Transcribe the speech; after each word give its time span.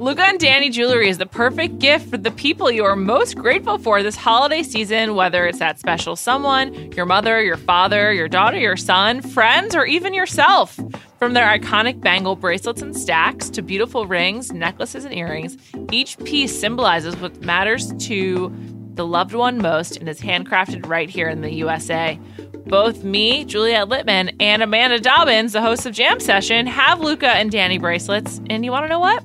Luca 0.00 0.22
and 0.22 0.38
Danni 0.38 0.70
jewelry 0.70 1.08
is 1.08 1.18
the 1.18 1.26
perfect 1.26 1.80
gift 1.80 2.08
for 2.08 2.16
the 2.16 2.30
people 2.30 2.70
you 2.70 2.84
are 2.84 2.94
most 2.94 3.36
grateful 3.36 3.78
for 3.78 4.00
this 4.00 4.14
holiday 4.14 4.62
season, 4.62 5.16
whether 5.16 5.44
it's 5.44 5.58
that 5.58 5.80
special 5.80 6.14
someone, 6.14 6.92
your 6.92 7.04
mother, 7.04 7.42
your 7.42 7.56
father, 7.56 8.12
your 8.12 8.28
daughter, 8.28 8.56
your 8.56 8.76
son, 8.76 9.20
friends, 9.20 9.74
or 9.74 9.84
even 9.84 10.14
yourself. 10.14 10.78
From 11.18 11.32
their 11.34 11.46
iconic 11.46 12.00
bangle 12.00 12.36
bracelets 12.36 12.80
and 12.80 12.96
stacks 12.96 13.50
to 13.50 13.60
beautiful 13.60 14.06
rings, 14.06 14.52
necklaces, 14.52 15.04
and 15.04 15.12
earrings, 15.12 15.56
each 15.90 16.16
piece 16.18 16.56
symbolizes 16.56 17.16
what 17.16 17.40
matters 17.40 17.92
to 18.06 18.54
the 18.94 19.04
loved 19.04 19.34
one 19.34 19.58
most 19.58 19.96
and 19.96 20.08
is 20.08 20.20
handcrafted 20.20 20.88
right 20.88 21.10
here 21.10 21.28
in 21.28 21.40
the 21.40 21.52
USA. 21.54 22.20
Both 22.66 23.02
me, 23.02 23.44
Juliet 23.44 23.88
Litman, 23.88 24.36
and 24.38 24.62
Amanda 24.62 25.00
Dobbins, 25.00 25.54
the 25.54 25.60
host 25.60 25.86
of 25.86 25.92
Jam 25.92 26.20
Session, 26.20 26.68
have 26.68 27.00
Luca 27.00 27.30
and 27.30 27.50
Danni 27.50 27.80
bracelets. 27.80 28.40
And 28.48 28.64
you 28.64 28.70
want 28.70 28.84
to 28.84 28.88
know 28.88 29.00
what? 29.00 29.24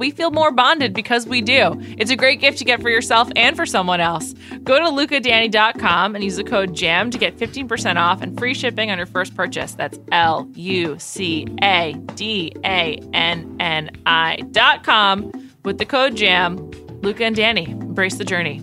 We 0.00 0.10
feel 0.10 0.30
more 0.30 0.50
bonded 0.50 0.94
because 0.94 1.26
we 1.26 1.42
do. 1.42 1.76
It's 1.98 2.10
a 2.10 2.16
great 2.16 2.40
gift 2.40 2.56
to 2.58 2.64
get 2.64 2.80
for 2.80 2.88
yourself 2.88 3.28
and 3.36 3.54
for 3.54 3.66
someone 3.66 4.00
else. 4.00 4.32
Go 4.64 4.78
to 4.78 4.86
lucadanni.com 4.86 6.14
and 6.14 6.24
use 6.24 6.36
the 6.36 6.44
code 6.44 6.74
JAM 6.74 7.10
to 7.10 7.18
get 7.18 7.36
15% 7.36 7.96
off 7.96 8.22
and 8.22 8.36
free 8.38 8.54
shipping 8.54 8.90
on 8.90 8.96
your 8.96 9.06
first 9.06 9.34
purchase. 9.36 9.74
That's 9.74 9.98
L 10.10 10.48
U 10.54 10.98
C 10.98 11.46
A 11.62 11.92
D 12.14 12.50
A 12.64 12.98
N 13.12 13.56
N 13.60 13.90
I.com 14.06 15.50
with 15.66 15.76
the 15.76 15.84
code 15.84 16.16
JAM. 16.16 16.56
Luca 17.02 17.26
and 17.26 17.36
Danni, 17.36 17.68
embrace 17.68 18.16
the 18.16 18.24
journey. 18.24 18.56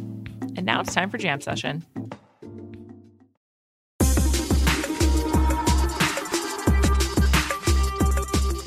And 0.56 0.66
now 0.66 0.82
it's 0.82 0.96
time 0.96 1.12
for 1.12 1.20
Jam 1.20 1.40
Session. 1.40 1.86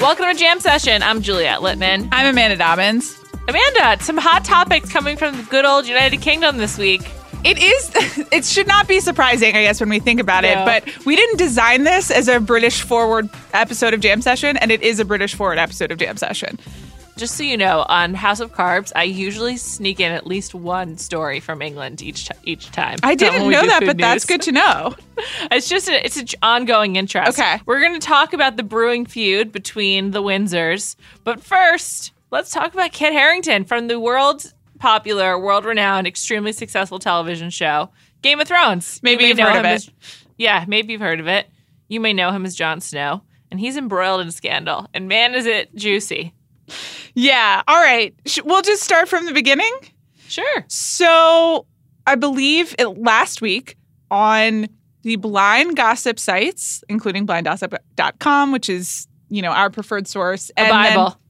Welcome 0.01 0.27
to 0.27 0.35
Jam 0.35 0.61
Session. 0.61 1.03
I'm 1.03 1.21
Juliet 1.21 1.61
Litman. 1.61 2.09
I'm 2.11 2.27
Amanda 2.27 2.57
Dobbins. 2.57 3.19
Amanda, 3.49 4.03
some 4.03 4.17
hot 4.17 4.45
topics 4.45 4.91
coming 4.91 5.17
from 5.19 5.37
the 5.37 5.42
good 5.45 5.65
old 5.67 5.87
United 5.87 6.23
Kingdom 6.23 6.57
this 6.57 6.79
week. 6.79 7.03
It 7.45 7.59
is, 7.59 8.27
it 8.33 8.45
should 8.47 8.67
not 8.67 8.89
be 8.89 9.01
surprising, 9.01 9.55
I 9.55 9.62
guess, 9.62 9.79
when 9.79 9.91
we 9.91 9.98
think 10.01 10.19
about 10.20 10.45
No. 10.45 10.51
it, 10.51 10.65
but 10.65 11.05
we 11.07 11.17
didn't 11.17 11.37
design 11.37 11.84
this 11.84 12.11
as 12.11 12.29
a 12.29 12.41
British 12.41 12.81
forward 12.81 13.29
episode 13.53 13.92
of 13.92 14.01
Jam 14.01 14.23
Session, 14.23 14.57
and 14.57 14.70
it 14.70 14.83
is 14.83 15.01
a 15.01 15.05
British 15.05 15.34
forward 15.34 15.59
episode 15.59 15.91
of 15.91 15.98
Jam 15.98 16.17
Session. 16.17 16.59
Just 17.21 17.37
so 17.37 17.43
you 17.43 17.57
know, 17.59 17.85
on 17.89 18.15
House 18.15 18.41
of 18.41 18.53
Carbs, 18.55 18.93
I 18.97 19.03
usually 19.05 19.57
sneak 19.59 20.01
in 20.01 20.11
at 20.11 20.27
least 20.27 20.55
one 20.55 20.97
story 20.97 21.39
from 21.39 21.61
England 21.61 22.01
each 22.01 22.29
t- 22.29 22.35
each 22.45 22.71
time. 22.71 22.97
I 23.03 23.15
didn't 23.15 23.51
know 23.51 23.67
that, 23.67 23.81
food 23.81 23.87
but 23.89 23.99
that's 23.99 24.25
good 24.25 24.43
to 24.43 24.53
know. 24.53 24.95
It's 25.53 25.69
just 25.69 25.87
a, 25.87 26.03
it's 26.03 26.17
an 26.17 26.29
ongoing 26.43 26.97
interest. 26.97 27.39
Okay. 27.39 27.61
we're 27.67 27.81
going 27.81 27.93
to 27.93 27.98
talk 28.07 28.33
about 28.33 28.57
the 28.57 28.63
brewing 28.63 29.05
feud 29.05 29.53
between 29.53 30.13
the 30.13 30.23
Windsors, 30.23 30.97
but 31.25 31.43
first, 31.45 32.13
let's 32.31 32.51
talk 32.51 32.73
about 32.73 32.93
Kit 32.93 33.13
Harington 33.13 33.65
from 33.67 33.89
the 33.89 34.01
world 34.01 34.51
popular, 34.79 35.39
world 35.39 35.67
renowned, 35.67 36.07
extremely 36.07 36.53
successful 36.53 36.98
television 36.98 37.51
show 37.51 37.91
Game 38.23 38.41
of 38.41 38.48
Thrones. 38.48 38.98
Maybe 39.03 39.25
You 39.25 39.35
may 39.35 39.43
you've 39.43 39.48
heard 39.51 39.59
of 39.59 39.65
it. 39.67 39.75
as- 39.75 39.91
yeah, 40.39 40.65
maybe 40.67 40.95
you've 40.95 41.03
heard 41.03 41.21
of 41.21 41.29
it. 41.29 41.47
You 41.89 42.01
may 42.01 42.15
know 42.15 42.31
him 42.31 42.47
as 42.47 42.55
Jon 42.55 42.81
Snow, 42.81 43.21
and 43.51 43.61
he's 43.61 43.77
embroiled 43.77 44.23
in 44.23 44.31
scandal. 44.31 44.87
And 44.95 45.07
man, 45.07 45.35
is 45.35 45.45
it 45.45 45.75
juicy! 45.77 46.33
Yeah. 47.15 47.63
All 47.69 47.81
right. 47.81 48.15
Sh- 48.27 48.41
We'll 48.45 48.63
just 48.63 48.83
start 48.83 49.09
from 49.09 49.27
the 49.27 49.33
beginning. 49.33 49.73
Sure. 50.29 50.65
So 50.69 51.67
I 52.07 52.15
believe 52.15 52.75
it, 52.79 52.87
last 52.99 53.41
week 53.43 53.77
on 54.11 54.69
the 55.03 55.17
blind 55.17 55.77
gossip 55.77 56.19
sites, 56.19 56.83
including 56.89 57.27
blindgossip.com, 57.27 58.53
which 58.53 58.69
is, 58.69 59.07
you 59.29 59.43
know, 59.43 59.51
our 59.51 59.71
preferred 59.71 60.07
source. 60.07 60.51
A 60.51 60.61
and 60.61 60.71
then 60.71 60.97
Bible. 60.97 61.21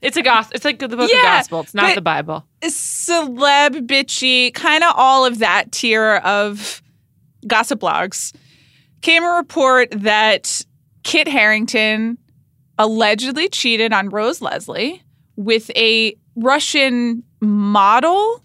it's 0.00 0.16
a 0.16 0.22
gospel. 0.22 0.56
It's 0.56 0.64
like 0.64 0.78
the 0.78 0.88
book 0.88 1.00
of 1.00 1.10
Yeah, 1.10 1.22
gospel. 1.38 1.60
It's 1.60 1.74
not 1.74 1.94
the 1.94 2.00
Bible. 2.00 2.46
celebitchy, 2.62 4.52
kind 4.54 4.84
of 4.84 4.92
all 4.96 5.24
of 5.26 5.38
that 5.40 5.72
tier 5.72 6.16
of 6.16 6.82
gossip 7.46 7.80
blogs, 7.80 8.34
came 9.02 9.22
a 9.24 9.28
report 9.36 9.90
that 9.92 10.64
Kit 11.04 11.28
Harington 11.28 12.18
allegedly 12.78 13.48
cheated 13.48 13.92
on 13.92 14.08
Rose 14.08 14.40
Leslie 14.40 15.02
with 15.36 15.70
a 15.76 16.16
Russian 16.36 17.22
model. 17.40 18.42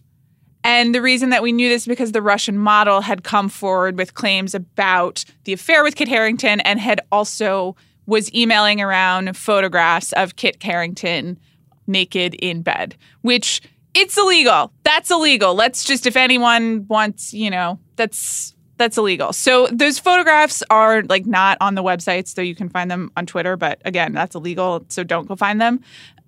And 0.63 0.95
the 0.95 1.01
reason 1.01 1.29
that 1.29 1.43
we 1.43 1.51
knew 1.51 1.69
this 1.69 1.83
is 1.83 1.87
because 1.87 2.11
the 2.13 2.21
Russian 2.21 2.57
model 2.57 3.01
had 3.01 3.23
come 3.23 3.49
forward 3.49 3.97
with 3.97 4.13
claims 4.13 4.55
about 4.55 5.25
the 5.43 5.53
affair 5.53 5.83
with 5.83 5.95
Kit 5.95 6.07
Harington 6.07 6.61
and 6.61 6.79
had 6.79 7.01
also 7.11 7.75
was 8.05 8.33
emailing 8.33 8.81
around 8.81 9.35
photographs 9.37 10.13
of 10.13 10.35
Kit 10.35 10.61
Harington 10.61 11.39
naked 11.87 12.33
in 12.35 12.61
bed, 12.61 12.95
which 13.21 13.61
it's 13.93 14.17
illegal. 14.17 14.71
That's 14.83 15.11
illegal. 15.11 15.53
Let's 15.53 15.83
just 15.83 16.05
if 16.07 16.15
anyone 16.15 16.85
wants, 16.87 17.33
you 17.33 17.49
know, 17.49 17.79
that's 17.95 18.52
that's 18.77 18.97
illegal. 18.97 19.33
So 19.33 19.67
those 19.71 19.99
photographs 19.99 20.63
are 20.69 21.03
like 21.03 21.25
not 21.25 21.57
on 21.61 21.75
the 21.75 21.83
websites, 21.83 22.29
so 22.29 22.41
you 22.41 22.55
can 22.55 22.69
find 22.69 22.89
them 22.89 23.11
on 23.15 23.25
Twitter. 23.25 23.55
But 23.57 23.81
again, 23.85 24.13
that's 24.13 24.35
illegal, 24.35 24.85
so 24.89 25.03
don't 25.03 25.27
go 25.27 25.35
find 25.35 25.61
them. 25.61 25.79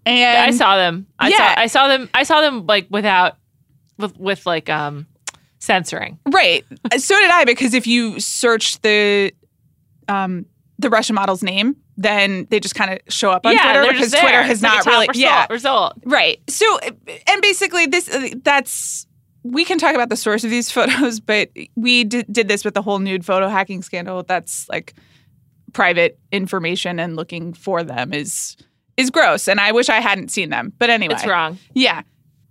And 0.05 0.37
I 0.45 0.51
saw 0.51 0.77
them. 0.77 1.07
I 1.17 1.29
Yeah. 1.29 1.37
saw 1.55 1.61
I 1.61 1.67
saw 1.67 1.87
them 1.87 2.09
I 2.13 2.23
saw 2.23 2.41
them 2.41 2.65
like 2.67 2.87
without 2.91 3.37
with 3.97 4.17
with 4.19 4.45
like 4.45 4.69
um 4.69 5.07
censoring. 5.59 6.19
Right. 6.27 6.63
So 6.97 7.15
did 7.19 7.31
I 7.31 7.45
because 7.45 7.73
if 7.73 7.87
you 7.87 8.19
search 8.19 8.79
the 8.81 9.31
um 10.07 10.45
the 10.77 10.89
Russian 10.89 11.15
model's 11.15 11.41
name, 11.41 11.75
then 11.97 12.45
they 12.51 12.59
just 12.59 12.75
kind 12.75 12.91
of 12.91 12.99
show 13.11 13.31
up 13.31 13.45
on 13.45 13.53
yeah, 13.53 13.73
Twitter 13.79 13.93
because 13.93 14.11
Twitter 14.11 14.43
has 14.43 14.57
It's 14.57 14.61
not 14.61 14.85
really 14.85 15.07
result, 15.07 15.15
yeah. 15.17 15.47
result. 15.49 15.93
Right. 16.05 16.39
So 16.49 16.77
and 17.27 17.41
basically 17.41 17.87
this 17.87 18.07
uh, 18.13 18.29
that's 18.43 19.07
we 19.45 19.63
can 19.63 19.77
talk 19.77 19.93
about 19.93 20.09
the 20.09 20.15
source 20.15 20.43
of 20.43 20.49
these 20.49 20.71
photos, 20.71 21.19
but 21.19 21.49
we 21.75 22.03
did, 22.03 22.25
did 22.31 22.47
this 22.47 22.65
with 22.65 22.73
the 22.73 22.81
whole 22.81 22.99
nude 22.99 23.25
photo 23.25 23.47
hacking 23.47 23.83
scandal. 23.83 24.23
That's 24.23 24.67
like 24.69 24.93
private 25.73 26.19
information 26.31 26.99
and 26.99 27.15
looking 27.15 27.53
for 27.53 27.83
them 27.83 28.13
is 28.13 28.55
is 28.97 29.09
gross 29.09 29.49
and 29.49 29.59
I 29.59 29.73
wish 29.73 29.89
I 29.89 29.99
hadn't 29.99 30.31
seen 30.31 30.49
them. 30.49 30.71
But 30.79 30.89
anyway. 30.89 31.15
It's 31.15 31.27
wrong. 31.27 31.59
Yeah. 31.73 32.01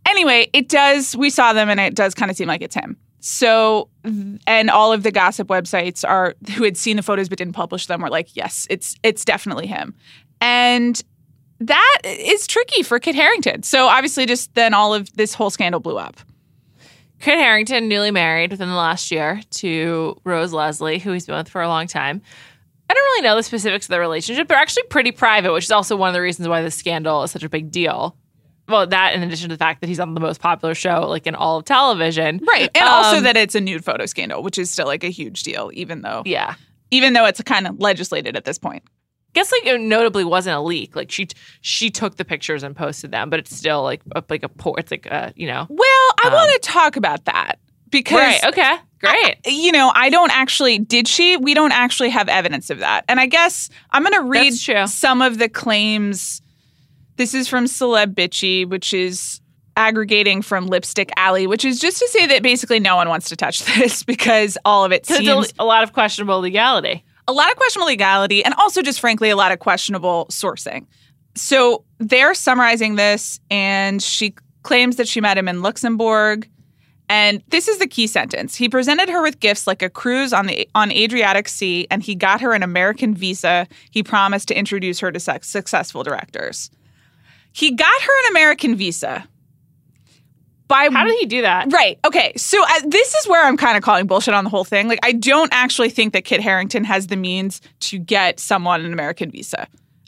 Anyway, 0.06 0.50
it 0.52 0.68
does. 0.68 1.16
We 1.16 1.30
saw 1.30 1.54
them, 1.54 1.70
and 1.70 1.80
it 1.80 1.94
does 1.94 2.14
kind 2.14 2.30
of 2.30 2.36
seem 2.36 2.46
like 2.46 2.60
it's 2.60 2.74
him. 2.74 2.98
So, 3.20 3.88
and 4.46 4.68
all 4.68 4.92
of 4.92 5.02
the 5.02 5.10
gossip 5.10 5.48
websites 5.48 6.06
are 6.06 6.34
who 6.54 6.62
had 6.62 6.76
seen 6.76 6.96
the 6.96 7.02
photos 7.02 7.30
but 7.30 7.38
didn't 7.38 7.54
publish 7.54 7.86
them 7.86 8.02
were 8.02 8.10
like, 8.10 8.36
yes, 8.36 8.66
it's 8.68 8.96
it's 9.02 9.24
definitely 9.24 9.66
him, 9.66 9.94
and 10.42 11.02
that 11.60 11.98
is 12.04 12.46
tricky 12.46 12.82
for 12.82 12.98
Kit 12.98 13.14
Harington. 13.14 13.62
So 13.62 13.86
obviously, 13.86 14.26
just 14.26 14.54
then 14.54 14.74
all 14.74 14.92
of 14.92 15.10
this 15.16 15.32
whole 15.32 15.48
scandal 15.48 15.80
blew 15.80 15.96
up. 15.96 16.20
Kit 17.24 17.38
Harington, 17.38 17.88
newly 17.88 18.10
married 18.10 18.50
within 18.50 18.68
the 18.68 18.74
last 18.74 19.10
year 19.10 19.40
to 19.52 20.20
Rose 20.24 20.52
Leslie, 20.52 20.98
who 20.98 21.10
he's 21.12 21.24
been 21.24 21.36
with 21.36 21.48
for 21.48 21.62
a 21.62 21.68
long 21.68 21.86
time. 21.86 22.20
I 22.90 22.92
don't 22.92 23.02
really 23.02 23.22
know 23.22 23.34
the 23.34 23.42
specifics 23.42 23.86
of 23.86 23.88
their 23.92 24.00
relationship. 24.00 24.46
They're 24.46 24.58
actually 24.58 24.82
pretty 24.90 25.10
private, 25.10 25.50
which 25.54 25.64
is 25.64 25.70
also 25.70 25.96
one 25.96 26.08
of 26.10 26.12
the 26.12 26.20
reasons 26.20 26.48
why 26.48 26.60
this 26.60 26.74
scandal 26.74 27.22
is 27.22 27.30
such 27.30 27.42
a 27.42 27.48
big 27.48 27.70
deal. 27.70 28.14
Well, 28.68 28.86
that 28.88 29.14
in 29.14 29.22
addition 29.22 29.48
to 29.48 29.54
the 29.54 29.58
fact 29.58 29.80
that 29.80 29.86
he's 29.86 30.00
on 30.00 30.12
the 30.12 30.20
most 30.20 30.38
popular 30.42 30.74
show 30.74 31.06
like 31.08 31.26
in 31.26 31.34
all 31.34 31.56
of 31.56 31.64
television. 31.64 32.40
Right, 32.46 32.70
and 32.74 32.84
also 32.86 33.16
Um, 33.16 33.22
that 33.24 33.38
it's 33.38 33.54
a 33.54 33.60
nude 33.62 33.86
photo 33.86 34.04
scandal, 34.04 34.42
which 34.42 34.58
is 34.58 34.70
still 34.70 34.86
like 34.86 35.02
a 35.02 35.08
huge 35.10 35.44
deal, 35.44 35.70
even 35.72 36.02
though 36.02 36.24
Yeah. 36.26 36.56
even 36.90 37.14
though 37.14 37.24
it's 37.24 37.40
kind 37.40 37.66
of 37.66 37.80
legislated 37.80 38.36
at 38.36 38.44
this 38.44 38.58
point. 38.58 38.82
Guess 39.34 39.52
like 39.52 39.66
it 39.66 39.80
notably 39.80 40.24
wasn't 40.24 40.56
a 40.56 40.60
leak. 40.60 40.96
Like 40.96 41.10
she 41.10 41.28
she 41.60 41.90
took 41.90 42.16
the 42.16 42.24
pictures 42.24 42.62
and 42.62 42.74
posted 42.74 43.10
them, 43.12 43.28
but 43.30 43.38
it's 43.40 43.54
still 43.54 43.82
like 43.82 44.00
a, 44.14 44.22
like 44.30 44.42
a 44.42 44.48
poor. 44.48 44.76
It's 44.78 44.90
like 44.90 45.06
a 45.06 45.32
you 45.36 45.46
know. 45.46 45.66
Well, 45.68 46.08
I 46.22 46.28
Um, 46.28 46.32
want 46.32 46.52
to 46.52 46.58
talk 46.68 46.96
about 46.96 47.24
that 47.26 47.58
because 47.90 48.18
Right. 48.18 48.44
Okay. 48.44 48.76
Great. 49.00 49.36
you 49.46 49.70
know, 49.70 49.92
I 49.94 50.08
don't 50.08 50.30
actually, 50.34 50.78
did 50.78 51.06
she? 51.06 51.36
We 51.36 51.52
don't 51.52 51.72
actually 51.72 52.08
have 52.08 52.26
evidence 52.30 52.70
of 52.70 52.78
that. 52.78 53.04
And 53.06 53.20
I 53.20 53.26
guess 53.26 53.68
I'm 53.90 54.02
going 54.02 54.14
to 54.14 54.22
read 54.22 54.54
some 54.88 55.20
of 55.20 55.36
the 55.38 55.48
claims. 55.50 56.40
This 57.16 57.34
is 57.34 57.46
from 57.46 57.66
Celebitchy, 57.66 58.66
which 58.66 58.94
is 58.94 59.42
aggregating 59.76 60.40
from 60.40 60.68
Lipstick 60.68 61.10
Alley, 61.18 61.46
which 61.46 61.64
is 61.66 61.80
just 61.80 61.98
to 61.98 62.08
say 62.08 62.26
that 62.28 62.42
basically 62.42 62.80
no 62.80 62.96
one 62.96 63.08
wants 63.10 63.28
to 63.28 63.36
touch 63.36 63.62
this 63.76 64.02
because 64.04 64.56
all 64.64 64.84
of 64.86 64.92
it 64.92 65.04
seems 65.04 65.52
a 65.58 65.64
lot 65.66 65.82
of 65.82 65.92
questionable 65.92 66.40
legality. 66.40 67.04
A 67.26 67.32
lot 67.32 67.50
of 67.50 67.56
questionable 67.56 67.86
legality 67.86 68.44
and 68.44 68.54
also 68.54 68.82
just 68.82 69.00
frankly 69.00 69.30
a 69.30 69.36
lot 69.36 69.52
of 69.52 69.58
questionable 69.58 70.26
sourcing. 70.30 70.86
So 71.34 71.84
they're 71.98 72.34
summarizing 72.34 72.96
this, 72.96 73.40
and 73.50 74.02
she 74.02 74.34
claims 74.62 74.96
that 74.96 75.08
she 75.08 75.20
met 75.20 75.36
him 75.36 75.48
in 75.48 75.62
Luxembourg. 75.62 76.48
And 77.08 77.42
this 77.48 77.68
is 77.68 77.78
the 77.78 77.86
key 77.86 78.06
sentence. 78.06 78.54
He 78.54 78.68
presented 78.68 79.10
her 79.10 79.20
with 79.20 79.40
gifts 79.40 79.66
like 79.66 79.82
a 79.82 79.90
cruise 79.90 80.32
on 80.32 80.46
the 80.46 80.68
on 80.74 80.90
Adriatic 80.90 81.48
Sea, 81.48 81.86
and 81.90 82.02
he 82.02 82.14
got 82.14 82.40
her 82.40 82.54
an 82.54 82.62
American 82.62 83.14
visa. 83.14 83.66
He 83.90 84.02
promised 84.02 84.48
to 84.48 84.58
introduce 84.58 85.00
her 85.00 85.12
to 85.12 85.20
suc- 85.20 85.44
successful 85.44 86.02
directors. 86.02 86.70
He 87.52 87.72
got 87.72 88.02
her 88.02 88.24
an 88.24 88.30
American 88.30 88.74
visa. 88.74 89.28
By 90.66 90.88
How 90.90 91.04
did 91.04 91.18
he 91.18 91.26
do 91.26 91.42
that? 91.42 91.72
Right. 91.72 91.98
Okay. 92.06 92.32
So 92.36 92.62
uh, 92.62 92.80
this 92.86 93.14
is 93.14 93.28
where 93.28 93.44
I'm 93.44 93.56
kind 93.56 93.76
of 93.76 93.82
calling 93.82 94.06
bullshit 94.06 94.32
on 94.34 94.44
the 94.44 94.50
whole 94.50 94.64
thing. 94.64 94.88
Like, 94.88 95.00
I 95.02 95.12
don't 95.12 95.52
actually 95.52 95.90
think 95.90 96.14
that 96.14 96.24
Kit 96.24 96.40
Harington 96.40 96.84
has 96.84 97.08
the 97.08 97.16
means 97.16 97.60
to 97.80 97.98
get 97.98 98.40
someone 98.40 98.84
an 98.84 98.92
American 98.92 99.30
visa. 99.30 99.66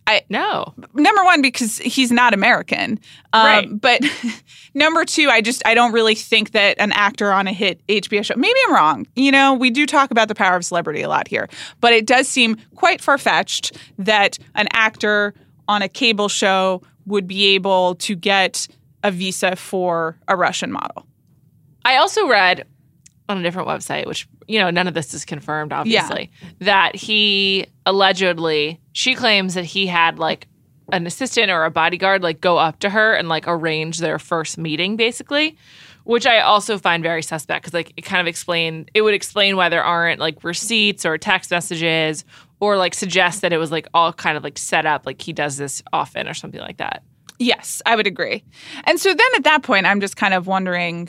I 0.09 0.23
no. 0.29 0.73
number 0.95 1.25
one 1.25 1.43
because 1.43 1.79
he's 1.79 2.13
not 2.13 2.33
American, 2.33 3.01
um, 3.33 3.45
Right. 3.45 3.81
but 3.81 4.03
number 4.75 5.05
two, 5.05 5.29
I 5.29 5.41
just 5.41 5.67
I 5.67 5.75
don't 5.75 5.93
really 5.93 6.15
think 6.15 6.53
that 6.53 6.79
an 6.79 6.93
actor 6.93 7.33
on 7.33 7.49
a 7.49 7.53
hit 7.53 7.85
HBO 7.89 8.25
show. 8.25 8.35
Maybe 8.37 8.55
I'm 8.69 8.75
wrong. 8.75 9.07
You 9.17 9.33
know, 9.33 9.55
we 9.55 9.69
do 9.69 9.85
talk 9.85 10.13
about 10.13 10.29
the 10.29 10.35
power 10.37 10.55
of 10.55 10.65
celebrity 10.65 11.03
a 11.03 11.09
lot 11.09 11.27
here, 11.27 11.49
but 11.81 11.93
it 11.93 12.07
does 12.07 12.29
seem 12.29 12.57
quite 12.77 13.01
far 13.01 13.19
fetched 13.19 13.77
that 13.99 14.39
an 14.55 14.69
actor 14.73 15.35
on 15.67 15.83
a 15.83 15.89
cable 15.89 16.29
show 16.29 16.83
would 17.07 17.27
be 17.27 17.55
able 17.57 17.97
to 17.97 18.15
get 18.15 18.69
a 19.03 19.11
visa 19.11 19.57
for 19.57 20.19
a 20.29 20.37
Russian 20.37 20.73
model. 20.73 21.07
I 21.85 21.97
also 21.97 22.27
read 22.27 22.67
on 23.29 23.39
a 23.39 23.43
different 23.43 23.69
website, 23.69 24.07
which, 24.07 24.29
you 24.47 24.59
know, 24.59 24.71
none 24.71 24.87
of 24.89 24.95
this 24.95 25.13
is 25.15 25.25
confirmed, 25.25 25.73
obviously, 25.73 26.31
that 26.61 26.95
he 26.95 27.67
allegedly, 27.85 28.81
she 28.93 29.15
claims 29.15 29.55
that 29.55 29.65
he 29.65 29.87
had 29.87 30.19
like 30.19 30.47
an 30.93 31.07
assistant 31.07 31.51
or 31.51 31.65
a 31.65 31.71
bodyguard 31.71 32.23
like 32.23 32.41
go 32.41 32.59
up 32.59 32.79
to 32.79 32.91
her 32.91 33.15
and 33.15 33.29
like 33.29 33.45
arrange 33.49 33.99
their 33.99 34.19
first 34.19 34.59
meeting, 34.59 34.97
basically, 34.97 35.57
which 36.05 36.27
I 36.27 36.41
also 36.41 36.79
find 36.79 37.03
very 37.03 37.23
suspect 37.23 37.65
because 37.65 37.75
like 37.75 37.93
it 37.97 38.03
kind 38.03 38.21
of 38.21 38.29
explain, 38.29 38.87
it 38.95 39.03
would 39.03 39.15
explain 39.15 39.57
why 39.57 39.69
there 39.69 39.83
aren't 39.83 40.21
like 40.21 40.45
receipts 40.45 41.05
or 41.05 41.19
text 41.19 41.51
messages 41.51 42.25
or 42.61 42.77
like 42.77 42.95
suggest 42.95 43.43
that 43.43 43.53
it 43.53 43.59
was 43.59 43.73
like 43.73 43.89
all 43.93 44.13
kind 44.13 44.37
of 44.37 44.45
like 44.45 44.59
set 44.59 44.87
up, 44.87 45.05
like 45.05 45.21
he 45.21 45.33
does 45.33 45.57
this 45.57 45.83
often 45.93 46.29
or 46.29 46.35
something 46.35 46.61
like 46.61 46.77
that. 46.77 47.03
Yes, 47.39 47.83
I 47.87 47.97
would 47.97 48.07
agree. 48.07 48.43
And 48.85 48.99
so 48.99 49.11
then 49.13 49.27
at 49.37 49.45
that 49.45 49.63
point, 49.63 49.87
I'm 49.87 50.01
just 50.01 50.17
kind 50.17 50.33
of 50.35 50.47
wondering, 50.47 51.09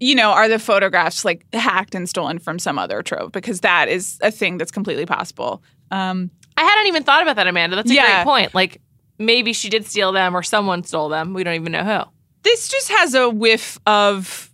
you 0.00 0.14
know, 0.14 0.30
are 0.30 0.48
the 0.48 0.58
photographs 0.58 1.24
like 1.24 1.44
hacked 1.54 1.94
and 1.94 2.08
stolen 2.08 2.38
from 2.38 2.58
some 2.58 2.78
other 2.78 3.02
trove? 3.02 3.32
Because 3.32 3.60
that 3.60 3.88
is 3.88 4.18
a 4.22 4.30
thing 4.30 4.58
that's 4.58 4.70
completely 4.70 5.06
possible. 5.06 5.62
Um, 5.90 6.30
I 6.56 6.62
hadn't 6.62 6.86
even 6.88 7.02
thought 7.04 7.22
about 7.22 7.36
that, 7.36 7.46
Amanda. 7.46 7.76
That's 7.76 7.90
a 7.90 7.94
Yeah. 7.94 8.22
great 8.24 8.30
point. 8.32 8.54
Like 8.54 8.80
maybe 9.18 9.52
she 9.52 9.68
did 9.68 9.86
steal 9.86 10.12
them 10.12 10.36
or 10.36 10.42
someone 10.42 10.82
stole 10.82 11.08
them. 11.08 11.34
We 11.34 11.44
don't 11.44 11.54
even 11.54 11.72
know 11.72 11.84
who. 11.84 12.10
this 12.44 12.68
just 12.68 12.88
has 12.90 13.14
a 13.14 13.28
whiff 13.28 13.78
of 13.86 14.50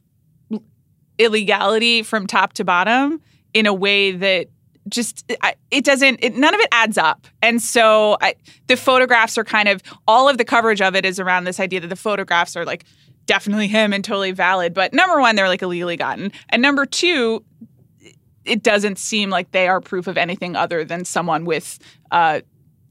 illegality 1.19 2.03
from 2.03 2.27
top 2.27 2.53
to 2.55 2.65
bottom 2.65 3.21
in 3.53 3.67
a 3.67 3.75
way 3.75 4.11
that 4.13 4.49
just 4.95 5.31
I- 5.43 5.55
it 5.71 5.85
doesn't 5.85 6.19
it, 6.23 6.35
none 6.35 6.55
of 6.55 6.61
it 6.61 6.69
adds 6.73 6.99
up. 6.99 7.27
And 7.43 7.61
so 7.61 8.17
I, 8.21 8.35
the 8.67 8.77
photographs 8.77 9.37
are 9.39 9.45
kind 9.45 9.69
of 9.69 9.83
all 10.07 10.29
of 10.29 10.39
the 10.39 10.45
coverage 10.45 10.81
of 10.81 10.95
it 10.95 11.05
is 11.05 11.21
around 11.21 11.45
this 11.45 11.61
idea 11.61 11.81
that 11.81 11.89
the 11.89 11.97
photographs 11.97 12.57
are 12.57 12.65
like 12.65 12.85
definitely 13.27 13.69
him 13.69 13.93
and 13.93 14.05
totally 14.05 14.33
valid. 14.33 14.75
But 14.75 14.93
number 14.93 15.21
one 15.21 15.37
they're 15.37 15.49
like 15.49 15.63
illegally 15.63 15.97
gotten. 15.97 16.33
And 16.49 16.63
number 16.63 16.87
two 16.87 17.45
it 18.45 18.63
doesn't 18.63 18.99
seem 18.99 19.31
like 19.31 19.51
they 19.53 19.69
are 19.69 19.81
proof 19.81 20.07
of 20.07 20.19
anything 20.19 20.55
other 20.55 20.85
than 20.85 21.05
someone 21.05 21.45
with 21.47 21.79
uh, 22.11 22.41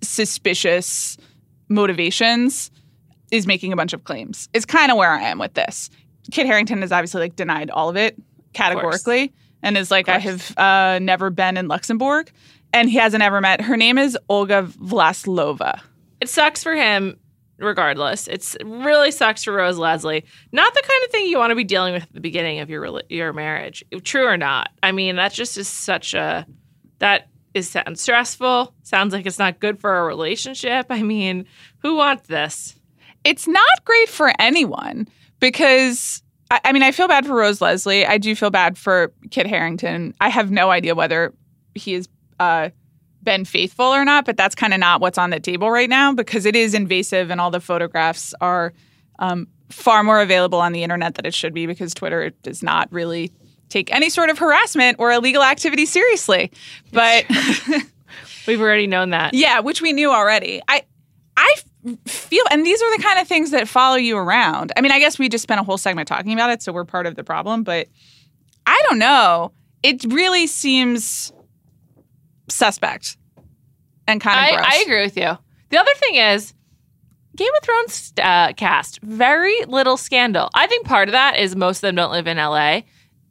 suspicious 0.02 1.18
motivations 1.70 2.72
is 3.32 3.48
making 3.48 3.72
a 3.72 3.76
bunch 3.76 3.94
of 3.94 4.04
claims. 4.04 4.50
Is 4.54 4.66
kind 4.66 4.92
of 4.92 4.98
where 4.98 5.12
I 5.12 5.22
am 5.24 5.40
with 5.40 5.54
this. 5.54 5.90
Kit 6.32 6.46
Harington 6.46 6.82
has 6.82 6.92
obviously 6.92 7.22
like 7.22 7.36
denied 7.36 7.70
all 7.70 7.90
of 7.90 7.96
it 7.96 8.16
categorically 8.54 9.32
and 9.64 9.78
is 9.78 9.90
like, 9.90 10.10
I 10.10 10.20
have 10.20 10.58
uh, 10.58 11.00
never 11.00 11.32
been 11.32 11.58
in 11.58 11.68
Luxembourg 11.68 12.32
and 12.74 12.90
he 12.90 12.98
hasn't 12.98 13.24
ever 13.24 13.40
met. 13.40 13.62
Her 13.62 13.78
name 13.78 13.98
is 13.98 14.18
Olga 14.30 14.64
Vlaslova. 14.64 15.80
It 16.20 16.30
sucks 16.30 16.64
for 16.64 16.76
him 16.76 17.18
regardless. 17.58 18.28
It's 18.28 18.56
it 18.56 18.66
really 18.66 19.12
sucks 19.12 19.44
for 19.44 19.54
Rose 19.54 19.78
Leslie. 19.78 20.26
Not 20.52 20.74
the 20.74 20.84
kind 20.86 21.04
of 21.06 21.12
thing 21.12 21.28
you 21.28 21.38
want 21.38 21.52
to 21.52 21.56
be 21.56 21.64
dealing 21.64 21.94
with 21.94 22.04
at 22.04 22.14
the 22.14 22.20
beginning 22.20 22.60
of 22.60 22.70
your 22.70 23.02
your 23.10 23.34
marriage. 23.34 23.84
True 24.04 24.28
or 24.28 24.38
not. 24.38 24.70
I 24.82 24.92
mean, 24.92 25.16
that 25.16 25.34
just 25.34 25.58
is 25.58 25.68
such 25.68 26.14
a 26.14 26.46
that 27.00 27.30
is 27.54 27.70
sounds 27.70 28.02
stressful. 28.02 28.74
Sounds 28.84 29.14
like 29.14 29.26
it's 29.26 29.40
not 29.40 29.60
good 29.60 29.80
for 29.80 29.98
a 30.00 30.04
relationship. 30.04 30.88
I 30.90 31.04
mean, 31.04 31.46
who 31.80 31.96
wants 31.96 32.28
this? 32.28 32.76
It's 33.24 33.48
not 33.48 33.86
great 33.86 34.10
for 34.10 34.34
anyone 34.40 35.08
because 35.40 36.24
I, 36.52 36.60
I 36.66 36.72
mean, 36.72 36.84
I 36.84 36.92
feel 36.92 37.08
bad 37.08 37.26
for 37.26 37.36
Rose 37.36 37.62
Leslie. 37.62 38.06
I 38.06 38.18
do 38.18 38.36
feel 38.36 38.50
bad 38.50 38.78
for 38.78 39.12
Kit 39.32 39.48
Harington. 39.48 40.14
I 40.22 40.30
have 40.30 40.52
no 40.52 40.72
idea 40.72 40.96
whether 40.96 41.34
he 41.76 41.94
has 41.94 42.08
uh, 42.40 42.70
been 43.24 43.46
faithful 43.46 43.86
or 43.86 44.06
not, 44.06 44.26
but 44.26 44.38
that's 44.38 44.56
kind 44.56 44.74
of 44.74 44.80
not 44.80 45.02
what's 45.02 45.18
on 45.18 45.30
the 45.30 45.40
table 45.40 45.72
right 45.72 45.90
now 45.90 46.14
because 46.14 46.46
it 46.46 46.56
is 46.56 46.74
invasive 46.74 47.30
and 47.32 47.40
all 47.40 47.52
the 47.52 47.60
photographs 47.60 48.34
are 48.42 48.74
um, 49.20 49.48
far 49.70 50.04
more 50.04 50.22
available 50.22 50.60
on 50.60 50.72
the 50.72 50.84
internet 50.84 51.16
than 51.16 51.26
it 51.26 51.34
should 51.34 51.54
be 51.54 51.66
because 51.66 51.94
Twitter 51.94 52.30
does 52.44 52.62
not 52.62 52.92
really 52.92 53.32
take 53.70 53.94
any 53.94 54.10
sort 54.10 54.30
of 54.30 54.38
harassment 54.38 54.98
or 55.00 55.12
illegal 55.12 55.42
activity 55.42 55.86
seriously. 55.86 56.52
But 56.92 57.26
We've 58.48 58.62
already 58.62 58.88
known 58.88 59.12
that. 59.12 59.34
yeah, 59.34 59.62
which 59.62 59.82
we 59.82 59.94
knew 59.94 60.12
already. 60.12 60.62
I 60.68 60.84
I 61.36 61.56
feel 62.06 62.44
and 62.52 62.66
these 62.66 62.82
are 62.82 62.98
the 62.98 63.04
kind 63.04 63.20
of 63.20 63.28
things 63.28 63.52
that 63.52 63.68
follow 63.68 63.96
you 63.96 64.18
around. 64.18 64.72
I 64.78 64.82
mean, 64.82 64.92
I 64.92 65.00
guess 65.00 65.18
we 65.20 65.30
just 65.30 65.44
spent 65.44 65.60
a 65.60 65.64
whole 65.64 65.78
segment 65.78 66.08
talking 66.08 66.34
about 66.34 66.50
it, 66.50 66.62
so 66.62 66.72
we're 66.72 66.86
part 66.86 67.06
of 67.06 67.16
the 67.16 67.24
problem, 67.24 67.64
but 67.64 67.88
I 68.66 68.82
don't 68.88 69.00
know. 69.00 69.52
It 69.82 70.04
really 70.06 70.48
seems 70.48 71.34
suspect 72.50 73.18
and 74.08 74.22
kind 74.22 74.40
of 74.40 74.46
I, 74.46 74.58
gross. 74.58 74.74
I 74.74 74.82
agree 74.84 75.04
with 75.04 75.18
you. 75.18 75.38
The 75.70 75.78
other 75.78 75.94
thing 75.96 76.16
is, 76.16 76.54
Game 77.36 77.50
of 77.58 77.64
Thrones 77.64 78.14
uh, 78.22 78.54
cast 78.54 79.02
very 79.02 79.66
little 79.66 79.98
scandal. 79.98 80.50
I 80.54 80.68
think 80.68 80.86
part 80.86 81.08
of 81.08 81.14
that 81.14 81.40
is 81.40 81.56
most 81.56 81.78
of 81.78 81.82
them 81.82 81.96
don't 81.96 82.12
live 82.12 82.28
in 82.28 82.38
LA, 82.38 82.82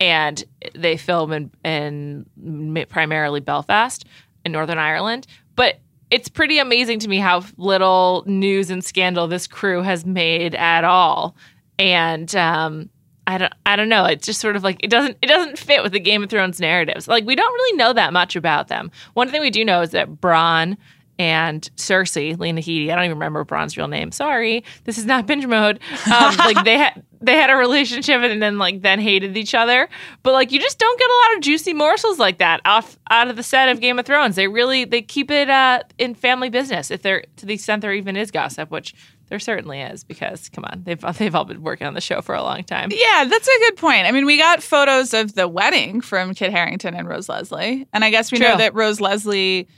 and 0.00 0.42
they 0.74 0.96
film 0.96 1.32
in, 1.32 1.50
in 1.64 2.86
primarily 2.88 3.40
Belfast 3.40 4.04
in 4.44 4.52
Northern 4.52 4.78
Ireland. 4.78 5.26
But 5.54 5.78
it's 6.12 6.28
pretty 6.28 6.58
amazing 6.58 6.98
to 7.00 7.08
me 7.08 7.16
how 7.16 7.42
little 7.56 8.22
news 8.26 8.70
and 8.70 8.84
scandal 8.84 9.26
this 9.26 9.46
crew 9.46 9.80
has 9.80 10.04
made 10.04 10.54
at 10.54 10.84
all. 10.84 11.34
And 11.78 12.32
um, 12.36 12.90
I 13.26 13.38
don't, 13.38 13.52
I 13.64 13.76
don't 13.76 13.88
know. 13.88 14.04
It's 14.04 14.26
just 14.26 14.38
sort 14.38 14.54
of 14.54 14.62
like 14.62 14.76
it 14.84 14.90
doesn't, 14.90 15.16
it 15.22 15.26
doesn't 15.26 15.58
fit 15.58 15.82
with 15.82 15.92
the 15.92 16.00
Game 16.00 16.22
of 16.22 16.28
Thrones 16.28 16.60
narratives. 16.60 17.08
Like 17.08 17.24
we 17.24 17.34
don't 17.34 17.52
really 17.52 17.78
know 17.78 17.94
that 17.94 18.12
much 18.12 18.36
about 18.36 18.68
them. 18.68 18.90
One 19.14 19.30
thing 19.30 19.40
we 19.40 19.48
do 19.48 19.64
know 19.64 19.80
is 19.80 19.92
that 19.92 20.10
Bronn 20.10 20.76
and 21.18 21.62
Cersei, 21.76 22.38
Lena 22.38 22.60
Headey, 22.60 22.90
I 22.90 22.94
don't 22.94 23.04
even 23.04 23.16
remember 23.16 23.42
Bronn's 23.46 23.78
real 23.78 23.88
name. 23.88 24.12
Sorry, 24.12 24.64
this 24.84 24.98
is 24.98 25.06
not 25.06 25.26
binge 25.26 25.46
mode. 25.46 25.80
Um, 26.12 26.36
like 26.38 26.62
they 26.62 26.76
had, 26.76 27.02
they 27.22 27.36
had 27.36 27.50
a 27.50 27.56
relationship 27.56 28.20
and 28.20 28.42
then 28.42 28.58
like 28.58 28.82
then 28.82 29.00
hated 29.00 29.36
each 29.36 29.54
other. 29.54 29.88
But 30.22 30.32
like 30.32 30.52
you 30.52 30.60
just 30.60 30.78
don't 30.78 30.98
get 30.98 31.08
a 31.08 31.14
lot 31.14 31.36
of 31.36 31.42
juicy 31.42 31.72
morsels 31.72 32.18
like 32.18 32.38
that 32.38 32.60
off 32.64 32.98
out 33.10 33.28
of 33.28 33.36
the 33.36 33.42
set 33.42 33.68
of 33.68 33.80
Game 33.80 33.98
of 33.98 34.06
Thrones. 34.06 34.36
They 34.36 34.48
really 34.48 34.84
they 34.84 35.02
keep 35.02 35.30
it 35.30 35.48
uh, 35.48 35.82
in 35.98 36.14
family 36.14 36.50
business 36.50 36.90
if 36.90 37.02
there 37.02 37.24
to 37.36 37.46
the 37.46 37.54
extent 37.54 37.82
there 37.82 37.92
even 37.92 38.16
is 38.16 38.30
gossip, 38.30 38.70
which 38.70 38.94
there 39.28 39.38
certainly 39.38 39.80
is 39.80 40.04
because 40.04 40.48
come 40.48 40.64
on, 40.64 40.82
they've 40.84 41.00
they've 41.18 41.34
all 41.34 41.44
been 41.44 41.62
working 41.62 41.86
on 41.86 41.94
the 41.94 42.00
show 42.00 42.20
for 42.20 42.34
a 42.34 42.42
long 42.42 42.64
time. 42.64 42.90
Yeah, 42.92 43.24
that's 43.24 43.48
a 43.48 43.58
good 43.60 43.76
point. 43.76 44.06
I 44.06 44.12
mean, 44.12 44.26
we 44.26 44.36
got 44.36 44.62
photos 44.62 45.14
of 45.14 45.34
the 45.34 45.48
wedding 45.48 46.00
from 46.00 46.34
Kit 46.34 46.50
Harington 46.50 46.94
and 46.94 47.08
Rose 47.08 47.28
Leslie. 47.28 47.86
And 47.92 48.04
I 48.04 48.10
guess 48.10 48.32
we 48.32 48.38
know 48.38 48.58
that 48.58 48.74
Rose 48.74 49.00
Leslie 49.00 49.68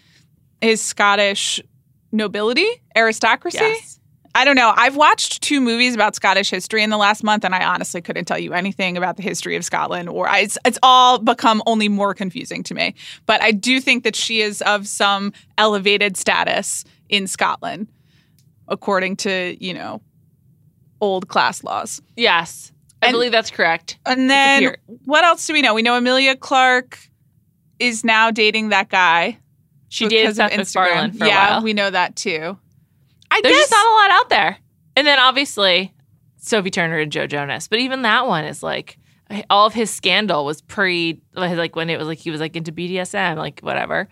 is 0.60 0.80
Scottish 0.82 1.60
nobility, 2.10 2.66
aristocracy. 2.96 3.58
Yes. 3.60 3.93
I 4.36 4.44
don't 4.44 4.56
know. 4.56 4.72
I've 4.76 4.96
watched 4.96 5.42
two 5.42 5.60
movies 5.60 5.94
about 5.94 6.16
Scottish 6.16 6.50
history 6.50 6.82
in 6.82 6.90
the 6.90 6.96
last 6.96 7.22
month, 7.22 7.44
and 7.44 7.54
I 7.54 7.64
honestly 7.64 8.02
couldn't 8.02 8.24
tell 8.24 8.38
you 8.38 8.52
anything 8.52 8.96
about 8.96 9.16
the 9.16 9.22
history 9.22 9.54
of 9.54 9.64
Scotland, 9.64 10.08
or 10.08 10.28
I, 10.28 10.40
it's, 10.40 10.58
it's 10.64 10.78
all 10.82 11.18
become 11.18 11.62
only 11.66 11.88
more 11.88 12.14
confusing 12.14 12.62
to 12.64 12.74
me. 12.74 12.94
But 13.26 13.42
I 13.42 13.52
do 13.52 13.80
think 13.80 14.02
that 14.02 14.16
she 14.16 14.40
is 14.40 14.60
of 14.62 14.88
some 14.88 15.32
elevated 15.56 16.16
status 16.16 16.84
in 17.08 17.28
Scotland, 17.28 17.86
according 18.66 19.16
to, 19.18 19.56
you 19.64 19.72
know, 19.72 20.00
old 21.00 21.28
class 21.28 21.62
laws. 21.62 22.02
Yes. 22.16 22.72
I 23.02 23.06
And- 23.08 23.14
believe 23.14 23.30
that's 23.32 23.50
correct. 23.52 23.98
And 24.04 24.28
then 24.28 24.74
what 25.04 25.22
else 25.22 25.46
do 25.46 25.52
we 25.52 25.62
know? 25.62 25.74
We 25.74 25.82
know 25.82 25.94
Emilia 25.96 26.34
Clarke 26.36 26.98
is 27.78 28.02
now 28.02 28.30
dating 28.32 28.70
that 28.70 28.88
guy. 28.88 29.38
She 29.90 30.08
dated 30.08 30.34
Seth 30.34 30.50
Instagram. 30.50 30.86
MacFarlane 30.86 31.12
for 31.12 31.26
yeah, 31.26 31.48
a 31.48 31.50
while. 31.52 31.62
we 31.62 31.72
know 31.72 31.88
that 31.90 32.16
too. 32.16 32.58
I 33.34 33.40
There's 33.42 33.52
guess 33.52 33.68
just 33.68 33.72
not 33.72 33.86
a 33.86 33.94
lot 33.96 34.10
out 34.12 34.28
there. 34.28 34.58
And 34.94 35.06
then 35.06 35.18
obviously 35.18 35.92
Sophie 36.36 36.70
Turner 36.70 36.98
and 36.98 37.10
Joe 37.10 37.26
Jonas. 37.26 37.66
But 37.66 37.80
even 37.80 38.02
that 38.02 38.28
one 38.28 38.44
is 38.44 38.62
like 38.62 38.96
all 39.50 39.66
of 39.66 39.74
his 39.74 39.90
scandal 39.90 40.44
was 40.44 40.62
pre 40.62 41.20
like 41.34 41.74
when 41.74 41.90
it 41.90 41.98
was 41.98 42.06
like 42.06 42.18
he 42.18 42.30
was 42.30 42.40
like 42.40 42.54
into 42.54 42.70
BDSM, 42.70 43.36
like 43.36 43.60
whatever. 43.60 44.08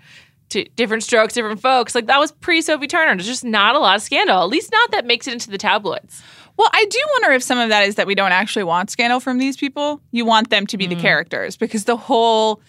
To 0.51 0.65
different 0.71 1.05
strokes, 1.05 1.35
different 1.35 1.61
folks. 1.61 1.95
Like 1.95 2.07
that 2.07 2.19
was 2.19 2.33
pre 2.33 2.63
Sophie 2.63 2.89
Turner. 2.89 3.15
There's 3.15 3.29
just 3.29 3.45
not 3.45 3.77
a 3.77 3.79
lot 3.79 3.95
of 3.95 4.03
scandal. 4.03 4.43
At 4.43 4.49
least 4.49 4.73
not 4.73 4.91
that 4.91 5.07
makes 5.07 5.29
it 5.29 5.35
into 5.35 5.51
the 5.51 5.59
tabloids. 5.59 6.23
Well, 6.59 6.69
I 6.73 6.85
do 6.85 6.99
wonder 7.13 7.31
if 7.33 7.43
some 7.45 7.59
of 7.59 7.69
that 7.69 7.87
is 7.87 7.95
that 7.95 8.09
we 8.09 8.15
don't 8.17 8.33
actually 8.33 8.65
want 8.65 8.91
scandal 8.91 9.21
from 9.21 9.39
these 9.39 9.57
people. 9.57 10.03
You 10.11 10.25
want 10.25 10.51
them 10.51 10.67
to 10.67 10.77
be 10.77 10.87
the 10.87 10.97
mm. 10.97 11.01
characters 11.01 11.57
because 11.57 11.85
the 11.85 11.97
whole 11.97 12.61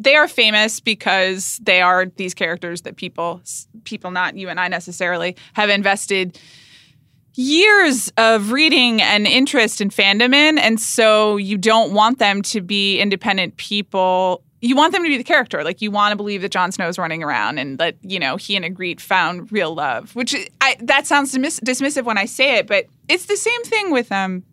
they 0.00 0.16
are 0.16 0.26
famous 0.26 0.80
because 0.80 1.60
they 1.62 1.80
are 1.82 2.06
these 2.16 2.34
characters 2.34 2.82
that 2.82 2.96
people 2.96 3.42
people 3.84 4.10
not 4.10 4.36
you 4.36 4.48
and 4.48 4.58
I 4.58 4.68
necessarily 4.68 5.36
have 5.52 5.68
invested 5.68 6.40
years 7.34 8.10
of 8.16 8.50
reading 8.50 9.00
and 9.00 9.26
interest 9.26 9.80
and 9.80 9.92
fandom 9.92 10.34
in 10.34 10.58
and 10.58 10.80
so 10.80 11.36
you 11.36 11.56
don't 11.56 11.92
want 11.92 12.18
them 12.18 12.42
to 12.42 12.60
be 12.60 12.98
independent 12.98 13.56
people 13.56 14.42
you 14.62 14.76
want 14.76 14.92
them 14.92 15.02
to 15.02 15.08
be 15.08 15.16
the 15.16 15.24
character. 15.24 15.64
Like 15.64 15.80
you 15.80 15.90
want 15.90 16.12
to 16.12 16.16
believe 16.16 16.42
that 16.42 16.50
Jon 16.50 16.70
Snow 16.70 16.88
is 16.88 16.98
running 16.98 17.22
around 17.22 17.58
and 17.58 17.78
that 17.78 17.96
you 18.02 18.18
know 18.18 18.36
he 18.36 18.56
and 18.56 18.64
Ygritte 18.64 19.00
found 19.00 19.50
real 19.50 19.74
love. 19.74 20.14
Which 20.14 20.36
I 20.60 20.76
that 20.80 21.06
sounds 21.06 21.32
dismiss- 21.32 21.60
dismissive 21.60 22.04
when 22.04 22.18
I 22.18 22.26
say 22.26 22.56
it, 22.56 22.66
but 22.66 22.86
it's 23.08 23.26
the 23.26 23.36
same 23.36 23.62
thing 23.62 23.90
with 23.90 24.12
um 24.12 24.44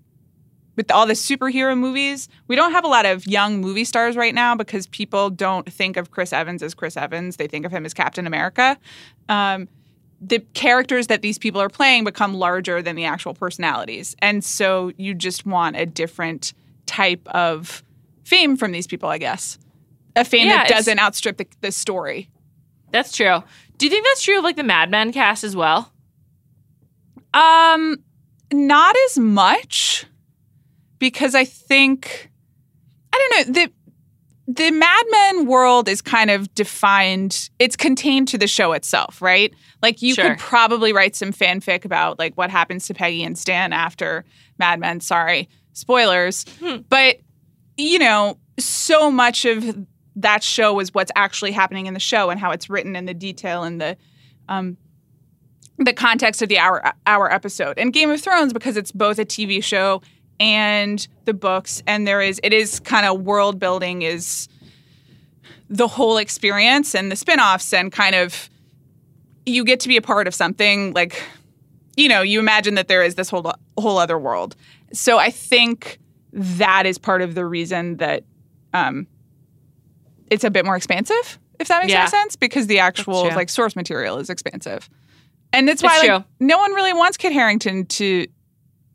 with 0.78 0.90
all 0.90 1.06
the 1.06 1.14
superhero 1.14 1.78
movies. 1.78 2.30
We 2.48 2.56
don't 2.56 2.72
have 2.72 2.86
a 2.86 2.88
lot 2.88 3.06
of 3.06 3.28
young 3.28 3.60
movie 3.60 3.84
stars 3.84 4.16
right 4.16 4.34
now 4.34 4.56
because 4.56 4.88
people 4.88 5.30
don't 5.30 5.70
think 5.72 5.98
of 5.98 6.12
Chris 6.12 6.32
Evans 6.32 6.64
as 6.64 6.74
Chris 6.74 6.96
Evans. 6.96 7.36
They 7.36 7.48
think 7.48 7.66
of 7.66 7.72
him 7.74 7.86
as 7.86 7.94
Captain 7.94 8.26
America. 8.26 8.78
Um, 9.28 9.68
the 10.22 10.40
characters 10.54 11.08
that 11.08 11.22
these 11.22 11.38
people 11.38 11.60
are 11.60 11.70
playing 11.70 12.06
become 12.06 12.34
larger 12.34 12.82
than 12.82 12.96
the 12.96 13.04
actual 13.04 13.34
personalities, 13.34 14.16
and 14.20 14.44
so 14.44 14.92
you 14.98 15.14
just 15.14 15.46
want 15.46 15.76
a 15.76 15.86
different 15.86 16.54
type 16.86 17.28
of 17.28 17.84
fame 18.24 18.56
from 18.56 18.72
these 18.72 18.88
people, 18.88 19.10
I 19.10 19.18
guess 19.18 19.60
a 20.18 20.26
fame 20.26 20.48
Yeah, 20.48 20.58
that 20.58 20.70
doesn't 20.70 21.00
outstrip 21.00 21.38
the, 21.38 21.48
the 21.62 21.72
story. 21.72 22.30
That's 22.92 23.16
true. 23.16 23.44
Do 23.78 23.86
you 23.86 23.90
think 23.90 24.06
that's 24.06 24.24
true 24.24 24.40
of 24.40 24.44
like 24.44 24.56
the 24.56 24.64
Mad 24.64 24.90
Men 24.90 25.14
cast 25.14 25.44
as 25.44 25.56
well? 25.56 25.92
Um, 27.34 27.98
not 28.52 28.96
as 29.06 29.20
much 29.20 30.06
because 31.00 31.36
I 31.36 31.46
think 31.46 32.30
I 33.14 33.18
don't 33.32 33.48
know 33.48 33.54
the 33.62 33.72
the 34.50 34.72
Mad 34.72 35.06
Men 35.12 35.46
world 35.46 35.90
is 35.90 36.02
kind 36.02 36.32
of 36.32 36.54
defined. 36.56 37.50
It's 37.60 37.76
contained 37.76 38.30
to 38.30 38.38
the 38.38 38.48
show 38.48 38.72
itself, 38.72 39.22
right? 39.22 39.54
Like 39.82 40.02
you 40.02 40.14
Sure. 40.14 40.30
could 40.30 40.40
probably 40.40 40.94
write 40.94 41.16
some 41.18 41.34
fanfic 41.34 41.84
about 41.84 42.18
like 42.18 42.36
what 42.36 42.50
happens 42.50 42.88
to 42.88 42.94
Peggy 42.94 43.24
and 43.24 43.38
Stan 43.38 43.74
after 43.74 44.24
Mad 44.58 44.80
Men. 44.80 45.02
Sorry, 45.02 45.50
spoilers, 45.74 46.46
Hmm. 46.62 46.78
but 46.90 47.18
you 47.78 48.00
know, 48.00 48.38
so 48.58 49.12
much 49.12 49.44
of 49.46 49.86
that 50.16 50.44
show 50.44 50.80
is 50.80 50.94
what's 50.94 51.12
actually 51.16 51.52
happening 51.52 51.86
in 51.86 51.94
the 51.94 52.00
show 52.00 52.30
and 52.32 52.40
how 52.40 52.50
it's 52.52 52.70
written 52.70 52.96
and 52.96 53.08
the 53.08 53.14
detail 53.14 53.64
and 53.64 53.80
the 53.82 53.98
um, 54.50 54.78
the 55.78 55.94
context 55.94 56.42
of 56.42 56.50
the 56.50 56.58
hour 56.58 56.94
hour 57.06 57.32
episode. 57.32 57.78
And 57.78 57.94
Game 57.94 58.10
of 58.10 58.20
Thrones 58.22 58.54
because 58.54 58.78
it's 58.78 58.92
both 58.92 59.20
a 59.20 59.26
TV 59.26 59.62
show 59.64 60.02
and 60.40 61.08
the 61.26 61.34
books 61.34 61.82
and 61.88 62.08
there 62.08 62.22
is 62.22 62.40
it 62.44 62.54
is 62.54 62.80
kind 62.80 63.06
of 63.06 63.22
world 63.22 63.60
building 63.60 64.02
is 64.04 64.48
the 65.70 65.88
whole 65.88 66.18
experience 66.18 66.94
and 66.96 67.12
the 67.12 67.16
spin-offs 67.16 67.74
and 67.74 67.92
kind 67.92 68.16
of 68.16 68.50
you 69.46 69.64
get 69.64 69.80
to 69.80 69.88
be 69.88 69.98
a 69.98 70.02
part 70.02 70.28
of 70.28 70.36
something 70.36 70.94
like 70.94 71.22
you 71.96 72.08
know, 72.08 72.22
you 72.22 72.40
imagine 72.40 72.76
that 72.76 72.88
there 72.88 73.02
is 73.02 73.16
this 73.16 73.28
whole 73.28 73.52
whole 73.78 73.98
other 73.98 74.20
world. 74.20 74.56
So 74.94 75.18
I 75.18 75.32
think 75.32 75.98
that 76.32 76.86
is 76.86 77.00
part 77.00 77.24
of 77.24 77.34
the 77.34 77.44
reason 77.44 77.98
that 77.98 78.24
um 78.74 79.08
it's 80.30 80.44
a 80.44 80.52
bit 80.52 80.64
more 80.66 80.76
expansive, 80.76 81.40
if 81.60 81.68
that 81.70 81.80
makes 81.82 81.92
Yeah. 81.92 82.02
any 82.02 82.10
sense, 82.10 82.36
because 82.36 82.68
the 82.68 82.80
actual 82.80 83.24
like 83.36 83.50
source 83.50 83.76
material 83.76 84.20
is 84.20 84.30
expansive. 84.30 84.90
And 85.54 85.70
It's 85.70 85.82
why 85.82 85.98
like, 86.06 86.24
no 86.40 86.58
one 86.58 86.74
really 86.74 86.94
wants 86.94 87.18
Kit 87.18 87.32
Harington 87.32 87.86
to 87.88 88.28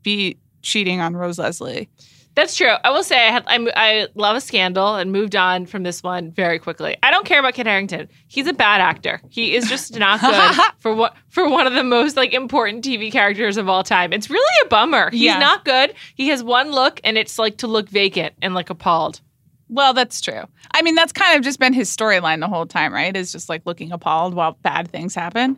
be 0.03 0.37
cheating 0.63 0.99
on 1.01 1.15
Rose 1.15 1.37
Leslie. 1.37 1.89
That's 2.35 2.55
true. 2.55 2.71
I 2.83 2.89
will 2.89 3.03
say 3.03 3.27
I, 3.27 3.31
had, 3.31 3.43
I, 3.45 3.71
I 3.75 4.07
love 4.15 4.35
a 4.35 4.41
scandal 4.41 4.95
and 4.95 5.11
moved 5.11 5.35
on 5.35 5.67
from 5.67 5.83
this 5.83 6.01
one 6.01 6.31
very 6.31 6.57
quickly. 6.57 6.97
I 7.03 7.11
don't 7.11 7.27
care 7.27 7.37
about 7.39 7.53
Kit 7.53 7.67
Harington. 7.67 8.09
He's 8.27 8.47
a 8.47 8.53
bad 8.53 8.81
actor. 8.81 9.21
He 9.29 9.55
is 9.55 9.69
just 9.69 9.99
not 9.99 10.19
good 10.19 10.55
for 10.79 10.95
what 10.95 11.15
for 11.29 11.47
one 11.47 11.67
of 11.67 11.73
the 11.73 11.83
most 11.83 12.17
like 12.17 12.33
important 12.33 12.83
TV 12.83 13.11
characters 13.11 13.55
of 13.57 13.69
all 13.69 13.83
time. 13.83 14.11
It's 14.13 14.31
really 14.31 14.65
a 14.65 14.67
bummer. 14.67 15.11
He's 15.11 15.21
Yeah. 15.21 15.37
not 15.37 15.63
good. 15.63 15.93
He 16.15 16.29
has 16.29 16.43
one 16.43 16.71
look 16.71 16.99
and 17.03 17.19
it's 17.19 17.37
like 17.37 17.57
to 17.57 17.67
look 17.67 17.87
vacant 17.87 18.33
and 18.41 18.55
like 18.55 18.71
appalled. 18.71 19.21
Well, 19.69 19.93
that's 19.93 20.19
true. 20.19 20.41
I 20.71 20.81
mean, 20.81 20.95
that's 20.95 21.13
kind 21.13 21.37
of 21.37 21.43
just 21.43 21.59
been 21.59 21.73
his 21.73 21.95
storyline 21.95 22.39
the 22.39 22.47
whole 22.47 22.65
time, 22.65 22.91
right? 22.93 23.15
Is 23.15 23.31
just 23.31 23.47
like 23.47 23.61
looking 23.65 23.91
appalled 23.91 24.33
while 24.33 24.57
bad 24.63 24.87
things 24.87 25.13
happen. 25.13 25.57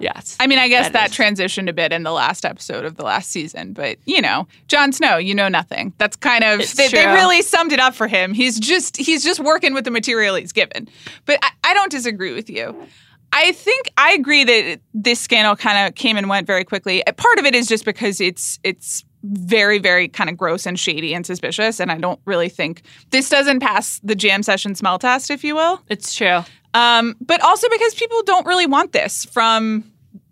Yes. 0.00 0.36
I 0.40 0.46
mean, 0.46 0.58
I 0.58 0.68
guess 0.68 0.90
That 0.90 1.10
that, 1.10 1.12
transitioned 1.12 1.68
a 1.68 1.72
bit 1.72 1.92
in 1.92 2.02
the 2.02 2.12
last 2.12 2.44
episode 2.44 2.84
of 2.84 2.96
the 2.96 3.04
last 3.04 3.30
season, 3.30 3.72
but 3.72 3.98
you 4.06 4.20
know, 4.20 4.46
Jon 4.68 4.92
Snow, 4.92 5.16
you 5.18 5.34
know 5.34 5.48
nothing. 5.48 5.92
That's 5.98 6.16
kind 6.16 6.42
of 6.42 6.60
they, 6.74 6.88
they 6.88 7.06
really 7.06 7.42
summed 7.42 7.72
it 7.72 7.80
up 7.80 7.94
for 7.94 8.08
him. 8.08 8.32
He's 8.34 8.58
just 8.58 8.96
he's 8.96 9.22
just 9.22 9.40
working 9.40 9.74
with 9.74 9.84
the 9.84 9.90
material 9.90 10.34
he's 10.34 10.52
given. 10.52 10.88
But 11.26 11.38
I, 11.42 11.50
I 11.64 11.74
don't 11.74 11.90
disagree 11.90 12.32
with 12.32 12.48
you. 12.50 12.74
I 13.32 13.52
think 13.52 13.88
I 13.96 14.12
agree 14.12 14.42
that 14.42 14.80
this 14.92 15.20
scandal 15.20 15.54
kind 15.54 15.86
of 15.86 15.94
came 15.94 16.16
and 16.16 16.28
went 16.28 16.46
very 16.48 16.64
quickly. 16.64 17.06
Uh, 17.06 17.12
Part 17.12 17.38
of 17.38 17.44
it 17.44 17.54
is 17.54 17.68
just 17.68 17.84
because 17.84 18.20
it's 18.20 18.58
it's 18.64 19.04
very 19.22 19.78
very 19.78 20.08
kind 20.08 20.30
of 20.30 20.36
gross 20.36 20.66
and 20.66 20.78
shady 20.80 21.14
and 21.14 21.24
suspicious, 21.26 21.78
and 21.78 21.92
I 21.92 21.98
don't 21.98 22.18
really 22.24 22.48
think 22.48 22.82
this 23.10 23.28
doesn't 23.28 23.60
pass 23.60 24.00
the 24.02 24.14
jam 24.16 24.42
session 24.42 24.74
smell 24.74 24.98
test, 24.98 25.30
if 25.30 25.44
you 25.44 25.54
will. 25.54 25.80
it's 25.88 26.14
true. 26.14 26.40
Um, 26.72 27.16
but 27.20 27.40
also 27.42 27.68
because 27.68 27.94
people 27.94 28.22
don't 28.22 28.46
really 28.46 28.66
want 28.66 28.92
this 28.92 29.24
from 29.24 29.89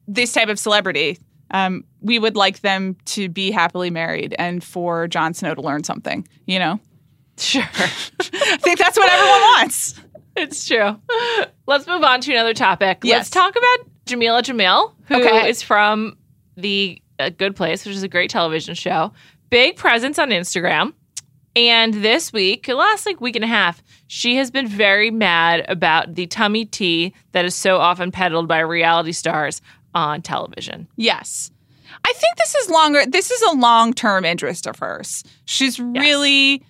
this 0.08 0.32
type 0.32 0.48
of 0.48 0.58
celebrity. 0.58 1.18
Um, 1.50 1.84
we 2.00 2.18
would 2.18 2.36
like 2.36 2.60
them 2.60 2.96
to 3.06 3.28
be 3.28 3.50
happily 3.50 3.90
married 3.90 4.34
and 4.38 4.62
for 4.62 5.06
Jon 5.08 5.32
Snow 5.32 5.54
to 5.54 5.60
learn 5.62 5.82
something, 5.84 6.26
you 6.46 6.58
know? 6.58 6.78
Sure. 7.38 7.62
I 7.72 8.56
think 8.60 8.78
that's 8.78 8.98
what 8.98 9.10
everyone 9.10 9.40
wants. 9.40 10.00
It's 10.36 10.66
true. 10.66 10.96
Let's 11.66 11.86
move 11.86 12.02
on 12.02 12.20
to 12.22 12.32
another 12.32 12.52
topic. 12.54 12.98
Yes. 13.02 13.18
Let's 13.18 13.30
talk 13.30 13.56
about 13.56 13.88
Jameela 14.06 14.42
Jamil, 14.42 14.92
who 15.06 15.16
is 15.20 15.26
Okay. 15.26 15.52
from 15.64 16.16
the 16.56 17.00
uh, 17.18 17.30
Good 17.30 17.56
Place, 17.56 17.86
which 17.86 17.94
is 17.94 18.02
a 18.02 18.08
great 18.08 18.30
television 18.30 18.74
show. 18.74 19.12
Big 19.50 19.76
presence 19.76 20.18
on 20.18 20.28
Instagram. 20.30 20.92
And 21.56 21.94
this 21.94 22.32
week, 22.32 22.68
last 22.68 23.04
like 23.06 23.20
week 23.20 23.34
and 23.34 23.44
a 23.44 23.48
half, 23.48 23.82
she 24.06 24.36
has 24.36 24.50
been 24.50 24.68
very 24.68 25.10
mad 25.10 25.64
about 25.68 26.14
the 26.14 26.26
tummy 26.26 26.64
tea 26.66 27.14
that 27.32 27.44
is 27.44 27.54
so 27.54 27.78
often 27.78 28.12
peddled 28.12 28.46
by 28.46 28.60
reality 28.60 29.12
stars 29.12 29.60
on 29.94 30.22
television. 30.22 30.88
Yes. 30.96 31.50
I 32.04 32.12
think 32.14 32.36
this 32.36 32.54
is 32.54 32.70
longer. 32.70 33.06
This 33.06 33.30
is 33.30 33.42
a 33.42 33.52
long 33.56 33.92
term 33.94 34.24
interest 34.24 34.66
of 34.66 34.78
hers. 34.78 35.24
She's 35.46 35.80
really 35.80 36.62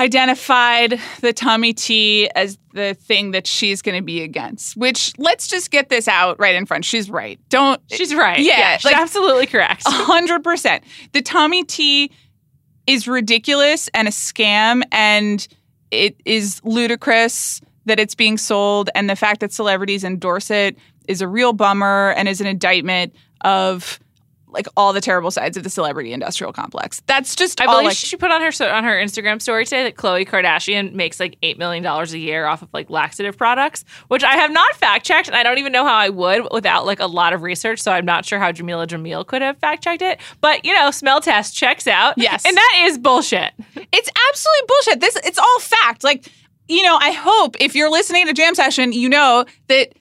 identified 0.00 0.98
the 1.20 1.32
tummy 1.32 1.72
tea 1.72 2.28
as 2.34 2.58
the 2.74 2.94
thing 2.94 3.30
that 3.32 3.46
she's 3.46 3.82
going 3.82 3.96
to 3.96 4.02
be 4.04 4.22
against, 4.22 4.76
which 4.76 5.12
let's 5.18 5.46
just 5.46 5.70
get 5.70 5.88
this 5.88 6.08
out 6.08 6.38
right 6.40 6.54
in 6.54 6.66
front. 6.66 6.84
She's 6.84 7.08
right. 7.10 7.38
Don't. 7.48 7.80
She's 7.90 8.14
right. 8.14 8.38
Yeah, 8.40 8.76
she's 8.78 8.86
like- 8.86 8.96
absolutely 9.00 9.46
correct. 9.46 9.82
Hundred 9.86 10.42
percent. 10.42 10.82
The 11.12 11.22
Tummy 11.22 11.64
Tea 11.64 12.10
is 12.86 13.06
ridiculous 13.06 13.88
and 13.94 14.08
a 14.08 14.10
scam, 14.10 14.82
and 14.90 15.46
it 15.90 16.16
is 16.24 16.60
ludicrous 16.64 17.60
that 17.84 18.00
it's 18.00 18.14
being 18.14 18.38
sold, 18.38 18.90
and 18.94 19.08
the 19.10 19.16
fact 19.16 19.40
that 19.40 19.52
celebrities 19.52 20.04
endorse 20.04 20.50
it 20.50 20.76
is 21.08 21.20
a 21.20 21.28
real 21.28 21.52
bummer 21.52 22.14
and 22.16 22.28
is 22.28 22.40
an 22.40 22.46
indictment 22.46 23.14
of 23.42 23.98
like 24.52 24.66
all 24.76 24.92
the 24.92 25.00
terrible 25.00 25.30
sides 25.30 25.56
of 25.56 25.62
the 25.62 25.70
celebrity 25.70 26.12
industrial 26.12 26.52
complex. 26.52 27.00
That's 27.06 27.34
just 27.34 27.60
I 27.60 27.64
all 27.64 27.74
believe 27.74 27.86
like, 27.86 27.96
she 27.96 28.16
put 28.16 28.30
on 28.30 28.40
her 28.42 28.52
so- 28.52 28.68
on 28.68 28.84
her 28.84 28.92
Instagram 28.92 29.40
story 29.40 29.64
today 29.64 29.84
that 29.84 29.94
Khloe 29.96 30.28
Kardashian 30.28 30.92
makes 30.92 31.18
like 31.18 31.36
eight 31.42 31.58
million 31.58 31.82
dollars 31.82 32.12
a 32.12 32.18
year 32.18 32.46
off 32.46 32.62
of 32.62 32.68
like 32.72 32.90
laxative 32.90 33.36
products, 33.36 33.84
which 34.08 34.22
I 34.22 34.36
have 34.36 34.50
not 34.52 34.74
fact 34.74 35.06
checked, 35.06 35.28
and 35.28 35.36
I 35.36 35.42
don't 35.42 35.58
even 35.58 35.72
know 35.72 35.84
how 35.84 35.94
I 35.94 36.10
would 36.10 36.48
without 36.52 36.86
like 36.86 37.00
a 37.00 37.06
lot 37.06 37.32
of 37.32 37.42
research. 37.42 37.80
So 37.80 37.92
I'm 37.92 38.04
not 38.04 38.24
sure 38.24 38.38
how 38.38 38.52
Jameela 38.52 38.86
Jamil 38.86 39.26
could 39.26 39.42
have 39.42 39.58
fact 39.58 39.82
checked 39.82 40.02
it. 40.02 40.20
But 40.40 40.64
you 40.64 40.74
know, 40.74 40.90
smell 40.90 41.20
test 41.20 41.56
checks 41.56 41.86
out. 41.86 42.14
Yes. 42.18 42.44
and 42.44 42.56
that 42.56 42.84
is 42.84 42.98
bullshit. 42.98 43.52
It's 43.74 44.10
absolutely 44.28 44.66
bullshit. 44.68 45.00
This 45.00 45.16
it's 45.24 45.38
all 45.38 45.58
fact. 45.60 46.04
Like, 46.04 46.30
you 46.68 46.82
know, 46.82 46.96
I 47.00 47.12
hope 47.12 47.56
if 47.60 47.74
you're 47.74 47.90
listening 47.90 48.26
to 48.26 48.32
Jam 48.32 48.54
Session, 48.54 48.92
you 48.92 49.08
know 49.08 49.44
that 49.68 49.92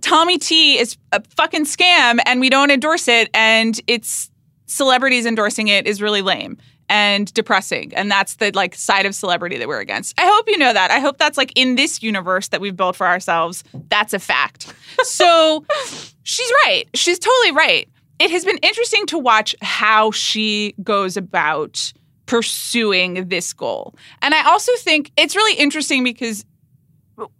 Tummy 0.00 0.38
Tea 0.38 0.78
is 0.78 0.96
a 1.12 1.22
fucking 1.36 1.64
scam 1.64 2.18
and 2.26 2.40
we 2.40 2.48
don't 2.48 2.70
endorse 2.70 3.08
it 3.08 3.28
and 3.34 3.80
it's 3.86 4.30
celebrities 4.66 5.26
endorsing 5.26 5.68
it 5.68 5.86
is 5.86 6.00
really 6.00 6.22
lame 6.22 6.56
and 6.88 7.32
depressing. 7.34 7.94
And 7.94 8.10
that's 8.10 8.36
the 8.36 8.50
like 8.54 8.74
side 8.74 9.06
of 9.06 9.14
celebrity 9.14 9.58
that 9.58 9.68
we're 9.68 9.80
against. 9.80 10.20
I 10.20 10.26
hope 10.26 10.48
you 10.48 10.58
know 10.58 10.72
that. 10.72 10.90
I 10.90 10.98
hope 10.98 11.18
that's 11.18 11.38
like 11.38 11.52
in 11.54 11.76
this 11.76 12.02
universe 12.02 12.48
that 12.48 12.60
we've 12.60 12.76
built 12.76 12.96
for 12.96 13.06
ourselves, 13.06 13.64
that's 13.88 14.12
a 14.12 14.18
fact. 14.18 14.72
So 15.02 15.64
she's 16.24 16.52
right. 16.64 16.84
She's 16.94 17.18
totally 17.18 17.52
right. 17.52 17.88
It 18.18 18.30
has 18.30 18.44
been 18.44 18.58
interesting 18.58 19.06
to 19.06 19.18
watch 19.18 19.54
how 19.62 20.10
she 20.10 20.74
goes 20.82 21.16
about 21.16 21.92
pursuing 22.26 23.28
this 23.28 23.52
goal. 23.52 23.94
And 24.20 24.34
I 24.34 24.44
also 24.44 24.72
think 24.78 25.10
it's 25.16 25.34
really 25.34 25.58
interesting 25.58 26.04
because 26.04 26.44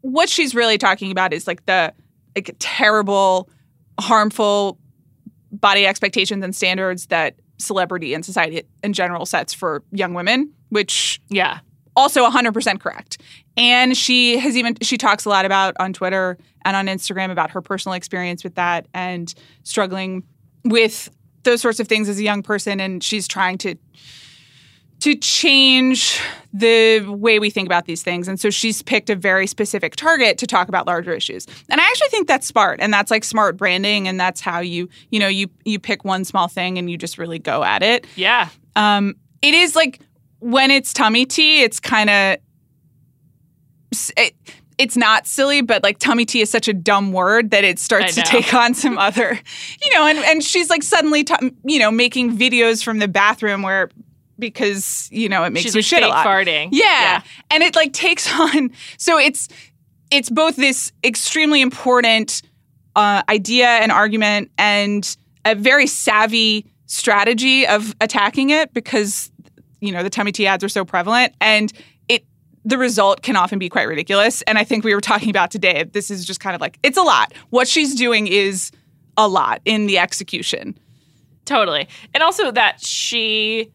what 0.00 0.28
she's 0.28 0.54
really 0.54 0.78
talking 0.78 1.10
about 1.10 1.32
is 1.32 1.46
like 1.46 1.64
the 1.66 1.92
like 2.36 2.54
terrible, 2.58 3.48
harmful 3.98 4.78
body 5.52 5.86
expectations 5.86 6.44
and 6.44 6.54
standards 6.54 7.06
that 7.06 7.34
celebrity 7.58 8.14
and 8.14 8.24
society 8.24 8.62
in 8.82 8.92
general 8.92 9.26
sets 9.26 9.52
for 9.52 9.82
young 9.92 10.14
women, 10.14 10.52
which 10.70 11.20
Yeah, 11.28 11.60
also 11.96 12.28
100% 12.28 12.80
correct. 12.80 13.20
And 13.56 13.96
she 13.96 14.38
has 14.38 14.56
even 14.56 14.76
she 14.80 14.96
talks 14.96 15.24
a 15.24 15.28
lot 15.28 15.44
about 15.44 15.76
on 15.80 15.92
Twitter 15.92 16.38
and 16.64 16.76
on 16.76 16.86
Instagram 16.86 17.30
about 17.30 17.50
her 17.50 17.60
personal 17.60 17.94
experience 17.94 18.44
with 18.44 18.54
that 18.54 18.86
and 18.94 19.32
struggling 19.64 20.22
with 20.64 21.10
those 21.42 21.60
sorts 21.60 21.80
of 21.80 21.88
things 21.88 22.08
as 22.08 22.18
a 22.18 22.22
young 22.22 22.42
person 22.42 22.80
and 22.80 23.02
she's 23.02 23.26
trying 23.26 23.58
to 23.58 23.74
to 25.00 25.14
change 25.14 26.20
the 26.52 27.00
way 27.08 27.38
we 27.38 27.50
think 27.50 27.66
about 27.66 27.86
these 27.86 28.02
things. 28.02 28.28
And 28.28 28.38
so 28.38 28.50
she's 28.50 28.82
picked 28.82 29.08
a 29.08 29.16
very 29.16 29.46
specific 29.46 29.96
target 29.96 30.36
to 30.38 30.46
talk 30.46 30.68
about 30.68 30.86
larger 30.86 31.12
issues. 31.12 31.46
And 31.68 31.80
I 31.80 31.84
actually 31.84 32.08
think 32.08 32.28
that's 32.28 32.46
smart 32.46 32.80
and 32.80 32.92
that's 32.92 33.10
like 33.10 33.24
smart 33.24 33.56
branding 33.56 34.08
and 34.08 34.18
that's 34.18 34.40
how 34.40 34.60
you, 34.60 34.88
you 35.10 35.20
know, 35.20 35.28
you 35.28 35.48
you 35.64 35.78
pick 35.78 36.04
one 36.04 36.24
small 36.24 36.48
thing 36.48 36.78
and 36.78 36.90
you 36.90 36.96
just 36.96 37.18
really 37.18 37.38
go 37.38 37.64
at 37.64 37.82
it. 37.82 38.06
Yeah. 38.16 38.48
Um 38.76 39.16
it 39.42 39.54
is 39.54 39.74
like 39.74 40.00
when 40.40 40.70
it's 40.70 40.92
tummy 40.92 41.24
tea, 41.26 41.62
it's 41.62 41.80
kind 41.80 42.10
of 42.10 42.36
it, 44.16 44.34
it's 44.78 44.96
not 44.96 45.26
silly, 45.26 45.60
but 45.60 45.82
like 45.82 45.98
tummy 45.98 46.24
tea 46.24 46.40
is 46.40 46.50
such 46.50 46.66
a 46.66 46.72
dumb 46.72 47.12
word 47.12 47.50
that 47.50 47.64
it 47.64 47.78
starts 47.78 48.14
to 48.14 48.22
take 48.22 48.54
on 48.54 48.72
some 48.74 48.96
other, 48.96 49.38
you 49.84 49.94
know, 49.94 50.06
and, 50.06 50.18
and 50.20 50.42
she's 50.42 50.70
like 50.70 50.82
suddenly, 50.82 51.22
t- 51.22 51.52
you 51.64 51.78
know, 51.78 51.90
making 51.90 52.36
videos 52.36 52.82
from 52.82 52.98
the 52.98 53.08
bathroom 53.08 53.62
where, 53.62 53.90
because, 54.40 55.08
you 55.12 55.28
know, 55.28 55.44
it 55.44 55.50
makes 55.50 55.64
She's 55.64 55.74
you 55.74 55.78
like 55.78 55.84
shit 55.84 56.02
a 56.02 56.08
lot. 56.08 56.26
farting. 56.26 56.70
Yeah. 56.72 57.22
And 57.50 57.62
it 57.62 57.76
like 57.76 57.92
takes 57.92 58.32
on, 58.40 58.70
so 58.96 59.18
it's, 59.18 59.48
it's 60.10 60.30
both 60.30 60.56
this 60.56 60.92
extremely 61.04 61.60
important 61.60 62.42
uh, 62.96 63.22
idea 63.28 63.66
and 63.66 63.92
argument 63.92 64.50
and 64.58 65.16
a 65.44 65.54
very 65.54 65.86
savvy 65.86 66.66
strategy 66.86 67.66
of 67.66 67.94
attacking 68.00 68.50
it 68.50 68.74
because, 68.74 69.30
you 69.80 69.92
know, 69.92 70.02
the 70.02 70.10
tummy 70.10 70.32
tea 70.32 70.46
ads 70.46 70.64
are 70.64 70.68
so 70.68 70.84
prevalent 70.84 71.32
and 71.40 71.72
it, 72.08 72.24
the 72.64 72.76
result 72.76 73.22
can 73.22 73.36
often 73.36 73.58
be 73.58 73.68
quite 73.68 73.84
ridiculous. 73.86 74.42
And 74.42 74.58
I 74.58 74.64
think 74.64 74.84
we 74.84 74.94
were 74.94 75.00
talking 75.00 75.30
about 75.30 75.50
today, 75.52 75.84
this 75.84 76.10
is 76.10 76.24
just 76.24 76.40
kind 76.40 76.54
of 76.56 76.60
like, 76.60 76.78
it's 76.82 76.98
a 76.98 77.02
lot. 77.02 77.32
What 77.50 77.68
she's 77.68 77.94
doing 77.94 78.26
is 78.26 78.72
a 79.16 79.28
lot 79.28 79.60
in 79.64 79.86
the 79.86 79.98
execution. 79.98 80.76
Totally. 81.44 81.88
And 82.14 82.22
also 82.22 82.50
that 82.52 82.84
she 82.84 83.70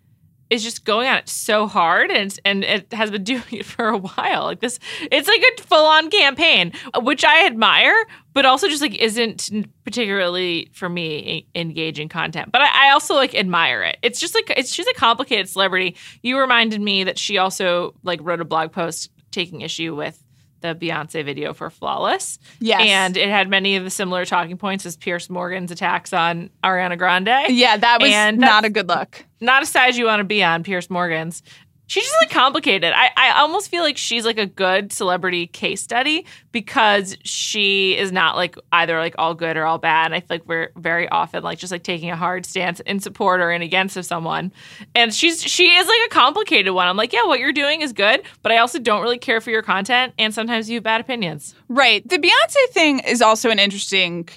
is 0.49 0.63
just 0.63 0.85
going 0.85 1.07
at 1.07 1.23
it 1.23 1.29
so 1.29 1.67
hard 1.67 2.11
and 2.11 2.37
and 2.45 2.63
it 2.63 2.91
has 2.93 3.11
been 3.11 3.23
doing 3.35 3.43
it 3.51 3.65
for 3.65 3.87
a 3.87 3.97
while. 3.97 4.43
Like 4.43 4.59
this 4.59 4.79
it's 5.11 5.27
like 5.27 5.41
a 5.41 5.61
full-on 5.63 6.09
campaign, 6.09 6.71
which 7.01 7.23
I 7.23 7.45
admire, 7.45 7.95
but 8.33 8.45
also 8.45 8.67
just 8.67 8.81
like 8.81 8.95
isn't 8.95 9.49
particularly 9.83 10.69
for 10.73 10.89
me 10.89 11.47
engaging 11.55 12.09
content. 12.09 12.51
But 12.51 12.61
I, 12.61 12.87
I 12.87 12.91
also 12.91 13.15
like 13.15 13.35
admire 13.35 13.83
it. 13.83 13.97
It's 14.01 14.19
just 14.19 14.35
like 14.35 14.51
it's 14.55 14.73
she's 14.73 14.87
a 14.87 14.93
complicated 14.93 15.49
celebrity. 15.49 15.95
You 16.21 16.39
reminded 16.39 16.81
me 16.81 17.03
that 17.05 17.17
she 17.17 17.37
also 17.37 17.93
like 18.03 18.19
wrote 18.21 18.41
a 18.41 18.45
blog 18.45 18.71
post 18.71 19.11
taking 19.31 19.61
issue 19.61 19.95
with 19.95 20.21
the 20.65 20.75
Beyonce 20.87 21.23
video 21.23 21.53
for 21.53 21.69
Flawless. 21.69 22.39
Yes. 22.59 22.81
And 22.85 23.17
it 23.17 23.29
had 23.29 23.49
many 23.49 23.75
of 23.75 23.83
the 23.83 23.89
similar 23.89 24.25
talking 24.25 24.57
points 24.57 24.85
as 24.85 24.97
Piers 24.97 25.29
Morgan's 25.29 25.71
attacks 25.71 26.13
on 26.13 26.49
Ariana 26.63 26.97
Grande 26.97 27.49
Yeah, 27.49 27.77
that 27.77 28.01
was 28.01 28.11
And 28.11 28.37
not 28.37 28.65
a 28.65 28.69
good 28.69 28.87
look. 28.87 29.25
not 29.41 29.63
a 29.63 29.65
size 29.65 29.97
you 29.97 30.05
want 30.05 30.19
to 30.19 30.23
be 30.25 30.43
on, 30.43 30.63
Piers 30.63 30.89
Morgan's. 30.89 31.43
She's 31.87 32.03
just 32.03 32.15
like 32.21 32.31
complicated. 32.31 32.93
I, 32.95 33.11
I 33.15 33.39
almost 33.39 33.69
feel 33.69 33.83
like 33.83 33.97
she's 33.97 34.25
like 34.25 34.37
a 34.37 34.45
good 34.45 34.91
celebrity 34.91 35.47
case 35.47 35.81
study 35.81 36.25
because 36.51 37.17
she 37.23 37.95
is 37.97 38.11
not 38.11 38.35
like 38.35 38.57
either 38.71 38.97
like 38.99 39.15
all 39.17 39.35
good 39.35 39.55
or 39.55 39.65
all 39.65 39.77
bad. 39.77 40.11
I 40.11 40.19
feel 40.19 40.27
like 40.29 40.47
we're 40.47 40.71
very 40.75 41.07
often 41.09 41.43
like 41.43 41.59
just 41.59 41.71
like 41.71 41.83
taking 41.83 42.09
a 42.09 42.15
hard 42.15 42.45
stance 42.45 42.79
in 42.81 42.99
support 42.99 43.39
or 43.39 43.51
in 43.51 43.61
against 43.61 43.97
of 43.97 44.05
someone. 44.05 44.51
And 44.95 45.13
she's 45.13 45.43
she 45.43 45.75
is 45.75 45.87
like 45.87 45.99
a 46.07 46.09
complicated 46.09 46.73
one. 46.73 46.87
I'm 46.87 46.97
like, 46.97 47.13
yeah, 47.13 47.25
what 47.25 47.39
you're 47.39 47.53
doing 47.53 47.81
is 47.81 47.93
good, 47.93 48.23
but 48.41 48.51
I 48.51 48.57
also 48.57 48.79
don't 48.79 49.01
really 49.01 49.19
care 49.19 49.39
for 49.39 49.51
your 49.51 49.61
content. 49.61 50.13
And 50.17 50.33
sometimes 50.33 50.69
you 50.69 50.77
have 50.77 50.83
bad 50.83 51.01
opinions. 51.01 51.55
Right. 51.67 52.07
The 52.07 52.17
Beyonce 52.17 52.73
thing 52.73 52.99
is 52.99 53.21
also 53.21 53.49
an 53.49 53.59
interesting 53.59 54.27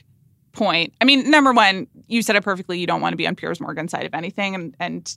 point. 0.52 0.92
I 1.00 1.04
mean, 1.04 1.30
number 1.30 1.52
one, 1.52 1.86
you 2.08 2.20
said 2.22 2.36
it 2.36 2.42
perfectly. 2.42 2.78
You 2.78 2.86
don't 2.86 3.00
want 3.00 3.12
to 3.12 3.16
be 3.16 3.26
on 3.26 3.36
Piers 3.36 3.60
Morgan's 3.60 3.92
side 3.92 4.04
of 4.04 4.14
anything, 4.14 4.54
and 4.54 4.76
and 4.78 5.16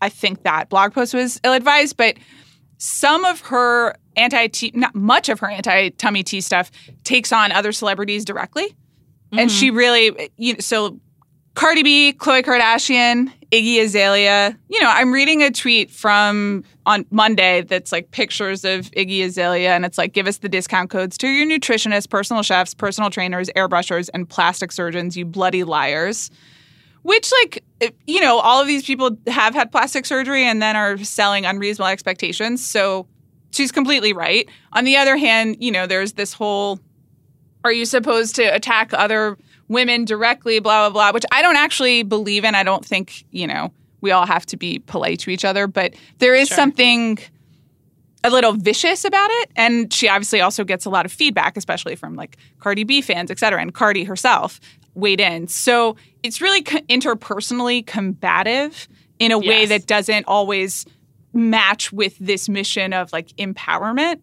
I 0.00 0.08
think 0.08 0.42
that 0.42 0.68
blog 0.68 0.92
post 0.92 1.14
was 1.14 1.40
ill 1.44 1.52
advised. 1.52 1.96
But 1.96 2.16
some 2.78 3.24
of 3.24 3.40
her 3.40 3.94
anti 4.16 4.46
tea, 4.48 4.72
not 4.74 4.94
much 4.94 5.28
of 5.28 5.40
her 5.40 5.48
anti 5.48 5.90
tummy 5.90 6.22
tea 6.22 6.40
stuff, 6.40 6.70
takes 7.04 7.32
on 7.32 7.52
other 7.52 7.72
celebrities 7.72 8.24
directly, 8.24 8.74
and 9.32 9.50
she 9.50 9.68
mm-hmm. 9.68 9.76
really, 9.76 10.30
you 10.36 10.54
know, 10.54 10.60
so. 10.60 11.00
Cardi 11.54 11.82
B, 11.82 12.12
Khloe 12.12 12.42
Kardashian, 12.42 13.32
Iggy 13.50 13.80
Azalea. 13.80 14.54
You 14.68 14.78
know, 14.82 14.90
I'm 14.90 15.10
reading 15.10 15.42
a 15.42 15.50
tweet 15.50 15.90
from 15.90 16.64
on 16.84 17.06
Monday 17.10 17.62
that's 17.62 17.92
like 17.92 18.10
pictures 18.10 18.62
of 18.62 18.90
Iggy 18.90 19.24
Azalea, 19.24 19.70
and 19.70 19.86
it's 19.86 19.96
like, 19.96 20.12
give 20.12 20.26
us 20.26 20.36
the 20.36 20.50
discount 20.50 20.90
codes 20.90 21.16
to 21.16 21.28
your 21.28 21.46
nutritionists, 21.46 22.10
personal 22.10 22.42
chefs, 22.42 22.74
personal 22.74 23.08
trainers, 23.08 23.48
airbrushers, 23.56 24.10
and 24.12 24.28
plastic 24.28 24.70
surgeons, 24.70 25.16
you 25.16 25.24
bloody 25.24 25.64
liars. 25.64 26.30
Which, 27.02 27.32
like, 27.40 27.64
it- 27.80 27.96
you 28.06 28.20
know, 28.20 28.38
all 28.38 28.60
of 28.60 28.66
these 28.66 28.84
people 28.84 29.16
have 29.26 29.54
had 29.54 29.70
plastic 29.72 30.06
surgery 30.06 30.44
and 30.44 30.62
then 30.62 30.76
are 30.76 30.96
selling 30.98 31.44
unreasonable 31.44 31.88
expectations. 31.88 32.64
So 32.64 33.06
she's 33.50 33.70
completely 33.72 34.12
right. 34.12 34.48
On 34.72 34.84
the 34.84 34.96
other 34.96 35.16
hand, 35.16 35.56
you 35.60 35.70
know, 35.70 35.86
there's 35.86 36.12
this 36.14 36.32
whole 36.32 36.80
are 37.64 37.72
you 37.72 37.84
supposed 37.84 38.36
to 38.36 38.44
attack 38.44 38.92
other 38.94 39.36
women 39.68 40.04
directly, 40.04 40.60
blah, 40.60 40.88
blah, 40.88 40.92
blah, 40.92 41.12
which 41.12 41.24
I 41.32 41.42
don't 41.42 41.56
actually 41.56 42.04
believe 42.04 42.44
in. 42.44 42.54
I 42.54 42.62
don't 42.62 42.84
think, 42.84 43.24
you 43.32 43.46
know, 43.48 43.72
we 44.00 44.12
all 44.12 44.24
have 44.24 44.46
to 44.46 44.56
be 44.56 44.78
polite 44.78 45.18
to 45.20 45.30
each 45.30 45.44
other, 45.44 45.66
but 45.66 45.94
there 46.18 46.34
is 46.36 46.46
Sure. 46.46 46.56
something 46.56 47.18
a 48.22 48.30
little 48.30 48.52
vicious 48.52 49.04
about 49.04 49.30
it. 49.32 49.50
And 49.56 49.92
she 49.92 50.08
obviously 50.08 50.40
also 50.40 50.62
gets 50.62 50.84
a 50.84 50.90
lot 50.90 51.06
of 51.06 51.12
feedback, 51.12 51.56
especially 51.56 51.96
from 51.96 52.14
like 52.14 52.36
Cardi 52.60 52.84
B 52.84 53.00
fans, 53.00 53.30
et 53.32 53.38
cetera, 53.40 53.60
and 53.60 53.74
Cardi 53.74 54.04
herself 54.04 54.60
weighed 54.94 55.20
in. 55.20 55.48
So 55.48 55.96
it's 56.26 56.40
really 56.40 56.62
co- 56.62 56.78
interpersonally 56.88 57.86
combative 57.86 58.88
in 59.18 59.32
a 59.32 59.38
way 59.38 59.64
that 59.66 59.86
doesn't 59.86 60.26
always 60.26 60.84
match 61.32 61.92
with 61.92 62.18
this 62.18 62.48
mission 62.48 62.92
of 62.92 63.12
like 63.12 63.28
empowerment. 63.36 64.20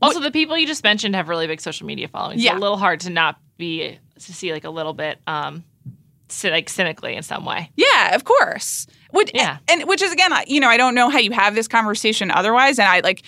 Also, 0.00 0.20
the 0.20 0.30
people 0.30 0.56
you 0.58 0.66
just 0.66 0.82
mentioned 0.84 1.14
have 1.14 1.28
really 1.28 1.46
big 1.46 1.60
social 1.60 1.86
media 1.86 2.08
followings. 2.08 2.42
Yeah. 2.42 2.50
It's 2.52 2.58
a 2.58 2.60
little 2.60 2.76
hard 2.76 3.00
to 3.00 3.10
not 3.10 3.38
be 3.56 3.98
to 4.18 4.32
see 4.34 4.52
like 4.52 4.64
a 4.64 4.70
little 4.70 4.92
bit 4.94 5.18
um 5.26 5.64
like 6.44 6.68
cynically 6.68 7.14
in 7.14 7.22
some 7.22 7.44
way. 7.44 7.70
Yeah, 7.76 8.14
of 8.14 8.24
course. 8.24 8.86
Which, 9.10 9.30
Yeah. 9.34 9.58
and 9.68 9.84
which 9.84 10.00
is 10.00 10.12
again, 10.12 10.32
I- 10.32 10.44
you 10.46 10.60
know, 10.60 10.68
I 10.68 10.76
don't 10.78 10.94
know 10.94 11.10
how 11.10 11.18
you 11.18 11.30
have 11.32 11.54
this 11.54 11.68
conversation 11.68 12.30
otherwise, 12.30 12.78
and 12.78 12.88
I 12.88 13.00
like. 13.00 13.22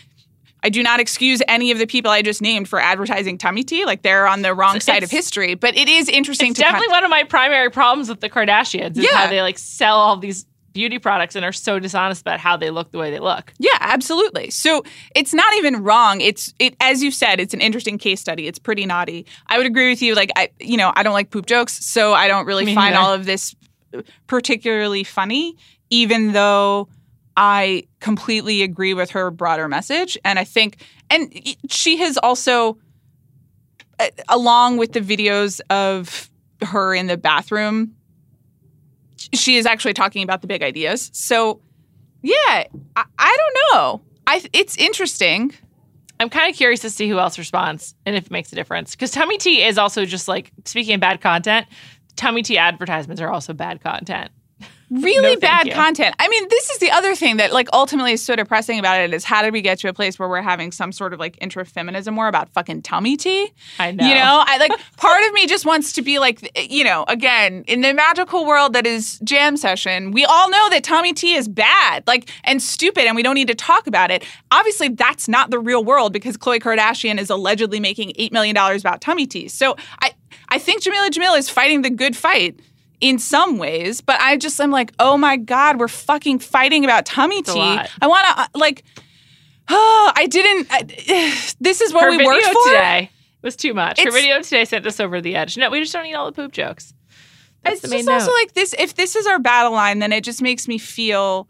I 0.65 0.71
do 0.71 0.83
not 0.83 0.99
excuse 0.99 1.43
any 1.47 1.71
of 1.71 1.79
the 1.79 1.87
people 1.87 2.11
I 2.11 2.23
just 2.23 2.41
named 2.43 2.69
for 2.69 2.81
advertising 2.81 3.37
tummy 3.39 3.63
tea. 3.63 3.85
Like 3.85 4.03
they're 4.03 4.27
on 4.27 4.41
the 4.43 4.55
wrong 4.55 4.77
It's- 4.77 4.87
side 4.87 5.03
of 5.05 5.11
history. 5.11 5.55
But 5.55 5.77
it 5.77 5.89
is 5.89 6.09
interesting 6.09 6.51
It's 6.53 6.59
definitely 6.61 6.89
one 6.89 7.05
of 7.05 7.11
my 7.11 7.23
primary 7.25 7.71
problems 7.71 8.09
with 8.09 8.21
the 8.21 8.31
Kardashians 8.31 8.97
is 8.97 9.05
Yeah. 9.05 9.11
how 9.17 9.27
they 9.29 9.43
like 9.43 9.59
sell 9.59 9.97
all 9.99 10.17
these 10.17 10.47
beauty 10.73 10.99
products 10.99 11.37
and 11.37 11.45
are 11.45 11.53
so 11.53 11.79
dishonest 11.79 12.23
about 12.23 12.41
how 12.41 12.57
they 12.57 12.69
look 12.71 12.91
the 12.91 12.99
way 12.99 13.13
they 13.13 13.21
look. 13.21 13.53
Yeah, 13.61 13.77
absolutely. 13.79 14.51
So 14.51 14.83
it's 15.15 15.33
not 15.33 15.55
even 15.55 15.85
wrong. 15.85 16.21
It's 16.21 16.53
it 16.59 16.75
as 16.81 17.01
you 17.01 17.13
said, 17.13 17.39
it's 17.39 17.55
an 17.55 17.61
interesting 17.61 17.97
case 17.97 18.21
study. 18.21 18.49
It's 18.49 18.59
pretty 18.59 18.85
naughty. 18.85 19.25
I 19.47 19.59
would 19.59 19.67
agree 19.69 19.89
with 19.91 20.03
you. 20.03 20.15
Like 20.17 20.31
I, 20.35 20.49
you 20.59 20.77
know, 20.77 20.93
I 20.97 21.05
don't 21.05 21.13
like 21.13 21.31
poop 21.31 21.47
jokes, 21.47 21.75
so 21.85 22.13
I 22.15 22.27
don't 22.27 22.47
really 22.47 22.65
Me 22.65 22.75
find 22.75 22.95
neither. 22.95 23.07
all 23.07 23.13
of 23.13 23.25
this 23.25 23.55
particularly 24.27 25.05
funny, 25.05 25.57
even 25.91 26.33
though 26.33 26.89
I 27.37 27.85
completely 28.01 28.63
agree 28.63 28.95
with 28.95 29.11
her 29.11 29.31
broader 29.31 29.69
message. 29.69 30.17
And 30.25 30.39
I 30.39 30.45
think, 30.45 30.85
and 31.11 31.33
she 31.69 31.97
has 31.99 32.17
also, 32.19 32.79
uh, 33.99 34.09
along 34.29 34.77
with 34.77 34.93
the 34.93 35.01
videos 35.01 35.61
of 35.71 36.31
her 36.63 36.95
in 36.95 37.07
the 37.07 37.17
bathroom, 37.17 37.95
she 39.33 39.57
is 39.57 39.67
actually 39.67 39.95
talking 39.95 40.23
about 40.23 40.41
the 40.41 40.47
big 40.47 40.63
ideas. 40.63 41.11
So, 41.13 41.61
yeah, 42.23 42.65
I, 42.97 43.05
I 43.19 43.37
don't 43.37 43.75
know. 43.75 44.01
I 44.27 44.43
it's 44.53 44.77
interesting. 44.77 45.53
I'm 46.21 46.31
kind 46.31 46.49
of 46.49 46.57
curious 46.57 46.81
to 46.81 46.91
see 46.91 47.09
who 47.09 47.19
else 47.19 47.39
responds 47.39 47.95
and 48.07 48.15
if 48.15 48.27
it 48.27 48.31
makes 48.31 48.53
a 48.53 48.55
difference. 48.55 48.93
Because 48.93 49.11
Tummy 49.11 49.37
Tea 49.37 49.65
is 49.65 49.79
also 49.79 50.05
just 50.05 50.29
like 50.29 50.53
speaking 50.65 50.95
of 50.95 51.01
bad 51.01 51.21
content, 51.21 51.67
Tummy 52.17 52.43
Tea 52.43 52.59
advertisements 52.59 53.21
are 53.21 53.31
also 53.31 53.53
bad 53.53 53.83
content. 53.83 54.31
Really 55.03 55.35
No, 55.35 55.41
bad 55.41 55.71
content. 55.73 56.15
I 56.21 56.29
mean, 56.29 56.47
this 56.49 56.71
is 56.71 56.79
the 56.79 56.93
other 56.93 57.17
thing 57.17 57.39
that 57.39 57.53
like 57.53 57.69
ultimately 57.73 58.13
is 58.13 58.25
so 58.25 58.37
depressing 58.37 58.79
about 58.79 59.01
it 59.01 59.13
is 59.13 59.25
how 59.25 59.43
did 59.43 59.53
we 59.53 59.61
get 59.61 59.79
to 59.81 59.89
a 59.89 59.93
place 59.93 60.19
where 60.19 60.29
we're 60.29 60.41
having 60.41 60.71
some 60.71 60.93
sort 60.93 61.13
of 61.13 61.19
like 61.19 61.37
intra-feminism 61.41 62.15
war 62.15 62.29
about 62.29 62.49
fucking 62.51 62.83
tummy 62.83 63.17
tea? 63.17 63.53
I 63.81 63.91
know. 63.91 64.07
You 64.07 64.15
know, 64.15 64.45
I 64.47 64.59
like 64.59 64.73
part 64.97 65.25
of 65.27 65.33
me 65.33 65.47
just 65.47 65.67
wants 65.67 65.93
to 65.95 66.03
be 66.03 66.21
like, 66.21 66.49
eh, 66.55 66.69
you 66.71 66.85
know, 66.85 67.05
again, 67.09 67.65
in 67.67 67.81
the 67.81 67.93
magical 67.93 68.47
world 68.47 68.73
that 68.75 68.87
is 68.87 69.19
jam 69.25 69.57
session, 69.57 70.13
we 70.13 70.25
all 70.25 70.49
know 70.49 70.71
that 70.71 70.85
tummy 70.85 71.13
tea 71.13 71.35
is 71.35 71.49
bad, 71.49 72.05
like, 72.07 72.31
and 72.45 72.63
stupid, 72.63 73.05
and 73.05 73.17
we 73.17 73.23
don't 73.23 73.35
need 73.35 73.49
to 73.49 73.55
talk 73.55 73.89
about 73.89 74.13
it. 74.13 74.25
Obviously, 74.53 74.89
that's 74.91 75.29
not 75.29 75.51
the 75.51 75.59
real 75.59 75.83
world 75.85 76.13
because 76.13 76.37
Khloe 76.37 76.61
Kardashian 76.61 77.19
is 77.19 77.31
allegedly 77.31 77.81
making 77.81 78.13
$8 78.19 78.31
million 78.31 78.57
about 78.57 79.01
tummy 79.01 79.27
tea. 79.27 79.49
So 79.49 79.77
I, 80.01 80.13
I 80.51 80.59
think 80.59 80.83
Jameela 80.83 81.09
Jamil 81.09 81.37
is 81.37 81.51
fighting 81.51 81.83
the 81.83 81.91
good 81.91 82.17
fight 82.17 82.61
in 83.05 83.19
some 83.19 83.59
ways, 83.59 84.01
but 84.01 84.19
I 84.19 84.39
just 84.39 84.59
I'm 84.59 84.71
like, 84.71 84.91
oh 84.99 85.19
my 85.19 85.37
God, 85.37 85.79
we're 85.79 85.89
fucking 85.89 86.39
fighting 86.39 86.85
about 86.85 87.05
tummy 87.05 87.43
tea. 87.43 87.61
I 88.01 88.07
want 88.07 88.27
to, 88.27 88.41
uh, 88.41 88.47
like, 88.55 88.83
oh, 89.69 90.13
I 90.17 90.27
didn't, 90.27 90.69
I, 90.71 90.83
this 91.61 91.83
is 91.83 91.93
what 91.93 92.05
Her 92.05 92.11
we 92.17 92.25
worked 92.25 92.47
for? 92.47 92.65
today 92.65 93.11
was 93.43 93.57
too 93.57 93.75
much. 93.75 94.03
Her 94.03 94.11
video 94.11 94.41
today 94.41 94.65
sent 94.65 94.87
us 94.87 95.01
over 95.01 95.21
the 95.21 95.37
edge. 95.37 95.59
No, 95.59 95.69
we 95.69 95.81
just 95.81 95.93
don't 95.93 96.05
need 96.05 96.15
all 96.15 96.25
the 96.25 96.33
poop 96.33 96.53
jokes. 96.53 96.95
That's 97.63 97.85
it's 97.85 97.93
just 97.93 98.09
also 98.09 98.33
like 98.33 98.55
this 98.55 98.75
if 98.79 98.95
this 98.95 99.17
is 99.17 99.27
our 99.27 99.39
battle 99.39 99.73
line 99.73 99.99
then 99.99 100.13
it 100.13 100.23
just 100.23 100.43
makes 100.43 100.69
me 100.69 100.77
feel 100.77 101.49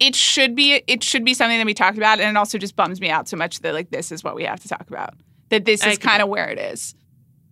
it 0.00 0.14
should 0.14 0.54
be 0.54 0.82
it 0.86 1.02
should 1.02 1.24
be 1.24 1.32
something 1.32 1.56
that 1.56 1.66
we 1.66 1.74
talked 1.74 1.96
about, 1.96 2.20
and 2.20 2.28
it 2.28 2.38
also 2.38 2.58
just 2.58 2.76
bums 2.76 3.00
me 3.00 3.08
out 3.08 3.26
so 3.26 3.38
much 3.38 3.60
that 3.60 3.72
like 3.72 3.90
this 3.90 4.12
is 4.12 4.22
what 4.22 4.34
we 4.34 4.44
have 4.44 4.60
to 4.60 4.68
talk 4.68 4.86
about. 4.88 5.14
That 5.48 5.64
this 5.64 5.84
is 5.84 5.96
kind 5.96 6.22
of 6.22 6.28
where 6.28 6.48
it 6.48 6.58
is. 6.58 6.94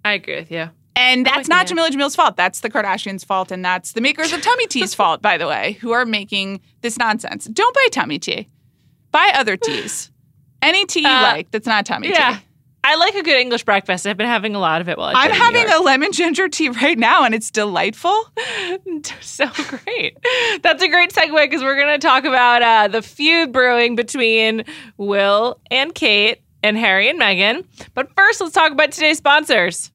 I 0.05 0.13
agree 0.13 0.37
with 0.37 0.51
you. 0.51 0.69
And 0.97 1.27
that's 1.27 1.39
with 1.39 1.49
not. 1.49 1.67
Jameela 1.67 1.91
Jamil's 1.91 2.17
fault. 2.17 2.37
That's 2.37 2.61
the 2.61 2.71
Kardashians' 2.71 3.25
fault, 3.25 3.53
and 3.53 3.65
that's 3.65 3.93
the 3.93 4.01
makers 4.01 4.33
of 4.33 4.41
tummy 4.41 4.67
tea's 4.67 4.95
fault, 5.01 5.21
by 5.23 5.37
the 5.37 5.47
way, 5.47 5.73
who 5.81 5.93
are 5.93 6.07
making 6.07 6.61
this 6.81 6.99
nonsense. 6.99 7.45
Don't 7.45 7.75
buy 7.75 7.87
tummy 7.93 8.19
tea. 8.19 8.49
Buy 9.13 9.31
other 9.35 9.57
teas. 9.63 10.11
Any 10.63 10.87
tea 10.87 11.01
you 11.01 11.07
Uh, 11.09 11.21
like 11.23 11.51
that's 11.51 11.67
not 11.67 11.85
tummy 11.87 12.09
Yeah. 12.09 12.37
tea. 12.37 12.43
I 12.83 12.95
like 12.95 13.17
a 13.17 13.23
good 13.25 13.35
English 13.41 13.65
breakfast. 13.65 14.07
I've 14.07 14.17
been 14.17 14.29
having 14.29 14.55
a 14.55 14.61
lot 14.61 14.81
of 14.81 14.89
it 14.89 14.97
while 14.97 15.09
I've 15.09 15.17
I'm 15.17 15.31
been 15.31 15.35
in 15.35 15.53
New 15.55 15.59
having 15.69 15.75
a 15.75 15.85
lemon 15.85 16.13
ginger 16.13 16.49
tea 16.49 16.69
right 16.69 16.97
now, 16.97 17.25
and 17.25 17.35
it's 17.35 17.51
delightful. 17.51 18.15
so 19.21 19.47
great. 19.49 20.17
That's 20.63 20.83
a 20.85 20.89
great 20.89 21.11
segue 21.13 21.33
because 21.33 21.63
we're 21.63 21.75
going 21.75 21.99
to 22.01 22.07
talk 22.07 22.25
about 22.25 22.63
uh, 22.63 22.87
the 22.89 23.03
feud 23.03 23.51
brewing 23.53 23.97
between 23.97 24.65
Will 24.99 25.61
and 25.71 25.95
Kate 25.97 26.41
and 26.63 26.77
Harry 26.79 27.09
and 27.09 27.21
Meghan. 27.21 27.65
But 27.95 28.15
first, 28.15 28.41
let's 28.41 28.55
talk 28.55 28.71
about 28.71 28.93
today's 28.93 29.19
sponsors. 29.19 29.91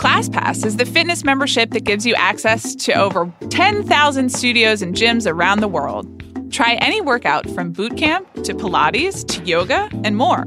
ClassPass 0.00 0.64
is 0.64 0.78
the 0.78 0.86
fitness 0.86 1.24
membership 1.24 1.72
that 1.72 1.84
gives 1.84 2.06
you 2.06 2.14
access 2.14 2.74
to 2.74 2.94
over 2.94 3.30
10,000 3.50 4.32
studios 4.32 4.80
and 4.80 4.94
gyms 4.94 5.30
around 5.30 5.60
the 5.60 5.68
world. 5.68 6.08
Try 6.50 6.76
any 6.76 7.02
workout 7.02 7.46
from 7.50 7.70
boot 7.70 7.98
camp 7.98 8.26
to 8.44 8.54
Pilates 8.54 9.28
to 9.28 9.44
yoga 9.44 9.90
and 10.02 10.16
more, 10.16 10.46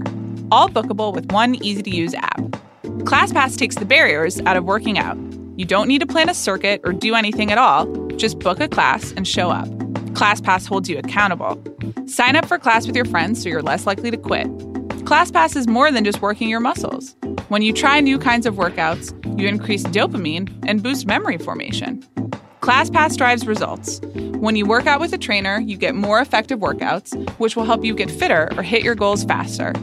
all 0.52 0.70
bookable 0.70 1.14
with 1.14 1.32
one 1.32 1.54
easy 1.64 1.84
to 1.84 1.92
use 1.92 2.16
app. 2.16 2.42
ClassPass 3.06 3.56
takes 3.56 3.76
the 3.76 3.86
barriers 3.86 4.42
out 4.48 4.58
of 4.58 4.64
working 4.64 4.98
out. 4.98 5.18
You 5.56 5.66
don't 5.66 5.88
need 5.88 6.00
to 6.00 6.08
plan 6.08 6.30
a 6.30 6.34
circuit 6.34 6.82
or 6.84 6.92
do 6.92 7.14
anything 7.14 7.52
at 7.52 7.60
all, 7.60 7.86
just 8.16 8.40
book 8.40 8.60
a 8.60 8.68
class 8.68 9.12
and 9.12 9.28
show 9.28 9.52
up. 9.52 9.70
ClassPass 10.16 10.68
holds 10.68 10.90
you 10.90 10.98
accountable. 10.98 11.62
Sign 12.08 12.36
up 12.36 12.48
for 12.48 12.58
class 12.58 12.88
with 12.88 12.96
your 12.96 13.06
friends 13.06 13.44
so 13.44 13.50
you're 13.50 13.62
less 13.62 13.86
likely 13.86 14.10
to 14.10 14.18
quit. 14.18 14.48
ClassPass 15.06 15.56
is 15.56 15.68
more 15.68 15.92
than 15.92 16.04
just 16.04 16.24
working 16.24 16.50
your 16.50 16.60
muscles. 16.60 17.16
When 17.50 17.62
you 17.62 17.74
try 17.74 18.00
new 18.00 18.18
kinds 18.18 18.46
of 18.46 18.56
workouts, 18.56 19.12
you 19.40 19.48
increase 19.48 19.84
dopamine 19.84 20.50
and 20.68 20.82
boost 20.82 21.06
memory 21.06 21.38
formation. 21.38 22.02
ClassPass 22.62 23.18
drives 23.18 23.46
results. 23.46 24.00
When 24.40 24.56
you 24.56 24.66
work 24.66 24.88
out 24.88 25.02
with 25.02 25.14
a 25.14 25.18
trainer, 25.18 25.60
you 25.60 25.76
get 25.76 25.96
more 25.96 26.22
effective 26.22 26.60
workouts, 26.60 27.30
which 27.40 27.56
will 27.56 27.66
help 27.66 27.84
you 27.84 27.94
get 27.94 28.10
fitter 28.10 28.50
or 28.56 28.64
hit 28.64 28.84
your 28.84 28.96
goals 28.96 29.26
faster. 29.26 29.74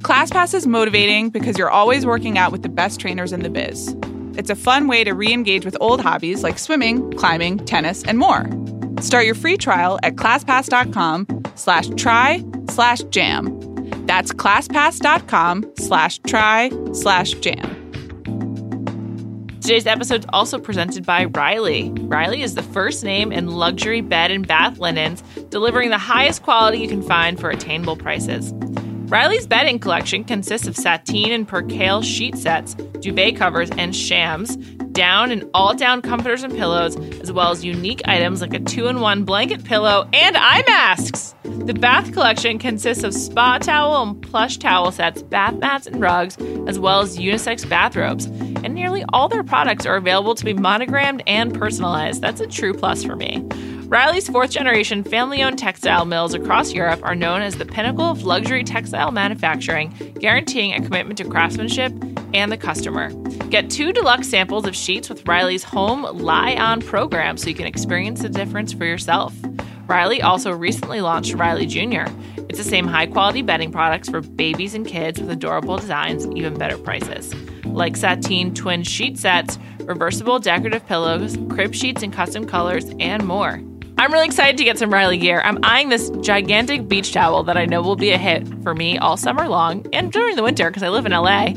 ClassPass 0.00 0.52
is 0.52 0.66
motivating 0.66 1.30
because 1.30 1.56
you're 1.56 1.70
always 1.70 2.04
working 2.04 2.36
out 2.36 2.52
with 2.52 2.62
the 2.62 2.68
best 2.68 3.00
trainers 3.00 3.32
in 3.32 3.40
the 3.42 3.50
biz. 3.50 3.96
It's 4.36 4.50
a 4.50 4.54
fun 4.54 4.86
way 4.86 5.02
to 5.04 5.14
re-engage 5.14 5.64
with 5.64 5.76
old 5.80 6.02
hobbies 6.02 6.42
like 6.42 6.58
swimming, 6.58 7.10
climbing, 7.12 7.64
tennis, 7.64 8.04
and 8.04 8.18
more. 8.18 8.44
Start 9.00 9.24
your 9.24 9.34
free 9.34 9.56
trial 9.56 9.98
at 10.02 10.16
classpass.com 10.16 11.26
slash 11.54 11.88
try 11.96 12.44
slash 12.68 13.02
jam. 13.04 13.65
That's 14.06 14.32
classpass.com 14.32 15.72
slash 15.78 16.18
try 16.20 16.70
slash 16.92 17.32
jam. 17.34 17.72
Today's 19.60 19.86
episode 19.86 20.20
is 20.20 20.26
also 20.32 20.60
presented 20.60 21.04
by 21.04 21.24
Riley. 21.24 21.90
Riley 22.02 22.42
is 22.42 22.54
the 22.54 22.62
first 22.62 23.02
name 23.02 23.32
in 23.32 23.48
luxury 23.48 24.00
bed 24.00 24.30
and 24.30 24.46
bath 24.46 24.78
linens, 24.78 25.22
delivering 25.50 25.90
the 25.90 25.98
highest 25.98 26.42
quality 26.42 26.78
you 26.78 26.86
can 26.88 27.02
find 27.02 27.40
for 27.40 27.50
attainable 27.50 27.96
prices. 27.96 28.52
Riley's 29.08 29.46
bedding 29.46 29.78
collection 29.78 30.24
consists 30.24 30.66
of 30.66 30.76
sateen 30.76 31.30
and 31.32 31.46
percale 31.46 32.02
sheet 32.02 32.36
sets, 32.36 32.74
duvet 32.74 33.36
covers, 33.36 33.70
and 33.72 33.94
shams, 33.94 34.56
down 34.92 35.30
and 35.30 35.48
all 35.54 35.74
down 35.74 36.02
comforters 36.02 36.42
and 36.42 36.52
pillows, 36.52 36.96
as 37.20 37.30
well 37.30 37.52
as 37.52 37.64
unique 37.64 38.02
items 38.06 38.40
like 38.40 38.52
a 38.52 38.58
two 38.58 38.88
in 38.88 39.00
one 39.00 39.24
blanket 39.24 39.62
pillow 39.62 40.08
and 40.12 40.36
eye 40.36 40.64
masks. 40.66 41.35
The 41.64 41.74
bath 41.74 42.12
collection 42.12 42.58
consists 42.58 43.02
of 43.02 43.14
spa 43.14 43.58
towel 43.58 44.02
and 44.02 44.20
plush 44.22 44.58
towel 44.58 44.92
sets, 44.92 45.22
bath 45.22 45.54
mats 45.54 45.86
and 45.86 46.00
rugs, 46.00 46.36
as 46.68 46.78
well 46.78 47.00
as 47.00 47.18
unisex 47.18 47.68
bathrobes. 47.68 48.26
And 48.26 48.74
nearly 48.74 49.04
all 49.12 49.28
their 49.28 49.42
products 49.42 49.86
are 49.86 49.96
available 49.96 50.34
to 50.34 50.44
be 50.44 50.54
monogrammed 50.54 51.22
and 51.26 51.52
personalized. 51.52 52.20
That's 52.20 52.40
a 52.40 52.46
true 52.46 52.74
plus 52.74 53.02
for 53.02 53.16
me. 53.16 53.42
Riley's 53.88 54.28
fourth 54.28 54.50
generation 54.50 55.04
family 55.04 55.42
owned 55.42 55.58
textile 55.58 56.04
mills 56.04 56.34
across 56.34 56.72
Europe 56.72 57.00
are 57.04 57.14
known 57.14 57.42
as 57.42 57.56
the 57.56 57.64
pinnacle 57.64 58.04
of 58.04 58.24
luxury 58.24 58.64
textile 58.64 59.12
manufacturing, 59.12 59.90
guaranteeing 60.18 60.72
a 60.72 60.84
commitment 60.84 61.18
to 61.18 61.24
craftsmanship 61.24 61.92
and 62.34 62.50
the 62.50 62.56
customer. 62.56 63.12
Get 63.48 63.70
two 63.70 63.92
deluxe 63.92 64.28
samples 64.28 64.66
of 64.66 64.74
sheets 64.74 65.08
with 65.08 65.26
Riley's 65.26 65.62
home 65.62 66.02
lie 66.02 66.56
on 66.56 66.82
program 66.82 67.36
so 67.36 67.48
you 67.48 67.54
can 67.54 67.66
experience 67.66 68.22
the 68.22 68.28
difference 68.28 68.72
for 68.72 68.84
yourself. 68.84 69.32
Riley 69.86 70.20
also 70.20 70.52
recently 70.52 71.00
launched 71.00 71.34
Riley 71.34 71.66
Jr. 71.66 72.10
It's 72.48 72.58
the 72.58 72.64
same 72.64 72.86
high 72.86 73.06
quality 73.06 73.42
bedding 73.42 73.70
products 73.70 74.08
for 74.08 74.20
babies 74.20 74.74
and 74.74 74.86
kids 74.86 75.20
with 75.20 75.30
adorable 75.30 75.76
designs, 75.76 76.26
even 76.28 76.54
better 76.54 76.76
prices. 76.76 77.34
Like 77.64 77.96
sateen 77.96 78.54
twin 78.54 78.82
sheet 78.82 79.18
sets, 79.18 79.58
reversible 79.82 80.38
decorative 80.38 80.84
pillows, 80.86 81.36
crib 81.50 81.74
sheets 81.74 82.02
in 82.02 82.10
custom 82.10 82.46
colors, 82.46 82.86
and 82.98 83.24
more. 83.26 83.62
I'm 83.98 84.12
really 84.12 84.26
excited 84.26 84.58
to 84.58 84.64
get 84.64 84.78
some 84.78 84.92
Riley 84.92 85.16
gear. 85.16 85.40
I'm 85.42 85.58
eyeing 85.62 85.88
this 85.88 86.10
gigantic 86.20 86.86
beach 86.86 87.12
towel 87.12 87.44
that 87.44 87.56
I 87.56 87.64
know 87.64 87.80
will 87.80 87.96
be 87.96 88.10
a 88.10 88.18
hit 88.18 88.46
for 88.62 88.74
me 88.74 88.98
all 88.98 89.16
summer 89.16 89.48
long 89.48 89.86
and 89.92 90.12
during 90.12 90.36
the 90.36 90.42
winter 90.42 90.68
because 90.68 90.82
I 90.82 90.90
live 90.90 91.06
in 91.06 91.12
LA. 91.12 91.54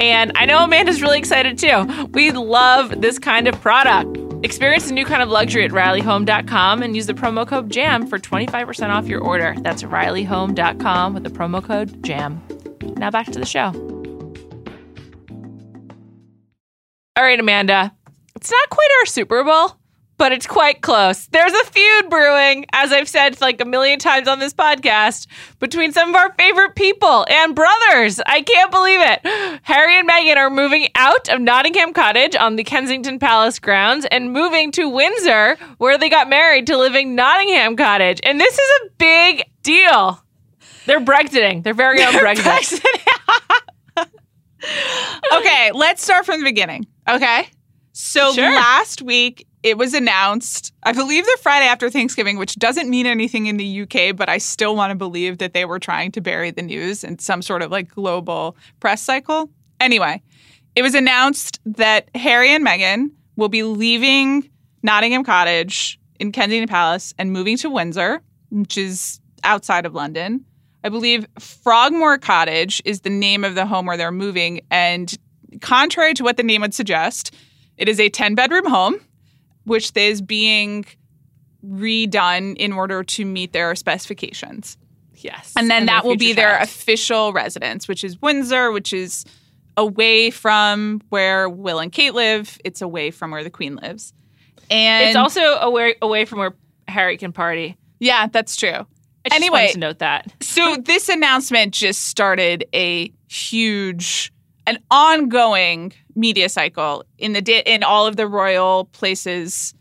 And 0.00 0.32
I 0.36 0.46
know 0.46 0.64
Amanda's 0.64 1.02
really 1.02 1.18
excited 1.18 1.58
too. 1.58 2.08
We 2.12 2.30
love 2.30 3.02
this 3.02 3.18
kind 3.18 3.46
of 3.46 3.60
product. 3.60 4.16
Experience 4.42 4.90
a 4.90 4.94
new 4.94 5.04
kind 5.04 5.22
of 5.22 5.28
luxury 5.28 5.64
at 5.64 5.70
RileyHome.com 5.70 6.82
and 6.82 6.96
use 6.96 7.06
the 7.06 7.14
promo 7.14 7.46
code 7.46 7.70
JAM 7.70 8.06
for 8.06 8.18
25% 8.18 8.88
off 8.90 9.06
your 9.06 9.20
order. 9.20 9.54
That's 9.58 9.84
RileyHome.com 9.84 11.14
with 11.14 11.24
the 11.24 11.30
promo 11.30 11.62
code 11.62 12.02
JAM. 12.02 12.42
Now 12.96 13.10
back 13.10 13.26
to 13.26 13.38
the 13.38 13.46
show. 13.46 13.72
All 17.16 17.24
right, 17.24 17.38
Amanda. 17.38 17.94
It's 18.34 18.50
not 18.50 18.70
quite 18.70 18.88
our 19.00 19.06
Super 19.06 19.44
Bowl, 19.44 19.76
but 20.22 20.30
it's 20.30 20.46
quite 20.46 20.82
close. 20.82 21.26
There's 21.26 21.52
a 21.52 21.64
feud 21.64 22.08
brewing, 22.08 22.64
as 22.72 22.92
I've 22.92 23.08
said 23.08 23.40
like 23.40 23.60
a 23.60 23.64
million 23.64 23.98
times 23.98 24.28
on 24.28 24.38
this 24.38 24.54
podcast, 24.54 25.26
between 25.58 25.90
some 25.90 26.10
of 26.10 26.14
our 26.14 26.32
favorite 26.34 26.76
people 26.76 27.26
and 27.28 27.56
brothers. 27.56 28.20
I 28.24 28.42
can't 28.42 28.70
believe 28.70 29.00
it. 29.02 29.60
Harry 29.64 29.98
and 29.98 30.08
Meghan 30.08 30.36
are 30.36 30.48
moving 30.48 30.86
out 30.94 31.28
of 31.28 31.40
Nottingham 31.40 31.92
Cottage 31.92 32.36
on 32.36 32.54
the 32.54 32.62
Kensington 32.62 33.18
Palace 33.18 33.58
grounds 33.58 34.06
and 34.12 34.32
moving 34.32 34.70
to 34.70 34.88
Windsor, 34.88 35.56
where 35.78 35.98
they 35.98 36.08
got 36.08 36.28
married 36.28 36.68
to 36.68 36.76
living 36.76 37.16
Nottingham 37.16 37.74
Cottage. 37.74 38.20
And 38.22 38.38
this 38.38 38.56
is 38.56 38.70
a 38.84 38.90
big 38.98 39.42
deal. 39.64 40.22
They're 40.86 41.00
Brexiting. 41.00 41.64
They're 41.64 41.74
very 41.74 42.00
own 42.00 42.12
Brexit. 42.12 42.80
okay, 45.34 45.72
let's 45.74 46.00
start 46.00 46.26
from 46.26 46.38
the 46.38 46.44
beginning. 46.44 46.86
Okay. 47.08 47.48
So 47.92 48.32
Sure. 48.34 48.54
last 48.54 49.02
week 49.02 49.48
it 49.62 49.78
was 49.78 49.94
announced, 49.94 50.72
I 50.82 50.92
believe 50.92 51.24
the 51.24 51.38
Friday 51.40 51.66
after 51.66 51.88
Thanksgiving, 51.88 52.36
which 52.36 52.56
doesn't 52.56 52.90
mean 52.90 53.06
anything 53.06 53.46
in 53.46 53.56
the 53.56 53.82
UK, 53.82 54.16
but 54.16 54.28
I 54.28 54.38
still 54.38 54.74
want 54.74 54.90
to 54.90 54.96
believe 54.96 55.38
that 55.38 55.54
they 55.54 55.64
were 55.64 55.78
trying 55.78 56.10
to 56.12 56.20
bury 56.20 56.50
the 56.50 56.62
news 56.62 57.04
in 57.04 57.18
some 57.18 57.42
sort 57.42 57.62
of 57.62 57.70
like 57.70 57.88
global 57.88 58.56
press 58.80 59.02
cycle. 59.02 59.50
Anyway, 59.80 60.22
it 60.74 60.82
was 60.82 60.94
announced 60.94 61.60
that 61.64 62.08
Harry 62.14 62.50
and 62.50 62.66
Meghan 62.66 63.10
will 63.36 63.48
be 63.48 63.62
leaving 63.62 64.48
Nottingham 64.82 65.24
Cottage 65.24 65.98
in 66.18 66.32
Kensington 66.32 66.68
Palace 66.68 67.14
and 67.18 67.32
moving 67.32 67.56
to 67.58 67.70
Windsor, 67.70 68.20
which 68.50 68.76
is 68.76 69.20
outside 69.44 69.86
of 69.86 69.94
London. 69.94 70.44
I 70.84 70.88
believe 70.88 71.26
Frogmore 71.38 72.18
Cottage 72.18 72.82
is 72.84 73.02
the 73.02 73.10
name 73.10 73.44
of 73.44 73.54
the 73.54 73.66
home 73.66 73.86
where 73.86 73.96
they're 73.96 74.10
moving. 74.10 74.60
And 74.70 75.16
contrary 75.60 76.14
to 76.14 76.24
what 76.24 76.36
the 76.36 76.42
name 76.42 76.62
would 76.62 76.74
suggest, 76.74 77.34
it 77.76 77.88
is 77.88 78.00
a 78.00 78.08
10 78.08 78.34
bedroom 78.34 78.66
home, 78.66 78.96
which 79.64 79.92
is 79.96 80.20
being 80.22 80.84
redone 81.66 82.56
in 82.56 82.72
order 82.72 83.04
to 83.04 83.24
meet 83.24 83.52
their 83.52 83.74
specifications. 83.74 84.76
Yes. 85.16 85.52
And 85.56 85.70
then 85.70 85.86
that 85.86 86.04
will 86.04 86.16
be 86.16 86.26
future 86.26 86.36
their 86.40 86.58
official 86.58 87.32
residence, 87.32 87.86
which 87.86 88.02
is 88.02 88.20
Windsor, 88.20 88.72
which 88.72 88.92
is 88.92 89.24
away 89.76 90.30
from 90.30 91.00
where 91.10 91.48
Will 91.48 91.78
and 91.78 91.92
Kate 91.92 92.14
live. 92.14 92.58
It's 92.64 92.82
away 92.82 93.10
from 93.10 93.30
where 93.30 93.44
the 93.44 93.50
Queen 93.50 93.76
lives. 93.76 94.12
And 94.70 95.08
It's 95.08 95.16
also 95.16 95.40
away 95.40 95.94
away 96.02 96.24
from 96.24 96.40
where 96.40 96.54
Harry 96.88 97.16
can 97.16 97.32
party. 97.32 97.76
yeah, 98.00 98.26
that's 98.26 98.56
true. 98.56 98.86
Anyway. 99.30 99.70
to 99.72 99.78
note 99.78 100.00
that. 100.00 100.32
So 100.42 100.76
this 100.76 101.08
announcement 101.08 101.72
just 101.72 102.06
started 102.08 102.64
a 102.74 103.12
huge, 103.28 104.32
an 104.66 104.78
ongoing 104.90 105.92
media 106.14 106.48
cycle 106.48 107.04
in 107.18 107.32
the 107.32 107.42
da- 107.42 107.62
in 107.64 107.82
all 107.82 108.06
of 108.06 108.16
the 108.16 108.26
royal 108.26 108.86
places, 108.86 109.74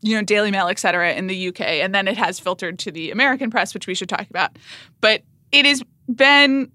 you 0.00 0.14
know, 0.16 0.22
Daily 0.22 0.50
Mail, 0.50 0.68
et 0.68 0.78
cetera, 0.78 1.12
in 1.12 1.26
the 1.26 1.48
UK, 1.48 1.60
and 1.60 1.94
then 1.94 2.08
it 2.08 2.16
has 2.16 2.38
filtered 2.40 2.78
to 2.80 2.90
the 2.90 3.10
American 3.10 3.50
press, 3.50 3.74
which 3.74 3.86
we 3.86 3.94
should 3.94 4.08
talk 4.08 4.28
about. 4.30 4.58
But 5.00 5.22
it 5.52 5.64
has 5.66 5.82
been 6.14 6.70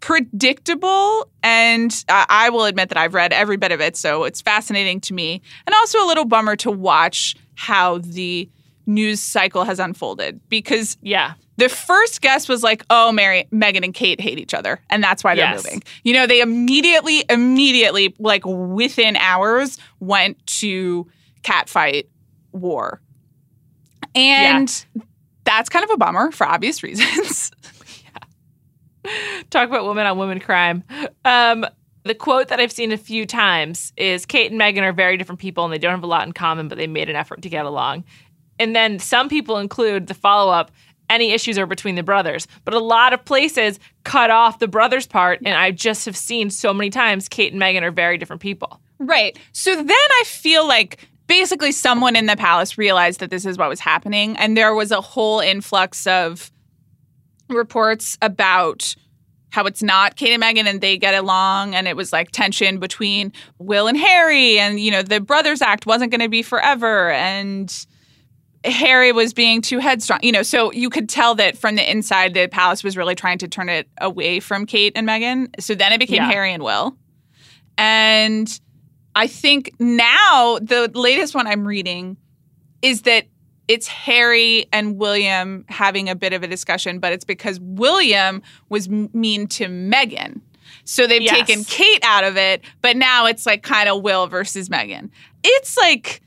predictable, 0.00 1.28
and 1.42 2.04
I 2.08 2.26
I 2.28 2.50
will 2.50 2.64
admit 2.64 2.88
that 2.88 2.98
I've 2.98 3.14
read 3.14 3.32
every 3.32 3.56
bit 3.56 3.72
of 3.72 3.80
it, 3.80 3.96
so 3.96 4.24
it's 4.24 4.40
fascinating 4.40 5.00
to 5.02 5.14
me, 5.14 5.40
and 5.66 5.74
also 5.74 6.02
a 6.04 6.06
little 6.06 6.24
bummer 6.24 6.56
to 6.56 6.70
watch 6.70 7.36
how 7.54 7.98
the 7.98 8.48
news 8.86 9.20
cycle 9.20 9.64
has 9.64 9.78
unfolded 9.78 10.40
because 10.48 10.96
Yeah. 11.02 11.34
The 11.62 11.68
first 11.68 12.20
guess 12.22 12.48
was 12.48 12.64
like, 12.64 12.84
oh, 12.90 13.12
Mary, 13.12 13.46
Meghan 13.52 13.84
and 13.84 13.94
Kate 13.94 14.20
hate 14.20 14.40
each 14.40 14.52
other, 14.52 14.80
and 14.90 15.00
that's 15.00 15.22
why 15.22 15.36
they're 15.36 15.44
Yes. 15.44 15.62
moving. 15.64 15.80
You 16.02 16.12
know, 16.14 16.26
they 16.26 16.40
immediately, 16.40 17.24
immediately, 17.30 18.16
like 18.18 18.42
within 18.44 19.14
hours, 19.16 19.78
went 20.00 20.44
to 20.58 21.06
catfight 21.42 22.06
war, 22.50 23.00
and 24.16 24.84
that's 25.44 25.68
kind 25.68 25.84
of 25.84 25.90
a 25.90 25.96
bummer 25.96 26.32
for 26.32 26.46
obvious 26.48 26.82
reasons. 26.82 27.52
Talk 29.50 29.68
about 29.68 29.84
women 29.86 30.04
on 30.06 30.18
women 30.18 30.40
crime. 30.40 30.82
Um, 31.24 31.64
the 32.04 32.14
quote 32.16 32.48
that 32.48 32.58
I've 32.58 32.72
seen 32.72 32.90
a 32.90 32.96
few 32.96 33.24
times 33.24 33.92
is 33.96 34.26
Kate 34.26 34.50
and 34.50 34.60
Meghan 34.60 34.82
are 34.82 34.92
very 34.92 35.16
different 35.16 35.40
people 35.40 35.64
and 35.64 35.72
they 35.72 35.78
don't 35.78 35.92
have 35.92 36.02
a 36.02 36.08
lot 36.08 36.26
in 36.26 36.32
common, 36.32 36.66
but 36.66 36.76
they 36.78 36.88
made 36.88 37.08
an 37.08 37.14
effort 37.14 37.42
to 37.42 37.48
get 37.48 37.66
along. 37.66 38.02
And 38.58 38.74
then 38.76 38.98
some 38.98 39.28
people 39.28 39.58
include 39.58 40.06
the 40.08 40.14
follow 40.14 40.52
up 40.52 40.70
any 41.12 41.32
issues 41.32 41.58
are 41.58 41.66
between 41.66 41.94
the 41.94 42.02
brothers. 42.02 42.46
But 42.64 42.74
a 42.74 42.78
lot 42.78 43.12
of 43.12 43.24
places 43.24 43.78
cut 44.04 44.30
off 44.30 44.58
the 44.58 44.68
brothers 44.68 45.06
part. 45.06 45.40
And 45.44 45.54
I 45.54 45.70
just 45.70 46.04
have 46.06 46.16
seen 46.16 46.50
so 46.50 46.72
many 46.72 46.90
times 46.90 47.28
Kate 47.28 47.52
and 47.52 47.60
Meghan 47.60 47.82
are 47.82 47.90
very 47.90 48.18
different 48.18 48.42
people. 48.42 48.80
Right. 48.98 49.38
So 49.52 49.74
then 49.74 49.88
I 49.90 50.22
feel 50.26 50.66
like 50.66 51.08
basically 51.26 51.72
someone 51.72 52.16
in 52.16 52.26
the 52.26 52.36
palace 52.36 52.76
realized 52.78 53.20
that 53.20 53.30
this 53.30 53.46
is 53.46 53.58
what 53.58 53.68
was 53.68 53.80
happening. 53.80 54.36
And 54.36 54.56
there 54.56 54.74
was 54.74 54.90
a 54.90 55.00
whole 55.00 55.40
influx 55.40 56.06
of 56.06 56.50
reports 57.48 58.18
about 58.22 58.94
how 59.50 59.66
it's 59.66 59.82
not 59.82 60.16
Kate 60.16 60.32
and 60.32 60.42
Meghan 60.42 60.66
and 60.66 60.80
they 60.80 60.96
get 60.96 61.14
along. 61.14 61.74
And 61.74 61.86
it 61.86 61.94
was 61.94 62.12
like 62.12 62.30
tension 62.30 62.78
between 62.78 63.32
Will 63.58 63.86
and 63.86 63.98
Harry. 63.98 64.58
And, 64.58 64.80
you 64.80 64.90
know, 64.90 65.02
the 65.02 65.20
Brothers 65.20 65.60
Act 65.60 65.84
wasn't 65.84 66.10
going 66.10 66.22
to 66.22 66.28
be 66.28 66.42
forever. 66.42 67.10
And 67.10 67.86
Harry 68.64 69.12
was 69.12 69.32
being 69.34 69.60
too 69.60 69.78
headstrong. 69.78 70.20
You 70.22 70.32
know, 70.32 70.42
so 70.42 70.72
you 70.72 70.88
could 70.90 71.08
tell 71.08 71.34
that 71.36 71.56
from 71.58 71.74
the 71.74 71.90
inside, 71.90 72.34
the 72.34 72.46
palace 72.48 72.84
was 72.84 72.96
really 72.96 73.14
trying 73.14 73.38
to 73.38 73.48
turn 73.48 73.68
it 73.68 73.88
away 73.98 74.40
from 74.40 74.66
Kate 74.66 74.92
and 74.94 75.06
Meghan. 75.08 75.48
So 75.60 75.74
then 75.74 75.92
it 75.92 75.98
became 75.98 76.16
Yeah. 76.16 76.30
Harry 76.30 76.52
and 76.52 76.62
Will. 76.62 76.96
And 77.78 78.60
I 79.14 79.26
think 79.26 79.72
now 79.78 80.58
the 80.60 80.90
latest 80.94 81.34
one 81.34 81.46
I'm 81.46 81.66
reading 81.66 82.16
is 82.82 83.02
that 83.02 83.26
it's 83.68 83.86
Harry 83.86 84.66
and 84.72 84.98
William 84.98 85.64
having 85.68 86.08
a 86.08 86.14
bit 86.14 86.32
of 86.32 86.42
a 86.42 86.46
discussion, 86.46 86.98
but 86.98 87.12
it's 87.12 87.24
because 87.24 87.58
William 87.60 88.42
was 88.68 88.88
mean 88.88 89.46
to 89.48 89.66
Meghan. 89.66 90.40
So 90.84 91.06
they've 91.06 91.22
Yes. 91.22 91.46
taken 91.46 91.64
Kate 91.64 92.00
out 92.02 92.24
of 92.24 92.36
it, 92.36 92.62
but 92.80 92.96
now 92.96 93.26
it's 93.26 93.46
like 93.46 93.62
kind 93.62 93.88
of 93.88 94.02
Will 94.02 94.26
versus 94.26 94.68
Meghan. 94.68 95.10
It's 95.44 95.76
like 95.76 96.20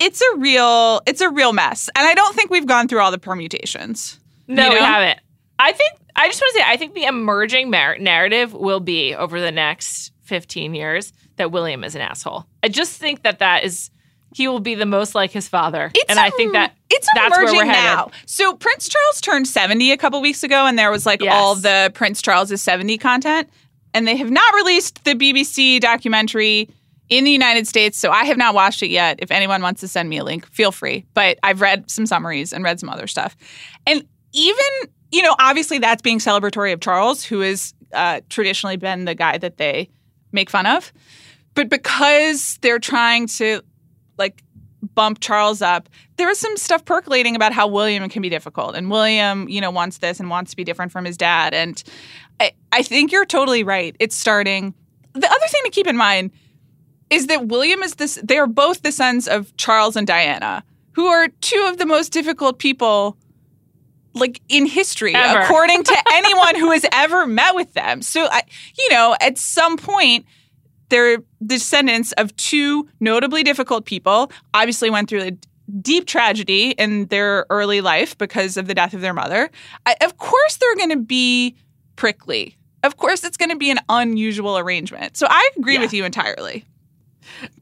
it's 0.00 0.20
a 0.20 0.36
real 0.38 1.00
it's 1.06 1.20
a 1.20 1.30
real 1.30 1.52
mess. 1.52 1.88
And 1.96 2.06
I 2.06 2.14
don't 2.14 2.34
think 2.34 2.50
we've 2.50 2.66
gone 2.66 2.88
through 2.88 3.00
all 3.00 3.10
the 3.10 3.18
permutations. 3.18 4.18
No, 4.48 4.64
You 4.66 4.70
we 4.74 4.78
haven't. 4.80 5.20
I 5.58 5.72
think 5.72 5.92
I 6.16 6.28
just 6.28 6.40
want 6.40 6.52
to 6.54 6.58
say 6.60 6.64
I 6.66 6.76
think 6.76 6.94
the 6.94 7.04
emerging 7.04 7.70
mar- 7.70 7.98
narrative 7.98 8.52
will 8.52 8.80
be 8.80 9.14
over 9.14 9.40
the 9.40 9.52
next 9.52 10.12
15 10.22 10.74
years 10.74 11.12
that 11.36 11.52
William 11.52 11.84
is 11.84 11.94
an 11.94 12.00
asshole. 12.00 12.46
I 12.62 12.68
just 12.68 12.98
think 12.98 13.22
that 13.22 13.38
that 13.38 13.62
is 13.64 13.90
he 14.32 14.46
will 14.46 14.60
be 14.60 14.74
the 14.76 14.86
most 14.86 15.14
like 15.14 15.32
his 15.32 15.48
father, 15.48 15.90
It's 15.94 16.04
and 16.08 16.18
I 16.20 16.30
think 16.30 16.52
that 16.52 16.72
it's 16.88 17.08
that's 17.16 17.30
where 17.32 17.42
emerging 17.42 17.58
we're 17.58 17.64
headed. 17.64 17.82
now. 17.84 18.10
So 18.26 18.54
Prince 18.54 18.88
Charles 18.88 19.20
turned 19.20 19.48
70 19.48 19.90
a 19.90 19.96
couple 19.96 20.20
weeks 20.20 20.42
ago, 20.44 20.66
and 20.66 20.78
there 20.78 20.90
was 20.90 21.04
like 21.04 21.20
Yes. 21.20 21.32
all 21.34 21.56
the 21.56 21.90
Prince 21.94 22.22
Charles's 22.22 22.62
70 22.62 22.96
content. 22.98 23.48
And 23.92 24.06
they 24.06 24.14
have 24.16 24.30
not 24.30 24.54
released 24.54 25.02
the 25.04 25.14
BBC 25.16 25.80
documentary 25.80 26.68
in 27.10 27.24
the 27.24 27.30
United 27.32 27.66
States, 27.66 27.98
so 27.98 28.10
I 28.10 28.24
have 28.24 28.36
not 28.36 28.54
watched 28.54 28.82
it 28.82 28.88
yet. 28.88 29.18
If 29.20 29.32
anyone 29.32 29.60
wants 29.60 29.80
to 29.80 29.88
send 29.88 30.08
me 30.08 30.18
a 30.18 30.24
link, 30.24 30.46
feel 30.46 30.70
free. 30.72 31.04
But 31.12 31.38
I've 31.42 31.60
read 31.60 31.90
some 31.90 32.06
summaries 32.06 32.52
and 32.52 32.64
read 32.64 32.78
some 32.78 32.88
other 32.88 33.08
stuff. 33.08 33.36
And 33.86 34.06
even, 34.32 34.66
you 35.10 35.22
know, 35.22 35.34
obviously 35.40 35.78
that's 35.78 36.02
being 36.02 36.20
celebratory 36.20 36.72
of 36.72 36.80
Charles, 36.80 37.24
who 37.24 37.40
has 37.40 37.74
uh, 37.92 38.20
traditionally 38.28 38.76
been 38.76 39.04
the 39.04 39.16
guy 39.16 39.38
that 39.38 39.56
they 39.56 39.90
make 40.30 40.48
fun 40.48 40.66
of. 40.66 40.92
But 41.54 41.68
because 41.68 42.58
they're 42.62 42.78
trying 42.78 43.26
to 43.26 43.62
like 44.16 44.44
bump 44.94 45.18
Charles 45.18 45.60
up, 45.60 45.88
there 46.16 46.30
is 46.30 46.38
some 46.38 46.56
stuff 46.56 46.84
percolating 46.84 47.34
about 47.34 47.52
how 47.52 47.66
William 47.66 48.08
can 48.08 48.22
be 48.22 48.28
difficult. 48.28 48.76
And 48.76 48.88
William, 48.88 49.48
you 49.48 49.60
know, 49.60 49.72
wants 49.72 49.98
this 49.98 50.20
and 50.20 50.30
wants 50.30 50.52
to 50.52 50.56
be 50.56 50.62
different 50.62 50.92
from 50.92 51.04
his 51.04 51.16
dad. 51.16 51.54
And 51.54 51.82
I, 52.38 52.52
I 52.70 52.84
think 52.84 53.10
you're 53.10 53.26
totally 53.26 53.64
right. 53.64 53.96
It's 53.98 54.16
starting. 54.16 54.74
The 55.14 55.28
other 55.28 55.46
thing 55.48 55.62
to 55.64 55.70
keep 55.70 55.88
in 55.88 55.96
mind 55.96 56.30
is 57.10 57.26
that 57.26 57.48
William 57.48 57.82
is 57.82 57.94
this, 57.96 58.18
they 58.22 58.38
are 58.38 58.46
both 58.46 58.82
the 58.82 58.92
sons 58.92 59.26
of 59.28 59.54
Charles 59.56 59.96
and 59.96 60.06
Diana, 60.06 60.64
who 60.92 61.06
are 61.06 61.28
two 61.40 61.66
of 61.68 61.78
the 61.78 61.86
most 61.86 62.12
difficult 62.12 62.58
people 62.58 63.16
like 64.14 64.40
in 64.48 64.66
history, 64.66 65.14
Ever. 65.14 65.40
according 65.40 65.84
to 65.84 65.96
anyone 66.12 66.56
who 66.56 66.72
has 66.72 66.84
ever 66.92 67.26
met 67.26 67.54
with 67.54 67.72
them. 67.74 68.02
So, 68.02 68.26
I, 68.30 68.42
you 68.78 68.88
know, 68.90 69.16
at 69.20 69.38
some 69.38 69.76
point, 69.76 70.26
they're 70.88 71.18
descendants 71.46 72.10
of 72.12 72.34
two 72.36 72.88
notably 72.98 73.44
difficult 73.44 73.84
people. 73.84 74.32
Obviously, 74.52 74.90
went 74.90 75.08
through 75.08 75.22
a 75.22 75.32
deep 75.80 76.06
tragedy 76.08 76.70
in 76.72 77.06
their 77.06 77.46
early 77.50 77.80
life 77.80 78.18
because 78.18 78.56
of 78.56 78.66
the 78.66 78.74
death 78.74 78.94
of 78.94 79.00
their 79.00 79.14
mother. 79.14 79.48
I, 79.86 79.94
of 80.02 80.16
course, 80.18 80.56
they're 80.56 80.74
going 80.76 80.90
to 80.90 80.96
be 80.96 81.54
prickly. 81.94 82.56
Of 82.82 82.96
course, 82.96 83.22
it's 83.22 83.36
going 83.36 83.50
to 83.50 83.56
be 83.56 83.70
an 83.70 83.78
unusual 83.88 84.58
arrangement. 84.58 85.16
So, 85.16 85.28
I 85.30 85.50
agree 85.56 85.74
Yeah. 85.74 85.80
with 85.82 85.92
you 85.94 86.04
entirely. 86.04 86.64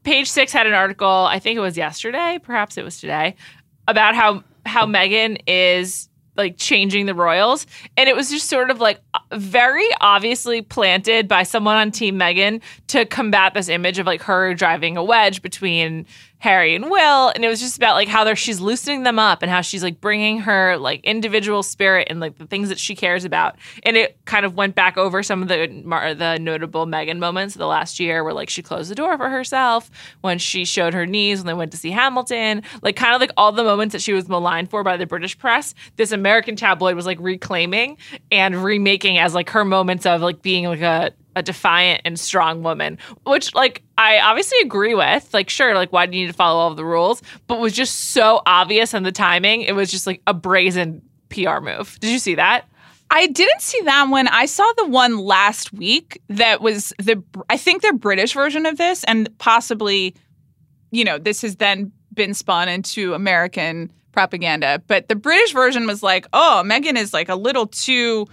Page 0.03 0.29
Six 0.29 0.51
had 0.51 0.67
an 0.67 0.73
article, 0.73 1.07
I 1.07 1.39
think 1.39 1.57
it 1.57 1.61
was 1.61 1.77
yesterday, 1.77 2.39
perhaps 2.41 2.77
it 2.77 2.83
was 2.83 2.99
today, 2.99 3.35
about 3.87 4.15
how 4.15 4.43
how 4.65 4.85
Meghan 4.85 5.41
is 5.47 6.09
like 6.35 6.57
changing 6.57 7.05
the 7.05 7.13
royals, 7.13 7.67
and 7.97 8.07
it 8.07 8.15
was 8.15 8.29
just 8.29 8.47
sort 8.47 8.69
of 8.69 8.79
like 8.79 9.01
very 9.33 9.87
obviously 9.99 10.61
planted 10.61 11.27
by 11.27 11.43
someone 11.43 11.75
on 11.75 11.91
Team 11.91 12.17
Meghan 12.17 12.61
to 12.87 13.05
combat 13.05 13.53
this 13.53 13.67
image 13.67 13.99
of 13.99 14.05
like 14.05 14.21
her 14.21 14.53
driving 14.53 14.95
a 14.95 15.03
wedge 15.03 15.41
between 15.41 16.05
Harry 16.39 16.73
and 16.73 16.89
Will, 16.89 17.29
and 17.29 17.43
it 17.43 17.49
was 17.49 17.59
just 17.59 17.75
about 17.77 17.95
like 17.95 18.07
how 18.07 18.33
she's 18.33 18.61
loosening 18.61 19.03
them 19.03 19.19
up 19.19 19.41
and 19.41 19.51
how 19.51 19.61
she's 19.61 19.83
like 19.83 19.99
bringing 19.99 20.39
her 20.39 20.77
like 20.77 21.03
individual 21.03 21.63
spirit 21.63 22.07
and 22.09 22.19
like 22.19 22.37
the 22.37 22.47
things 22.47 22.69
that 22.69 22.79
she 22.79 22.95
cares 22.95 23.25
about, 23.25 23.57
and 23.83 23.97
it 23.97 24.17
kind 24.25 24.45
of 24.45 24.55
went 24.55 24.73
back 24.73 24.97
over 24.97 25.21
some 25.21 25.41
of 25.41 25.49
the 25.49 25.67
the 26.17 26.37
notable 26.39 26.85
Meghan 26.85 27.17
moments 27.17 27.55
of 27.55 27.59
the 27.59 27.67
last 27.67 27.99
year 27.99 28.23
where 28.23 28.33
like 28.33 28.49
she 28.49 28.61
closed 28.61 28.89
the 28.89 28.95
door 28.95 29.17
for 29.17 29.29
herself 29.29 29.91
when 30.21 30.37
she 30.39 30.63
showed 30.63 30.93
her 30.93 31.05
knees 31.05 31.39
when 31.39 31.47
they 31.47 31.53
went 31.53 31.71
to 31.71 31.77
see 31.77 31.91
Hamilton, 31.91 32.63
like 32.81 32.95
kind 32.95 33.13
of 33.13 33.19
like 33.19 33.31
all 33.35 33.51
the 33.51 33.63
moments 33.63 33.91
that 33.91 34.01
she 34.01 34.13
was 34.13 34.29
maligned 34.29 34.69
for 34.69 34.83
by 34.83 34.95
the 34.95 35.05
British 35.05 35.37
press. 35.37 35.73
This 35.97 36.11
American 36.11 36.55
tabloid 36.55 36.95
was 36.95 37.05
like 37.05 37.19
reclaiming 37.19 37.97
and 38.31 38.63
remaking 38.63 39.17
as 39.17 39.33
like 39.33 39.49
her 39.49 39.65
moments 39.65 40.05
of 40.05 40.21
like 40.21 40.41
being 40.41 40.65
like 40.65 40.81
a 40.81 41.11
a 41.39 41.41
defiant 41.41 42.01
and 42.05 42.19
strong 42.19 42.61
woman, 42.61 42.97
which 43.25 43.55
like 43.55 43.81
I 43.97 44.19
obviously 44.19 44.59
agree 44.61 44.93
with. 44.93 45.33
Like, 45.33 45.49
sure, 45.49 45.73
like 45.73 45.91
why 45.91 46.05
do 46.05 46.17
you 46.17 46.25
need 46.25 46.31
to 46.31 46.37
follow 46.37 46.59
all 46.59 46.75
the 46.75 46.85
rules? 46.85 47.23
But 47.47 47.59
was 47.59 47.73
just 47.73 48.11
so 48.11 48.41
obvious 48.45 48.93
in 48.93 49.03
the 49.03 49.11
timing. 49.11 49.61
It 49.61 49.73
was 49.73 49.89
just 49.89 50.05
like 50.05 50.21
a 50.27 50.33
brazen 50.33 51.01
PR 51.29 51.59
move. 51.61 51.97
Did 51.99 52.11
you 52.11 52.19
see 52.19 52.35
that? 52.35 52.65
I 53.11 53.27
didn't 53.27 53.61
see 53.61 53.81
that 53.81 54.07
one. 54.09 54.27
I 54.27 54.45
saw 54.45 54.71
the 54.77 54.85
one 54.85 55.17
last 55.17 55.73
week 55.73 56.21
that 56.29 56.61
was 56.61 56.93
the 56.99 57.23
I 57.49 57.57
think 57.57 57.81
the 57.81 57.93
British 57.93 58.33
version 58.33 58.65
of 58.65 58.77
this 58.77 59.03
and 59.05 59.35
possibly 59.39 60.15
you 60.91 61.03
know, 61.03 61.17
this 61.19 61.43
has 61.43 61.57
then 61.57 61.91
been 62.13 62.33
spun 62.33 62.67
into 62.67 63.13
American 63.13 63.91
propaganda, 64.11 64.81
but 64.87 65.07
the 65.07 65.15
British 65.15 65.53
version 65.53 65.85
was 65.85 66.01
like, 66.01 66.25
"Oh, 66.33 66.63
Meghan 66.65 66.97
is 66.97 67.13
like 67.13 67.29
a 67.29 67.35
little 67.35 67.67
too 67.67 68.27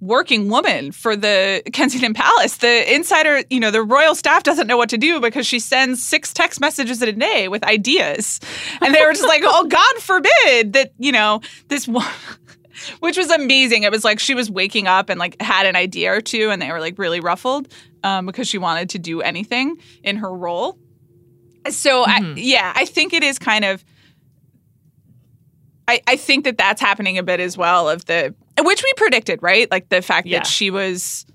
working 0.00 0.48
woman 0.48 0.92
for 0.92 1.16
the 1.16 1.62
Kensington 1.72 2.14
Palace. 2.14 2.58
The 2.58 2.94
insider, 2.94 3.42
you 3.50 3.60
know, 3.60 3.70
the 3.70 3.82
royal 3.82 4.14
staff 4.14 4.42
doesn't 4.42 4.66
know 4.66 4.76
what 4.76 4.90
to 4.90 4.98
do 4.98 5.20
because 5.20 5.46
she 5.46 5.58
sends 5.58 6.04
six 6.04 6.32
text 6.32 6.60
messages 6.60 7.00
a 7.02 7.12
day 7.12 7.48
with 7.48 7.64
ideas." 7.64 8.40
And 8.80 8.94
they 8.94 9.04
were 9.04 9.12
just 9.12 9.26
like, 9.26 9.42
"Oh, 9.44 9.66
God 9.66 9.96
forbid 10.00 10.72
that, 10.74 10.92
you 10.98 11.12
know, 11.12 11.40
this 11.68 11.88
one 11.88 12.06
which 13.00 13.16
was 13.16 13.30
amazing. 13.30 13.82
It 13.82 13.90
was 13.90 14.04
like 14.04 14.18
she 14.18 14.34
was 14.34 14.50
waking 14.50 14.86
up 14.86 15.08
and 15.08 15.18
like 15.18 15.40
had 15.40 15.66
an 15.66 15.76
idea 15.76 16.12
or 16.12 16.20
two, 16.20 16.50
and 16.50 16.60
they 16.60 16.70
were 16.70 16.80
like 16.80 16.98
really 16.98 17.20
ruffled 17.20 17.72
um, 18.02 18.26
because 18.26 18.48
she 18.48 18.58
wanted 18.58 18.90
to 18.90 18.98
do 18.98 19.20
anything 19.22 19.76
in 20.02 20.16
her 20.16 20.32
role. 20.32 20.78
So 21.70 22.04
I, 22.04 22.34
yeah, 22.36 22.72
I 22.74 22.84
think 22.84 23.12
it 23.12 23.22
is 23.22 23.38
kind 23.38 23.64
of. 23.64 23.84
I, 25.86 26.00
I 26.06 26.16
think 26.16 26.44
that 26.44 26.56
that's 26.56 26.80
happening 26.80 27.18
a 27.18 27.22
bit 27.22 27.40
as 27.40 27.56
well 27.58 27.88
of 27.90 28.04
the 28.06 28.34
which 28.62 28.82
we 28.82 28.92
predicted 28.96 29.42
right? 29.42 29.70
Like 29.70 29.88
the 29.88 30.00
fact 30.02 30.26
Yeah. 30.26 30.38
that 30.38 30.46
she 30.46 30.70
was 30.70 31.26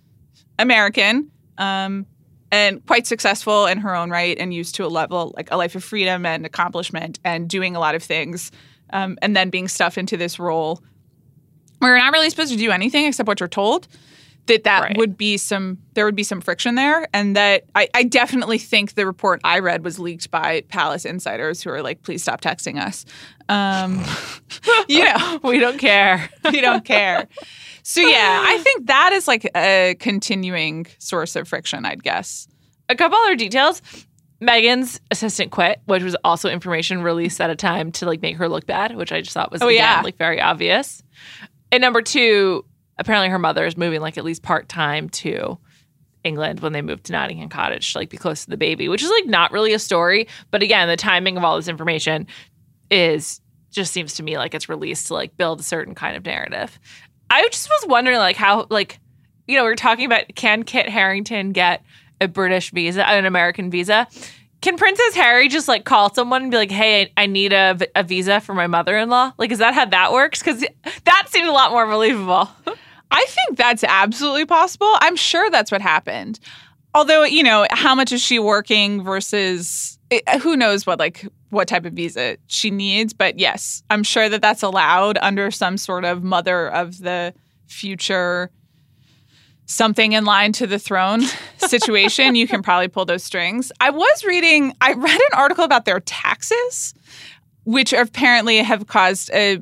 American 0.58 1.30
um, 1.58 2.06
and 2.52 2.84
quite 2.86 3.06
successful 3.06 3.66
in 3.68 3.78
her 3.80 3.96
own 3.96 4.10
right 4.10 4.38
and 4.40 4.54
used 4.54 4.76
to 4.76 4.86
a 4.86 4.88
level 4.88 5.34
like 5.38 5.52
a 5.52 5.58
life 5.58 5.76
of 5.76 5.84
freedom 5.84 6.26
and 6.26 6.46
accomplishment 6.46 7.20
and 7.24 7.48
doing 7.50 7.76
a 7.76 7.80
lot 7.80 7.96
of 7.96 8.02
things 8.04 8.52
um, 8.92 9.18
and 9.22 9.36
then 9.36 9.50
being 9.50 9.68
stuffed 9.68 9.98
into 9.98 10.18
this 10.18 10.40
role. 10.40 10.82
Where 11.78 11.92
you're 11.96 12.04
not 12.04 12.12
really 12.12 12.30
supposed 12.30 12.52
to 12.52 12.58
do 12.58 12.72
anything 12.72 13.06
except 13.06 13.28
what 13.28 13.40
you're 13.40 13.48
told 13.48 13.88
that 14.50 14.66
that 14.66 14.82
Right. 14.84 14.98
would 14.98 15.18
be 15.18 15.38
some 15.38 15.78
there 15.94 16.06
would 16.06 16.16
be 16.16 16.24
some 16.24 16.42
friction 16.42 16.76
there 16.76 17.08
and 17.14 17.36
that 17.36 17.64
I, 17.76 17.88
I 17.94 18.04
definitely 18.04 18.58
think 18.58 18.94
the 18.96 19.06
report 19.06 19.42
i 19.44 19.60
read 19.60 19.84
was 19.84 19.98
leaked 20.00 20.30
by 20.32 20.62
palace 20.70 21.06
insiders 21.06 21.62
who 21.64 21.70
are 21.72 21.82
like 21.82 22.04
please 22.04 22.22
stop 22.22 22.42
texting 22.42 22.80
us 22.80 23.06
um 23.50 24.04
you 24.88 25.04
know 25.06 25.40
we 25.44 25.60
don't 25.60 25.78
care. 25.80 26.30
we 26.52 26.62
don't 26.62 26.86
care 26.86 27.28
so 27.84 28.02
yeah 28.02 28.44
i 28.46 28.58
think 28.60 28.88
that 28.88 29.14
is 29.14 29.28
like 29.28 29.50
a 29.56 29.96
continuing 30.00 30.86
source 31.00 31.36
of 31.36 31.48
friction 31.48 31.86
i'd 31.86 32.04
guess 32.04 32.48
A 32.90 32.96
couple 32.96 33.18
other 33.18 33.36
details. 33.36 33.82
Meghan's 34.42 35.02
assistant 35.12 35.52
quit, 35.52 35.82
which 35.86 36.02
was 36.02 36.16
also 36.24 36.50
information 36.50 37.04
released 37.04 37.42
at 37.42 37.50
a 37.50 37.56
time 37.58 37.92
to 37.92 38.06
like 38.06 38.22
make 38.22 38.38
her 38.38 38.48
look 38.48 38.66
bad, 38.66 38.96
which 38.96 39.12
I 39.12 39.20
just 39.20 39.34
thought 39.34 39.52
was 39.52 39.62
Oh, 39.62 39.68
again, 39.68 39.98
yeah. 39.98 40.02
like 40.02 40.16
very 40.18 40.40
obvious. 40.40 41.04
And 41.74 41.82
number 41.82 42.02
two, 42.02 42.64
apparently 43.00 43.30
her 43.30 43.40
mother 43.40 43.66
is 43.66 43.78
moving 43.78 44.02
like 44.02 44.18
at 44.18 44.24
least 44.24 44.44
part 44.44 44.70
time 44.70 45.10
to 45.10 45.58
England 46.24 46.60
when 46.60 46.74
they 46.74 46.82
moved 46.82 47.06
to 47.06 47.14
Nottingham 47.14 47.50
Cottage 47.50 47.94
to 47.94 48.00
like 48.00 48.10
be 48.10 48.18
close 48.18 48.44
to 48.44 48.50
the 48.50 48.58
baby, 48.58 48.90
which 48.90 49.02
is 49.02 49.10
like 49.10 49.26
not 49.26 49.52
really 49.52 49.74
a 49.74 49.80
story. 49.80 50.28
But 50.52 50.62
again, 50.62 50.88
the 50.88 50.98
timing 50.98 51.38
of 51.38 51.44
all 51.44 51.56
this 51.56 51.68
information 51.68 52.28
is 52.92 53.42
just 53.72 53.94
seems 53.94 54.16
to 54.16 54.24
me 54.24 54.38
like 54.38 54.54
it's 54.54 54.70
released 54.70 55.08
to 55.08 55.14
like 55.14 55.38
build 55.38 55.60
a 55.60 55.64
certain 55.64 55.96
kind 55.96 56.18
of 56.18 56.26
narrative. 56.26 56.78
I 57.30 57.48
just 57.48 57.70
was 57.70 57.90
wondering 57.90 58.18
like 58.18 58.36
how 58.36 58.68
like 58.70 59.00
you 59.48 59.56
know 59.56 59.64
we 59.64 59.72
are 59.72 59.76
talking 59.76 60.06
about 60.06 60.36
can 60.36 60.64
Kit 60.64 60.90
Harington 60.90 61.52
get 61.52 61.84
a 62.20 62.28
British 62.28 62.72
visa, 62.72 63.08
an 63.08 63.26
American 63.26 63.72
visa? 63.72 64.08
Can 64.62 64.76
Princess 64.76 65.16
Harry 65.16 65.48
just 65.48 65.70
like 65.70 65.86
call 65.86 66.14
someone 66.14 66.42
and 66.42 66.52
be 66.52 66.58
like, 66.58 66.72
"Hey, 66.72 67.14
I, 67.16 67.28
need 67.28 67.54
a 67.54 67.78
visa 68.04 68.42
for 68.42 68.54
my 68.54 68.68
mother-in-law"? 68.68 69.34
Like, 69.38 69.52
is 69.52 69.60
that 69.60 69.74
how 69.74 69.86
that 69.86 70.12
works? 70.12 70.40
Because 70.40 70.66
that 71.06 71.28
seems 71.30 71.48
a 71.48 71.52
lot 71.54 71.72
more 71.72 71.88
believable. 71.88 72.50
I 73.12 73.26
think 73.28 73.58
that's 73.58 73.84
absolutely 73.84 74.46
possible. 74.46 74.92
I'm 75.00 75.16
sure 75.16 75.50
that's 75.50 75.72
what 75.72 75.82
happened. 75.82 76.40
Although, 76.94 77.24
you 77.24 77.44
know, 77.44 77.68
how 77.72 77.96
much 77.96 78.12
is 78.12 78.22
she 78.22 78.40
working 78.40 79.04
versus 79.04 80.00
eh, 80.12 80.40
who 80.40 80.56
knows 80.56 80.86
what 80.86 81.00
like 81.00 81.26
what 81.50 81.68
type 81.68 81.86
of 81.86 81.94
visa 81.94 82.38
she 82.48 82.72
needs, 82.72 83.14
but 83.14 83.40
yes, 83.40 83.84
I'm 83.90 84.04
sure 84.04 84.30
that 84.30 84.42
that's 84.42 84.64
allowed 84.64 85.18
under 85.22 85.50
some 85.52 85.78
sort 85.78 86.06
of 86.06 86.24
mother 86.24 86.70
of 86.70 87.00
the 87.00 87.34
future 87.68 88.52
something 89.66 90.14
in 90.14 90.26
line 90.26 90.52
to 90.52 90.66
the 90.66 90.80
throne 90.80 91.22
situation. 91.58 92.36
you 92.36 92.48
can 92.48 92.64
probably 92.64 92.88
pull 92.88 93.06
those 93.06 93.24
strings. 93.24 93.72
I 93.80 93.92
was 93.92 94.24
reading 94.24 94.74
I 94.82 94.94
read 94.94 95.20
an 95.20 95.38
article 95.38 95.64
about 95.64 95.86
their 95.86 96.00
taxes 96.00 96.94
which 97.66 97.94
apparently 97.94 98.58
have 98.58 98.88
caused 98.88 99.30
a 99.32 99.60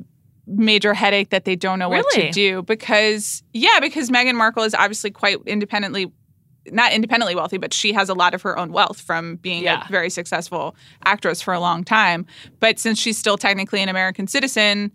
major 0.48 0.94
headache 0.94 1.30
that 1.30 1.44
they 1.44 1.54
don't 1.54 1.78
know 1.78 1.88
what 1.90 2.04
to 2.12 2.30
do 2.30 2.62
because 2.62 3.42
yeah 3.52 3.78
because 3.80 4.08
Meghan 4.10 4.34
Markle 4.34 4.62
is 4.64 4.74
obviously 4.74 5.10
quite 5.10 5.36
independently 5.46 6.10
not 6.70 6.92
independently 6.92 7.34
wealthy 7.34 7.58
but 7.58 7.72
she 7.74 7.92
has 7.92 8.08
a 8.08 8.14
lot 8.14 8.32
of 8.34 8.42
her 8.42 8.58
own 8.58 8.72
wealth 8.72 9.00
from 9.00 9.36
being 9.36 9.62
Yeah. 9.62 9.84
a 9.86 9.90
very 9.90 10.10
successful 10.10 10.74
actress 11.04 11.40
for 11.42 11.54
a 11.54 11.60
long 11.60 11.84
time. 11.84 12.26
But 12.60 12.78
since 12.78 12.98
she's 12.98 13.16
still 13.18 13.36
technically 13.38 13.82
an 13.82 13.88
American 13.88 14.26
citizen 14.26 14.90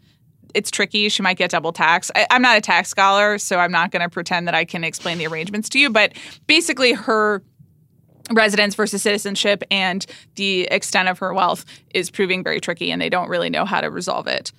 it's 0.53 0.69
tricky. 0.69 1.09
She 1.09 1.23
might 1.23 1.37
get 1.37 1.49
double 1.51 1.71
tax 1.71 2.11
I, 2.15 2.27
i'm 2.29 2.41
not 2.41 2.57
a 2.57 2.61
tax 2.61 2.89
scholar 2.89 3.37
so 3.37 3.57
i'm 3.57 3.71
not 3.71 3.91
going 3.91 4.01
to 4.03 4.09
pretend 4.09 4.47
that 4.47 4.53
i 4.55 4.65
can 4.65 4.83
explain 4.83 5.17
the 5.17 5.25
arrangements 5.27 5.69
to 5.69 5.79
you 5.79 5.89
but 5.89 6.13
basically 6.47 6.93
her 6.93 7.41
residence 8.31 8.73
versus 8.75 9.01
citizenship 9.01 9.63
and 9.69 10.05
the 10.35 10.61
extent 10.71 11.09
of 11.09 11.19
her 11.19 11.33
wealth 11.33 11.65
is 11.93 12.09
proving 12.09 12.43
very 12.43 12.59
tricky 12.61 12.89
and 12.91 13.01
they 13.01 13.09
don't 13.09 13.29
really 13.29 13.49
know 13.49 13.65
how 13.65 13.81
to 13.81 13.89
resolve 13.89 14.27
it 14.27 14.51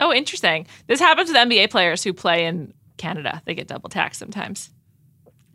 Oh, 0.00 0.12
interesting. 0.12 0.66
This 0.86 1.00
happens 1.00 1.28
with 1.28 1.36
NBA 1.36 1.70
players 1.70 2.04
who 2.04 2.12
play 2.12 2.46
in 2.46 2.72
Canada. 2.98 3.42
They 3.44 3.54
get 3.54 3.66
double 3.66 3.88
taxed 3.88 4.18
sometimes. 4.20 4.70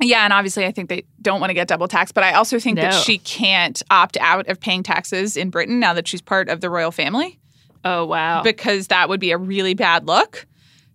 Yeah, 0.01 0.23
and 0.23 0.33
obviously, 0.33 0.65
I 0.65 0.71
think 0.71 0.89
they 0.89 1.03
don't 1.21 1.39
want 1.39 1.51
to 1.51 1.53
get 1.53 1.67
double 1.67 1.87
taxed, 1.87 2.13
but 2.13 2.23
I 2.23 2.33
also 2.33 2.59
think 2.59 2.77
that 2.77 2.93
she 2.93 3.19
can't 3.19 3.81
opt 3.89 4.17
out 4.19 4.49
of 4.49 4.59
paying 4.59 4.83
taxes 4.83 5.37
in 5.37 5.49
Britain 5.49 5.79
now 5.79 5.93
that 5.93 6.07
she's 6.07 6.21
part 6.21 6.49
of 6.49 6.59
the 6.61 6.69
royal 6.69 6.91
family 6.91 7.39
Oh 7.85 8.05
wow. 8.05 8.43
because 8.43 8.87
that 8.87 9.07
would 9.07 9.19
be 9.19 9.31
a 9.31 9.37
really 9.37 9.75
bad 9.75 10.07
look. 10.07 10.45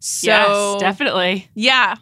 So, 0.00 0.26
yes, 0.26 0.80
definitely. 0.80 1.48
yeah, 1.54 1.94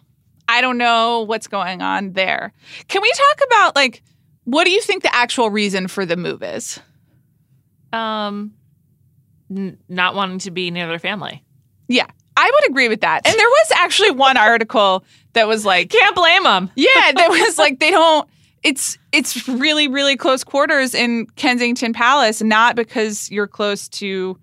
I 0.48 0.60
don't 0.60 0.78
know 0.78 1.20
what's 1.22 1.46
going 1.46 1.80
on 1.82 2.12
there. 2.12 2.52
Can 2.88 3.02
we 3.02 3.12
talk 3.12 3.46
about 3.46 3.76
like 3.76 4.02
what 4.44 4.64
do 4.64 4.70
you 4.70 4.80
think 4.80 5.02
the 5.02 5.14
actual 5.14 5.50
reason 5.50 5.88
for 5.88 6.06
the 6.06 6.16
move 6.16 6.42
is? 6.42 6.80
Um, 7.92 8.54
n- 9.50 9.78
not 9.88 10.14
wanting 10.14 10.38
to 10.40 10.50
be 10.50 10.70
near 10.70 10.86
their 10.88 10.98
family. 10.98 11.42
Yeah, 11.88 12.06
I 12.36 12.50
would 12.52 12.70
agree 12.70 12.88
with 12.88 13.00
that. 13.02 13.26
And 13.26 13.38
there 13.38 13.48
was 13.48 13.70
actually 13.74 14.10
one 14.10 14.36
article 14.36 15.04
that 15.34 15.46
was 15.48 15.64
like, 15.64 15.90
Can't 15.90 16.14
blame 16.16 16.42
them. 16.44 16.70
yeah, 16.76 17.12
that 17.14 17.28
was 17.30 17.58
like 17.58 17.78
they 17.80 17.90
don't. 17.90 18.28
It's 18.62 18.98
it's 19.12 19.46
really 19.48 19.86
really 19.86 20.16
close 20.16 20.42
quarters 20.42 20.94
in 20.94 21.26
Kensington 21.36 21.92
Palace, 21.92 22.42
not 22.42 22.74
because 22.74 23.30
you're 23.30 23.46
close 23.46 23.88
to 23.90 24.38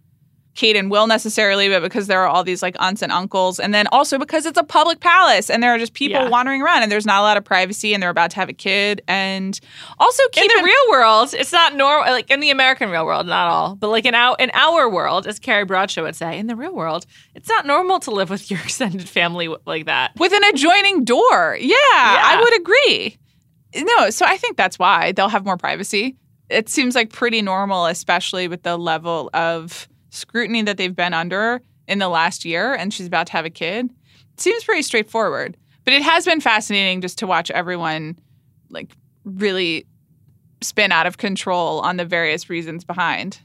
Kate 0.55 0.75
and 0.75 0.91
Will 0.91 1.07
necessarily, 1.07 1.67
but 1.67 1.81
because 1.81 2.05
there 2.07 2.21
are 2.21 2.27
all 2.27 2.43
these 2.43 2.61
like 2.61 2.75
aunts 2.79 3.01
and 3.01 3.11
uncles, 3.11 3.59
and 3.59 3.73
then 3.73 3.87
also 3.91 4.19
because 4.19 4.45
it's 4.45 4.57
a 4.57 4.63
public 4.63 4.99
palace 4.99 5.49
and 5.49 5.63
there 5.63 5.73
are 5.73 5.79
just 5.79 5.93
people 5.93 6.21
Yeah. 6.21 6.29
wandering 6.29 6.61
around, 6.61 6.83
and 6.83 6.91
there's 6.91 7.05
not 7.07 7.19
a 7.19 7.23
lot 7.23 7.37
of 7.37 7.43
privacy, 7.43 7.93
and 7.93 8.03
they're 8.03 8.09
about 8.11 8.29
to 8.31 8.35
have 8.35 8.49
a 8.49 8.53
kid, 8.53 9.01
and 9.07 9.59
also 9.99 10.21
keep 10.31 10.43
in 10.43 10.49
the 10.55 10.59
in- 10.59 10.65
real 10.65 10.91
world, 10.91 11.33
it's 11.33 11.51
not 11.51 11.75
normal. 11.75 12.11
Like 12.13 12.29
in 12.29 12.39
the 12.39 12.51
American 12.51 12.89
real 12.91 13.05
world, 13.05 13.25
not 13.25 13.47
all, 13.47 13.75
but 13.75 13.89
like 13.89 14.05
in 14.05 14.13
our 14.13 14.35
in 14.39 14.51
our 14.53 14.89
world, 14.89 15.25
as 15.25 15.39
Carrie 15.39 15.65
Bradshaw 15.65 16.03
would 16.03 16.15
say, 16.15 16.37
in 16.37 16.47
the 16.47 16.55
real 16.55 16.73
world, 16.75 17.05
it's 17.33 17.49
not 17.49 17.65
normal 17.65 17.99
to 18.01 18.11
live 18.11 18.29
with 18.29 18.51
your 18.51 18.59
extended 18.59 19.09
family 19.09 19.49
like 19.65 19.85
that. 19.87 20.11
with 20.17 20.33
an 20.33 20.43
adjoining 20.43 21.03
door. 21.03 21.57
Yeah, 21.59 21.75
I 21.81 22.39
would 22.41 22.59
agree. 22.61 23.17
No, 23.75 24.11
so 24.11 24.23
I 24.25 24.37
think 24.37 24.55
that's 24.55 24.77
why 24.77 25.13
they'll 25.13 25.29
have 25.29 25.45
more 25.45 25.57
privacy. 25.57 26.15
It 26.49 26.69
seems 26.69 26.93
like 26.93 27.11
pretty 27.11 27.41
normal, 27.41 27.87
especially 27.87 28.47
with 28.47 28.61
the 28.61 28.77
level 28.77 29.31
of 29.33 29.87
scrutiny 30.13 30.61
that 30.61 30.77
they've 30.77 30.95
been 30.95 31.13
under 31.13 31.61
in 31.87 31.99
the 31.99 32.09
last 32.09 32.45
year, 32.45 32.73
and 32.73 32.93
she's 32.93 33.07
about 33.07 33.27
to 33.27 33.33
have 33.33 33.45
a 33.45 33.49
kid. 33.49 33.89
It 34.33 34.41
seems 34.41 34.63
pretty 34.63 34.83
straightforward. 34.83 35.57
But 35.85 35.93
it 35.93 36.01
has 36.01 36.25
been 36.25 36.39
fascinating 36.39 37.01
just 37.01 37.17
to 37.19 37.27
watch 37.27 37.51
everyone 37.51 38.17
like 38.69 38.95
really 39.25 39.85
spin 40.61 40.93
out 40.93 41.05
of 41.05 41.17
control 41.17 41.81
on 41.81 41.97
the 41.97 42.05
various 42.05 42.49
reasons 42.49 42.85
behind. 42.85 43.39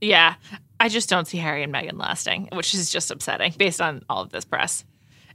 Yeah, 0.00 0.34
I 0.80 0.88
just 0.88 1.08
don't 1.08 1.26
see 1.26 1.38
Harry 1.38 1.62
and 1.62 1.72
Meghan 1.72 1.98
lasting, 1.98 2.48
which 2.52 2.74
is 2.74 2.90
just 2.90 3.12
upsetting 3.12 3.54
based 3.56 3.80
on 3.80 4.04
all 4.08 4.22
of 4.22 4.30
this 4.30 4.44
press. 4.44 4.84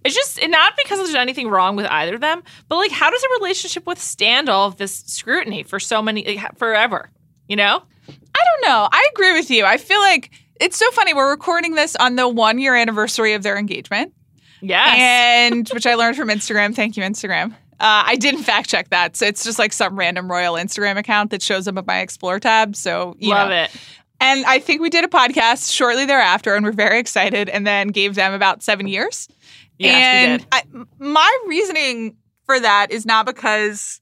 It's 0.04 0.16
just 0.16 0.40
not 0.48 0.74
because 0.78 1.00
there's 1.00 1.16
anything 1.16 1.50
wrong 1.50 1.76
with 1.76 1.86
either 1.86 2.16
of 2.16 2.22
them, 2.22 2.44
but 2.68 2.76
like, 2.76 2.92
how 2.92 3.10
does 3.10 3.24
a 3.24 3.40
relationship 3.40 3.86
withstand 3.88 4.50
all 4.50 4.68
of 4.68 4.78
this 4.78 5.04
scrutiny 5.08 5.64
for 5.64 5.80
so 5.80 6.02
many 6.02 6.26
like, 6.26 6.58
forever? 6.58 7.10
You 7.48 7.56
know? 7.56 7.84
I 8.08 8.46
don't 8.46 8.70
know. 8.70 8.88
I 8.92 9.10
agree 9.14 9.34
with 9.34 9.50
you. 9.50 9.66
I 9.66 9.78
feel 9.78 10.00
like 10.00 10.32
it's 10.60 10.78
so 10.78 10.90
funny. 10.92 11.14
We're 11.14 11.30
recording 11.30 11.76
this 11.76 11.96
on 11.96 12.16
the 12.16 12.28
one 12.28 12.60
year 12.60 12.76
anniversary 12.76 13.34
of 13.34 13.44
their 13.44 13.58
engagement. 13.58 14.14
Yes. 14.62 14.96
and 15.00 15.70
which 15.70 15.86
I 15.86 15.96
learned 15.96 16.18
from 16.18 16.28
Instagram. 16.28 16.76
Thank 16.76 16.98
you, 16.98 17.04
Instagram. 17.04 17.54
Uh, 17.80 18.04
I 18.06 18.18
didn't 18.18 18.44
fact 18.44 18.70
check 18.70 18.90
that, 18.90 19.16
so 19.16 19.26
it's 19.26 19.46
just 19.46 19.58
like 19.58 19.72
some 19.72 19.98
random 19.98 20.30
royal 20.30 20.56
Instagram 20.56 20.98
account 20.98 21.32
that 21.32 21.42
shows 21.42 21.66
up 21.66 21.78
at 21.78 21.88
my 21.88 22.00
Explore 22.02 22.42
tab. 22.42 22.76
So 22.76 23.16
you 23.20 23.30
Love 23.30 23.50
know. 23.50 23.56
it. 23.56 23.72
And 24.20 24.44
I 24.46 24.60
think 24.60 24.82
we 24.82 24.90
did 24.90 25.06
a 25.06 25.08
podcast 25.08 25.72
shortly 25.74 26.06
thereafter, 26.06 26.56
and 26.56 26.66
we're 26.66 26.74
very 26.74 27.00
excited. 27.00 27.48
And 27.48 27.66
then 27.66 27.88
gave 27.88 28.16
them 28.16 28.34
about 28.34 28.64
seven 28.64 28.86
years. 28.86 29.30
Yes, 29.78 29.96
and 29.96 30.32
we 30.32 30.38
did. 30.40 30.48
I, 30.52 30.86
my 31.00 31.40
reasoning 31.48 32.18
for 32.44 32.60
that 32.60 32.92
is 32.92 33.06
not 33.06 33.26
because 33.26 34.02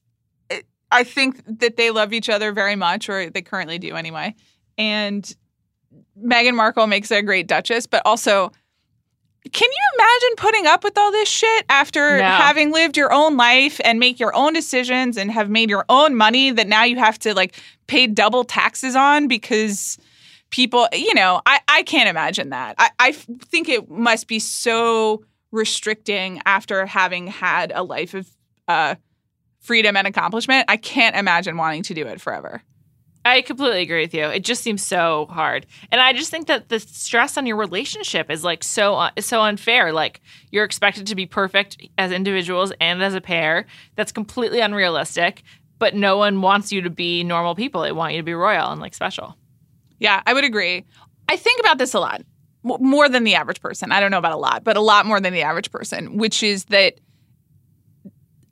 it, 0.50 0.66
I 0.90 1.04
think 1.04 1.40
that 1.60 1.76
they 1.76 1.92
love 1.92 2.12
each 2.12 2.28
other 2.28 2.50
very 2.50 2.74
much, 2.74 3.08
or 3.08 3.30
they 3.30 3.42
currently 3.42 3.78
do 3.78 3.94
anyway. 3.94 4.34
And 4.76 5.32
Meghan 6.22 6.54
Markle 6.54 6.86
makes 6.86 7.10
a 7.10 7.22
great 7.22 7.46
Duchess, 7.46 7.86
but 7.86 8.02
also, 8.04 8.50
can 9.52 9.68
you 9.70 9.98
imagine 9.98 10.36
putting 10.36 10.66
up 10.66 10.84
with 10.84 10.98
all 10.98 11.12
this 11.12 11.28
shit 11.28 11.64
after 11.68 12.18
No. 12.18 12.24
having 12.24 12.72
lived 12.72 12.96
your 12.96 13.12
own 13.12 13.36
life 13.36 13.80
and 13.84 13.98
make 13.98 14.18
your 14.20 14.34
own 14.34 14.52
decisions 14.52 15.16
and 15.16 15.30
have 15.30 15.48
made 15.48 15.70
your 15.70 15.84
own 15.88 16.16
money 16.16 16.50
that 16.50 16.66
now 16.66 16.84
you 16.84 16.96
have 16.96 17.18
to 17.20 17.34
like 17.34 17.54
pay 17.86 18.06
double 18.06 18.44
taxes 18.44 18.94
on 18.96 19.28
because 19.28 19.96
people, 20.50 20.88
you 20.92 21.14
know, 21.14 21.40
I, 21.46 21.60
I 21.68 21.82
can't 21.82 22.08
imagine 22.08 22.50
that. 22.50 22.74
I, 22.78 22.90
I 22.98 23.12
think 23.12 23.68
it 23.68 23.88
must 23.88 24.26
be 24.26 24.38
so 24.38 25.24
restricting 25.50 26.42
after 26.44 26.84
having 26.84 27.26
had 27.26 27.72
a 27.74 27.82
life 27.82 28.14
of 28.14 28.28
uh, 28.66 28.96
freedom 29.60 29.96
and 29.96 30.06
accomplishment. 30.06 30.66
I 30.68 30.76
can't 30.76 31.16
imagine 31.16 31.56
wanting 31.56 31.82
to 31.84 31.94
do 31.94 32.06
it 32.06 32.20
forever. 32.20 32.62
I 33.28 33.42
completely 33.42 33.82
agree 33.82 34.02
with 34.02 34.14
you. 34.14 34.24
It 34.24 34.44
just 34.44 34.62
seems 34.62 34.82
so 34.82 35.26
hard, 35.30 35.66
and 35.92 36.00
I 36.00 36.12
just 36.12 36.30
think 36.30 36.46
that 36.46 36.68
the 36.68 36.80
stress 36.80 37.36
on 37.36 37.46
your 37.46 37.56
relationship 37.56 38.30
is 38.30 38.42
like 38.42 38.64
so 38.64 38.94
uh, 38.94 39.10
so 39.20 39.42
unfair. 39.42 39.92
Like 39.92 40.20
you're 40.50 40.64
expected 40.64 41.06
to 41.08 41.14
be 41.14 41.26
perfect 41.26 41.82
as 41.98 42.10
individuals 42.10 42.72
and 42.80 43.02
as 43.02 43.14
a 43.14 43.20
pair. 43.20 43.66
That's 43.96 44.12
completely 44.12 44.60
unrealistic. 44.60 45.42
But 45.78 45.94
no 45.94 46.16
one 46.16 46.40
wants 46.40 46.72
you 46.72 46.80
to 46.82 46.90
be 46.90 47.22
normal 47.22 47.54
people. 47.54 47.82
They 47.82 47.92
want 47.92 48.12
you 48.12 48.18
to 48.18 48.24
be 48.24 48.34
royal 48.34 48.72
and 48.72 48.80
like 48.80 48.94
special. 48.94 49.36
Yeah, 50.00 50.22
I 50.26 50.34
would 50.34 50.42
agree. 50.44 50.84
I 51.28 51.36
think 51.36 51.60
about 51.60 51.78
this 51.78 51.94
a 51.94 52.00
lot, 52.00 52.22
more 52.64 53.08
than 53.08 53.24
the 53.24 53.34
average 53.36 53.60
person. 53.60 53.92
I 53.92 54.00
don't 54.00 54.10
know 54.10 54.18
about 54.18 54.32
a 54.32 54.36
lot, 54.38 54.64
but 54.64 54.76
a 54.76 54.80
lot 54.80 55.06
more 55.06 55.20
than 55.20 55.32
the 55.32 55.42
average 55.42 55.70
person, 55.70 56.16
which 56.16 56.42
is 56.42 56.64
that 56.66 56.94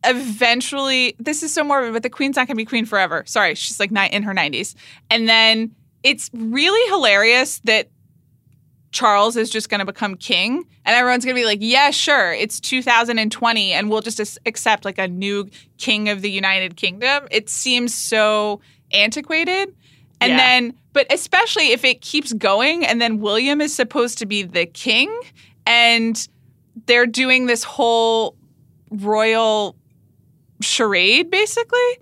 eventually, 0.06 1.14
this 1.18 1.42
is 1.42 1.52
so 1.52 1.62
morbid, 1.64 1.92
but 1.92 2.02
the 2.02 2.10
queen's 2.10 2.36
not 2.36 2.46
going 2.46 2.54
to 2.56 2.60
be 2.60 2.64
queen 2.64 2.84
forever. 2.86 3.24
Sorry, 3.26 3.54
she's 3.54 3.78
like 3.80 3.90
ni- 3.90 4.10
in 4.12 4.22
her 4.22 4.32
90s. 4.34 4.74
And 5.10 5.28
then 5.28 5.74
it's 6.02 6.30
really 6.32 6.90
hilarious 6.90 7.60
that 7.64 7.88
Charles 8.92 9.36
is 9.36 9.50
just 9.50 9.68
going 9.68 9.80
to 9.80 9.84
become 9.84 10.14
king, 10.16 10.64
and 10.84 10.96
everyone's 10.96 11.24
going 11.24 11.34
to 11.36 11.40
be 11.40 11.44
like, 11.44 11.58
"Yeah, 11.60 11.90
sure, 11.90 12.32
it's 12.32 12.60
2020, 12.60 13.72
and 13.72 13.90
we'll 13.90 14.00
just 14.00 14.38
accept 14.46 14.84
like 14.86 14.96
a 14.98 15.06
new 15.08 15.48
king 15.76 16.08
of 16.08 16.22
the 16.22 16.30
United 16.30 16.76
Kingdom." 16.76 17.26
It 17.30 17.50
seems 17.50 17.92
so 17.94 18.60
antiquated, 18.92 19.74
and 20.20 20.30
Yeah. 20.30 20.36
then, 20.38 20.74
but 20.94 21.12
especially 21.12 21.72
if 21.72 21.84
it 21.84 22.00
keeps 22.00 22.32
going, 22.32 22.86
and 22.86 23.02
then 23.02 23.18
William 23.20 23.60
is 23.60 23.74
supposed 23.74 24.16
to 24.18 24.26
be 24.26 24.42
the 24.44 24.64
king, 24.64 25.14
and 25.66 26.26
they're 26.86 27.06
doing 27.06 27.46
this 27.46 27.64
whole 27.64 28.34
royal 28.90 29.76
charade, 30.60 31.30
basically. 31.30 31.98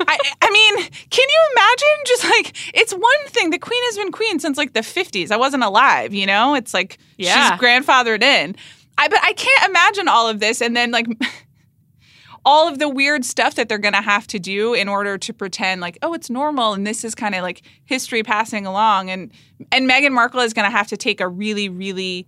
I, 0.00 0.16
I 0.40 0.50
mean, 0.50 0.76
can 1.10 1.26
you 1.28 1.40
imagine 1.52 2.04
just 2.06 2.24
like 2.24 2.56
it's 2.74 2.92
one 2.92 3.26
thing 3.28 3.50
the 3.50 3.58
queen 3.58 3.82
has 3.86 3.96
been 3.96 4.12
queen 4.12 4.38
since 4.38 4.56
like 4.56 4.72
the 4.72 4.80
50s. 4.80 5.30
I 5.32 5.36
wasn't 5.36 5.64
alive, 5.64 6.14
you 6.14 6.24
know? 6.26 6.54
It's 6.54 6.72
like 6.72 6.98
Yeah. 7.16 7.50
she's 7.50 7.60
grandfathered 7.60 8.22
in. 8.22 8.54
I 8.96 9.08
but 9.08 9.18
I 9.22 9.32
can't 9.32 9.68
imagine 9.70 10.06
all 10.08 10.28
of 10.28 10.38
this 10.40 10.60
and 10.62 10.76
then 10.76 10.92
like 10.92 11.06
all 12.44 12.68
of 12.68 12.78
the 12.78 12.88
weird 12.88 13.24
stuff 13.24 13.56
that 13.56 13.68
they're 13.68 13.78
going 13.78 13.94
to 13.94 14.00
have 14.00 14.26
to 14.28 14.38
do 14.38 14.72
in 14.72 14.88
order 14.88 15.18
to 15.18 15.32
pretend 15.32 15.80
like 15.80 15.98
oh 16.02 16.14
it's 16.14 16.30
normal 16.30 16.72
and 16.74 16.86
this 16.86 17.04
is 17.04 17.14
kind 17.14 17.34
of 17.34 17.42
like 17.42 17.62
history 17.84 18.22
passing 18.22 18.66
along 18.66 19.10
and 19.10 19.32
and 19.72 19.90
Meghan 19.90 20.12
Markle 20.12 20.40
is 20.40 20.54
going 20.54 20.64
to 20.64 20.70
have 20.76 20.86
to 20.88 20.96
take 20.96 21.20
a 21.20 21.26
really 21.28 21.68
really 21.68 22.26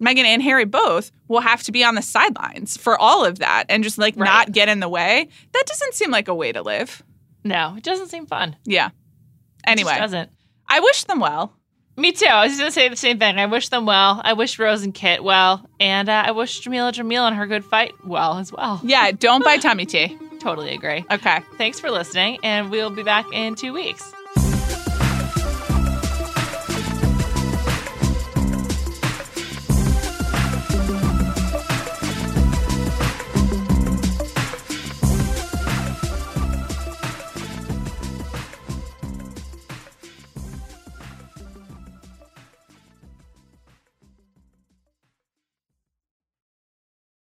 Meghan 0.00 0.24
and 0.24 0.42
Harry 0.42 0.64
both 0.64 1.10
will 1.28 1.40
have 1.40 1.62
to 1.64 1.72
be 1.72 1.82
on 1.84 1.94
the 1.94 2.02
sidelines 2.02 2.76
for 2.76 2.98
all 3.00 3.24
of 3.24 3.38
that 3.40 3.64
and 3.68 3.82
just 3.84 3.98
like 3.98 4.14
Right. 4.16 4.26
not 4.26 4.52
get 4.52 4.68
in 4.68 4.80
the 4.80 4.88
way. 4.88 5.28
That 5.52 5.64
doesn't 5.66 5.94
seem 5.94 6.10
like 6.10 6.28
a 6.28 6.34
way 6.34 6.52
to 6.52 6.62
live. 6.62 7.02
No, 7.44 7.74
it 7.76 7.82
doesn't 7.84 8.08
seem 8.08 8.26
fun. 8.26 8.56
Yeah. 8.64 8.86
It 8.88 8.90
just 8.90 9.68
Anyway, 9.68 9.98
doesn't. 9.98 10.30
I 10.68 10.80
wish 10.80 11.04
them 11.04 11.20
well. 11.20 11.52
Me 11.96 12.12
too. 12.12 12.26
I 12.26 12.42
was 12.44 12.50
just 12.52 12.60
going 12.60 12.68
to 12.68 12.72
say 12.74 12.88
the 12.90 12.96
same 12.96 13.18
thing. 13.18 13.38
I 13.38 13.46
wish 13.46 13.70
them 13.70 13.86
well. 13.86 14.20
I 14.22 14.34
wish 14.34 14.58
Rose 14.58 14.82
and 14.82 14.92
Kit 14.92 15.24
well. 15.24 15.66
And 15.80 16.08
uh, 16.10 16.24
I 16.26 16.32
wish 16.32 16.60
Jameela 16.62 16.92
Jamil 16.92 17.26
and 17.26 17.34
her 17.36 17.46
good 17.46 17.64
fight 17.64 17.94
well 18.04 18.38
as 18.38 18.52
well. 18.52 18.80
Yeah, 18.84 19.10
don't 19.12 19.42
buy 19.42 19.56
tummy 19.56 19.86
tea. 19.86 20.18
Totally 20.40 20.74
agree. 20.74 21.04
Okay. 21.10 21.40
Thanks 21.56 21.80
for 21.80 21.90
listening, 21.90 22.38
and 22.42 22.70
we'll 22.70 22.90
be 22.90 23.02
back 23.02 23.24
in 23.32 23.54
two 23.54 23.72
weeks. 23.72 24.12